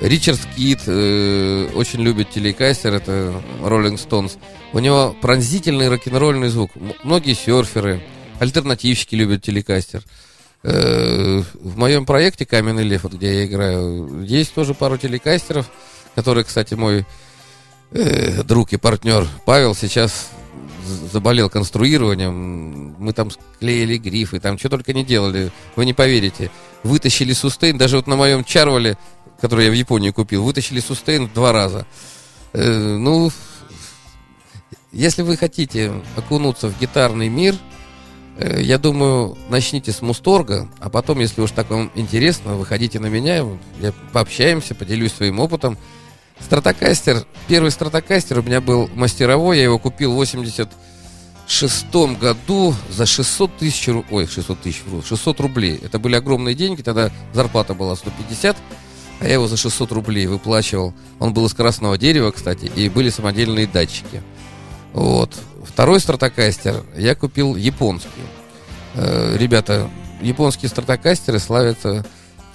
Ричард 0.00 0.38
Скит 0.38 0.82
э, 0.86 1.70
очень 1.74 2.00
любит 2.02 2.30
телекастер, 2.30 2.94
это 2.94 3.42
Rolling 3.62 3.96
Stones. 3.96 4.38
У 4.72 4.78
него 4.78 5.16
пронзительный 5.22 5.88
рок-н-ролльный 5.88 6.48
звук. 6.48 6.70
Многие 7.02 7.34
серферы, 7.34 8.02
альтернативщики 8.38 9.14
любят 9.14 9.42
телекастер. 9.42 10.02
Э, 10.68 11.42
в 11.54 11.78
моем 11.78 12.04
проекте 12.04 12.44
«Каменный 12.44 12.82
лев», 12.82 13.04
где 13.04 13.38
я 13.38 13.46
играю, 13.46 14.24
есть 14.24 14.52
тоже 14.52 14.74
пару 14.74 14.98
телекастеров, 14.98 15.70
которые, 16.16 16.42
кстати, 16.42 16.74
мой 16.74 17.06
э, 17.92 18.42
друг 18.42 18.72
и 18.72 18.76
партнер 18.76 19.28
Павел 19.44 19.76
сейчас 19.76 20.28
заболел 21.12 21.48
конструированием. 21.48 22.96
Мы 22.98 23.12
там 23.12 23.30
склеили 23.30 23.96
грифы, 23.96 24.40
там 24.40 24.58
что 24.58 24.68
только 24.68 24.92
не 24.92 25.04
делали. 25.04 25.52
Вы 25.76 25.84
не 25.84 25.94
поверите. 25.94 26.50
Вытащили 26.82 27.32
сустейн, 27.32 27.78
даже 27.78 27.94
вот 27.94 28.08
на 28.08 28.16
моем 28.16 28.42
Чарвале, 28.42 28.98
который 29.40 29.66
я 29.66 29.70
в 29.70 29.74
Японии 29.74 30.10
купил, 30.10 30.42
вытащили 30.42 30.80
сустейн 30.80 31.30
два 31.32 31.52
раза. 31.52 31.86
Э, 32.54 32.68
ну, 32.68 33.30
если 34.90 35.22
вы 35.22 35.36
хотите 35.36 35.92
окунуться 36.16 36.66
в 36.66 36.80
гитарный 36.80 37.28
мир, 37.28 37.54
я 38.38 38.78
думаю, 38.78 39.36
начните 39.48 39.92
с 39.92 40.02
Мусторга, 40.02 40.68
а 40.78 40.90
потом, 40.90 41.20
если 41.20 41.40
уж 41.40 41.52
так 41.52 41.70
вам 41.70 41.90
интересно, 41.94 42.54
выходите 42.54 43.00
на 43.00 43.06
меня, 43.06 43.44
я 43.80 43.92
пообщаемся, 44.12 44.74
поделюсь 44.74 45.12
своим 45.12 45.40
опытом. 45.40 45.78
Стратокастер, 46.40 47.24
первый 47.48 47.70
стратокастер 47.70 48.40
у 48.40 48.42
меня 48.42 48.60
был 48.60 48.90
мастеровой, 48.94 49.56
я 49.56 49.64
его 49.64 49.78
купил 49.78 50.12
в 50.12 50.16
86 50.16 51.94
году 52.20 52.74
за 52.90 53.06
600 53.06 53.56
тысяч, 53.56 53.88
ой, 54.10 54.26
600 54.26 54.60
тысяч, 54.60 54.82
вру, 54.86 55.02
600 55.02 55.40
рублей. 55.40 55.80
Это 55.82 55.98
были 55.98 56.14
огромные 56.14 56.54
деньги, 56.54 56.82
тогда 56.82 57.10
зарплата 57.32 57.72
была 57.72 57.96
150, 57.96 58.54
а 59.20 59.26
я 59.26 59.34
его 59.34 59.48
за 59.48 59.56
600 59.56 59.92
рублей 59.92 60.26
выплачивал. 60.26 60.92
Он 61.18 61.32
был 61.32 61.46
из 61.46 61.54
красного 61.54 61.96
дерева, 61.96 62.32
кстати, 62.32 62.70
и 62.76 62.90
были 62.90 63.08
самодельные 63.08 63.66
датчики. 63.66 64.22
Вот. 64.92 65.34
Второй 65.66 66.00
стратокастер 66.00 66.84
я 66.96 67.14
купил 67.14 67.56
японский. 67.56 68.08
Э, 68.94 69.36
ребята, 69.38 69.90
японские 70.20 70.68
стратокастеры 70.68 71.38
славятся 71.38 72.04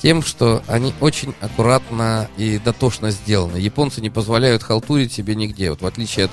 тем, 0.02 0.24
что 0.24 0.64
они 0.68 0.94
очень 1.00 1.36
аккуратно 1.42 2.28
и 2.38 2.58
дотошно 2.58 3.12
сделаны. 3.12 3.58
Японцы 3.58 4.02
не 4.02 4.10
позволяют 4.10 4.64
халтурить 4.64 5.14
себе 5.14 5.36
нигде. 5.36 5.70
Вот 5.70 5.82
в 5.82 5.86
отличие 5.86 6.26
от... 6.26 6.32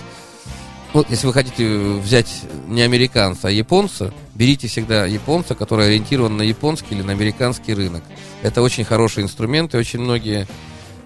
Вот 0.94 1.10
если 1.10 1.26
вы 1.26 1.34
хотите 1.34 1.66
взять 1.98 2.44
не 2.66 2.80
американца, 2.80 3.48
а 3.48 3.50
японца, 3.50 4.14
берите 4.34 4.68
всегда 4.68 5.04
японца, 5.04 5.54
который 5.54 5.88
ориентирован 5.88 6.38
на 6.38 6.42
японский 6.42 6.94
или 6.94 7.02
на 7.02 7.12
американский 7.12 7.74
рынок. 7.74 8.02
Это 8.40 8.62
очень 8.62 8.84
хороший 8.84 9.22
инструмент, 9.22 9.74
и 9.74 9.76
очень 9.76 10.00
многие 10.00 10.48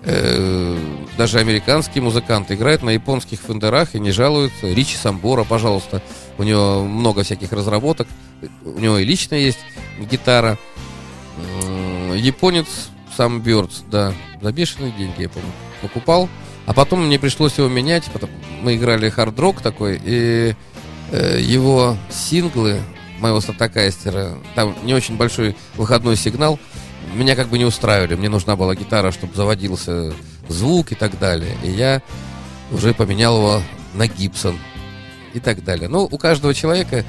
э, 0.05 0.79
даже 1.17 1.39
американские 1.39 2.03
музыканты 2.03 2.55
играют 2.55 2.83
на 2.83 2.91
японских 2.91 3.41
фендерах 3.41 3.95
и 3.95 4.01
не 4.01 4.11
жалуются. 4.11 4.67
Ричи 4.67 4.97
Самбора, 4.97 5.45
пожалуйста, 5.45 6.03
у 6.39 6.43
него 6.43 6.85
много 6.85 7.23
всяких 7.23 7.53
разработок, 7.53 8.09
у 8.65 8.79
него 8.79 8.99
и 8.99 9.05
лично 9.05 9.35
есть 9.35 9.61
гитара. 9.99 10.59
Японец 12.15 12.67
сам 13.17 13.41
Бёрдс, 13.41 13.83
да, 13.91 14.13
за 14.41 14.53
бешеные 14.53 14.93
деньги, 14.93 15.23
я 15.23 15.29
помню, 15.29 15.51
покупал. 15.81 16.29
А 16.67 16.75
потом 16.75 17.07
мне 17.07 17.19
пришлось 17.19 17.59
его 17.59 17.69
менять, 17.69 18.05
потом 18.13 18.31
мы 18.63 18.77
играли 18.77 19.09
хард-рок 19.09 19.61
такой, 19.61 20.01
и 20.03 20.55
э, 21.11 21.41
его 21.41 21.97
синглы 22.09 22.81
моего 23.19 23.41
статокастера, 23.41 24.39
там 24.55 24.77
не 24.85 24.95
очень 24.95 25.17
большой 25.17 25.57
выходной 25.75 26.17
сигнал, 26.17 26.59
меня 27.15 27.37
как 27.37 27.49
бы 27.49 27.59
не 27.59 27.65
устраивали. 27.65 28.15
Мне 28.15 28.29
нужна 28.29 28.57
была 28.57 28.75
гитара, 28.75 29.13
чтобы 29.13 29.35
заводился 29.35 30.13
звук 30.49 30.93
и 30.93 30.95
так 30.95 31.19
далее. 31.19 31.57
И 31.63 31.71
я 31.71 32.03
уже 32.71 32.95
поменял 32.95 33.37
его 33.37 33.63
на 33.95 34.07
Гибсон 34.07 34.59
и 35.35 35.41
так 35.41 35.65
далее. 35.65 35.89
Ну, 35.89 36.09
у 36.11 36.19
каждого 36.19 36.55
человека, 36.55 37.05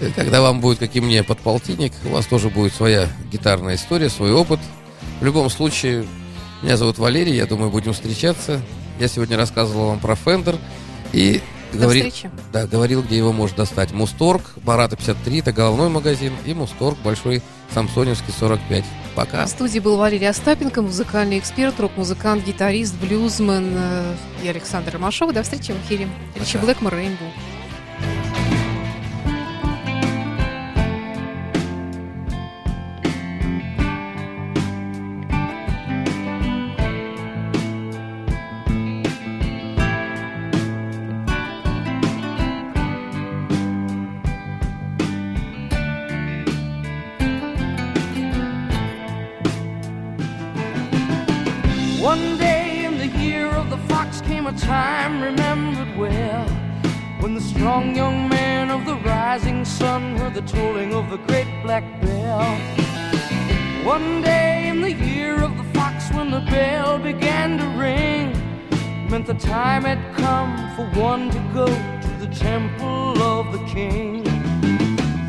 э, 0.00 0.10
когда 0.14 0.42
вам 0.42 0.60
будет, 0.60 0.78
как 0.78 0.94
и 0.94 1.00
мне, 1.00 1.22
подполтинник, 1.22 1.92
у 2.04 2.10
вас 2.10 2.26
тоже 2.26 2.48
будет 2.48 2.74
своя 2.74 3.08
гитарная 3.30 3.76
история, 3.76 4.08
свой 4.08 4.32
опыт. 4.32 4.60
В 5.20 5.24
любом 5.24 5.50
случае, 5.50 6.06
меня 6.62 6.76
зовут 6.76 6.98
Валерий, 6.98 7.34
я 7.34 7.46
думаю, 7.46 7.70
будем 7.70 7.92
встречаться. 7.92 8.60
Я 8.98 9.08
сегодня 9.08 9.36
рассказывал 9.36 9.88
вам 9.88 10.00
про 10.00 10.14
Fender 10.14 10.58
и 11.12 11.40
говори- 11.78 12.10
встречи. 12.10 12.30
да, 12.52 12.66
говорил, 12.66 13.02
где 13.02 13.16
его 13.16 13.32
можно 13.32 13.58
достать. 13.58 13.92
Мусторг, 13.92 14.42
Барата 14.56 14.96
53, 14.96 15.38
это 15.40 15.52
головной 15.52 15.88
магазин, 15.88 16.32
и 16.44 16.54
Мусторг, 16.54 16.98
большой 17.04 17.42
Самсоневский 17.72 18.32
45. 18.38 18.84
Пока. 19.14 19.44
В 19.46 19.48
студии 19.48 19.80
был 19.80 19.96
Валерий 19.96 20.28
Остапенко, 20.28 20.82
музыкальный 20.82 21.38
эксперт, 21.38 21.78
рок-музыкант, 21.80 22.44
гитарист, 22.46 22.94
блюзмен 22.94 23.72
э, 23.76 24.14
и 24.44 24.48
Александр 24.48 24.92
Ромашов. 24.94 25.32
До 25.32 25.42
встречи 25.42 25.72
в 25.72 25.86
эфире. 25.86 26.08
Пока. 26.38 26.58
Блэкмор, 26.64 26.94
Рейнбоу. 26.94 27.28
Rising 59.40 59.64
sun 59.64 60.16
heard 60.16 60.34
the 60.34 60.42
tolling 60.42 60.92
of 60.92 61.08
the 61.10 61.16
great 61.28 61.48
black 61.62 61.84
bell. 62.02 62.44
One 63.84 64.20
day 64.20 64.68
in 64.68 64.82
the 64.82 64.92
year 64.92 65.42
of 65.42 65.56
the 65.56 65.64
fox 65.72 66.10
when 66.12 66.30
the 66.30 66.40
bell 66.40 66.98
began 66.98 67.58
to 67.58 67.66
ring 67.78 68.32
meant 69.08 69.26
the 69.26 69.34
time 69.34 69.84
had 69.84 70.02
come 70.14 70.52
for 70.76 70.86
one 71.00 71.30
to 71.30 71.38
go 71.54 71.66
to 71.66 72.10
the 72.18 72.28
temple 72.34 73.22
of 73.22 73.52
the 73.52 73.64
king. 73.66 74.24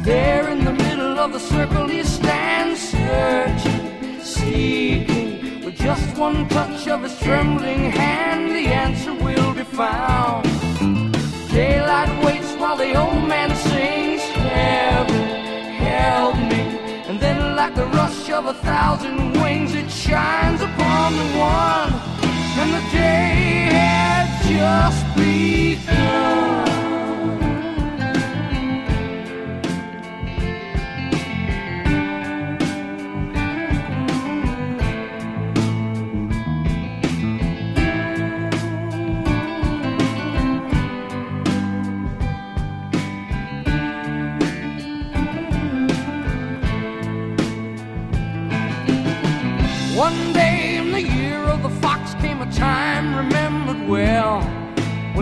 There 0.03 0.49
in 0.49 0.66
the 0.66 0.74
middle 0.74 1.18
of 1.18 1.32
the 1.32 1.39
circle 1.39 1.88
he 1.88 2.03
stands 2.03 2.80
searching, 2.82 4.20
seeking. 4.22 5.64
With 5.64 5.76
just 5.76 6.18
one 6.18 6.49
touch 6.49 6.88
of 6.88 7.03
his 7.03 7.18
trembling 7.20 7.91
hand, 7.91 8.51
the 8.51 8.68
answer 8.68 9.14
will 9.14 9.53
be 9.53 9.64
found. 9.64 10.70
Daylight 11.52 12.24
waits 12.24 12.54
while 12.54 12.78
the 12.78 12.95
old 12.95 13.28
man 13.28 13.54
sings, 13.54 14.22
Heaven, 14.22 15.22
help 15.84 16.38
me. 16.38 16.62
And 17.10 17.20
then, 17.20 17.58
like 17.58 17.76
the 17.76 17.88
rush 17.88 18.30
of 18.30 18.45
a 18.45 18.54
thousand 18.54 19.34
wings, 19.34 19.76
it 19.76 19.91
shines 19.91 20.62
upon 20.62 21.12
the 21.18 21.26
one. 21.38 21.91
And 22.58 22.74
the 22.74 22.89
day 22.91 23.68
had 23.70 24.28
just 24.47 25.06
begun. 25.18 26.51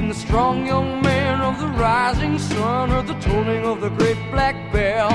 The 0.09 0.15
strong 0.15 0.65
young 0.65 1.03
man 1.03 1.39
of 1.39 1.59
the 1.59 1.67
rising 1.67 2.39
sun 2.39 2.89
heard 2.89 3.05
the 3.05 3.19
tolling 3.19 3.63
of 3.63 3.79
the 3.79 3.89
great 3.89 4.17
black 4.31 4.55
bell. 4.73 5.11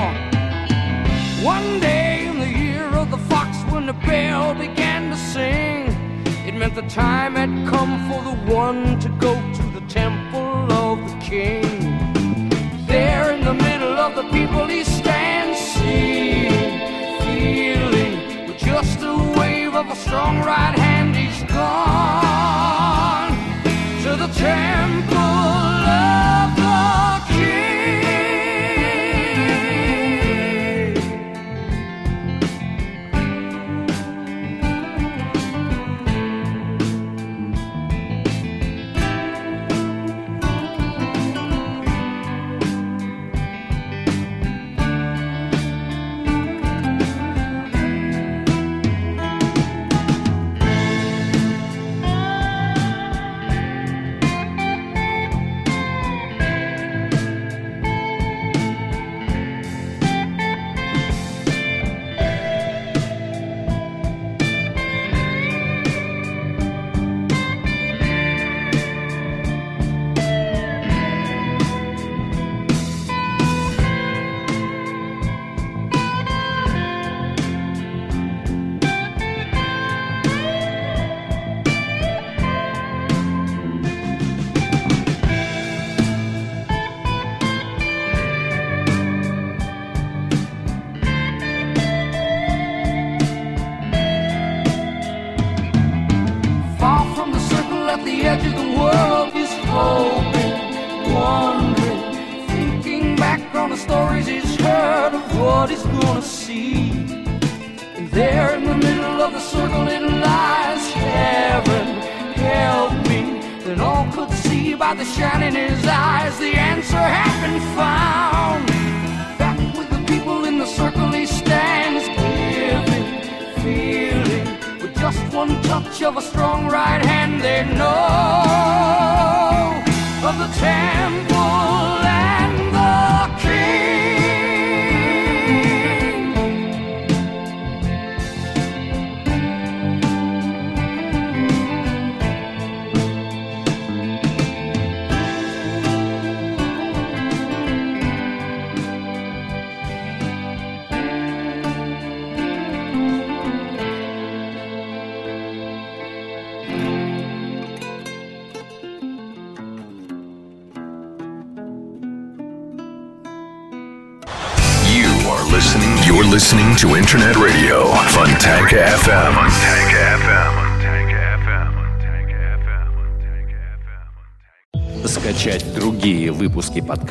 One 1.43 1.81
day 1.81 2.25
in 2.27 2.39
the 2.39 2.47
year 2.47 2.87
of 3.01 3.11
the 3.11 3.17
fox 3.17 3.57
when 3.73 3.87
the 3.87 3.97
bell 4.07 4.55
began 4.55 5.09
to 5.09 5.17
sing, 5.17 5.87
it 6.47 6.55
meant 6.55 6.75
the 6.75 6.83
time 6.83 7.35
had 7.35 7.53
come 7.67 8.09
for 8.09 8.23
the 8.23 8.37
one 8.53 8.97
to 9.01 9.09
go 9.19 9.33
to 9.33 9.63
the 9.77 9.85
temple 9.89 10.71
of 10.71 10.97
the 11.09 11.17
king. 11.19 11.67
There 12.87 13.33
in 13.33 13.43
the 13.43 13.53
middle 13.53 13.97
of 13.99 14.15
the 14.15 14.23
people 14.31 14.65
he 14.67 14.85
stands, 14.85 15.59
seeing, 15.59 16.79
feeling, 17.19 18.47
with 18.47 18.59
just 18.59 18.99
a 19.01 19.13
wave 19.37 19.75
of 19.75 19.89
a 19.89 19.95
strong 19.95 20.37
right 20.39 20.77
hand, 20.79 21.17
he's 21.17 21.43
gone 21.51 22.44
the 24.17 24.27
temple 24.27 25.74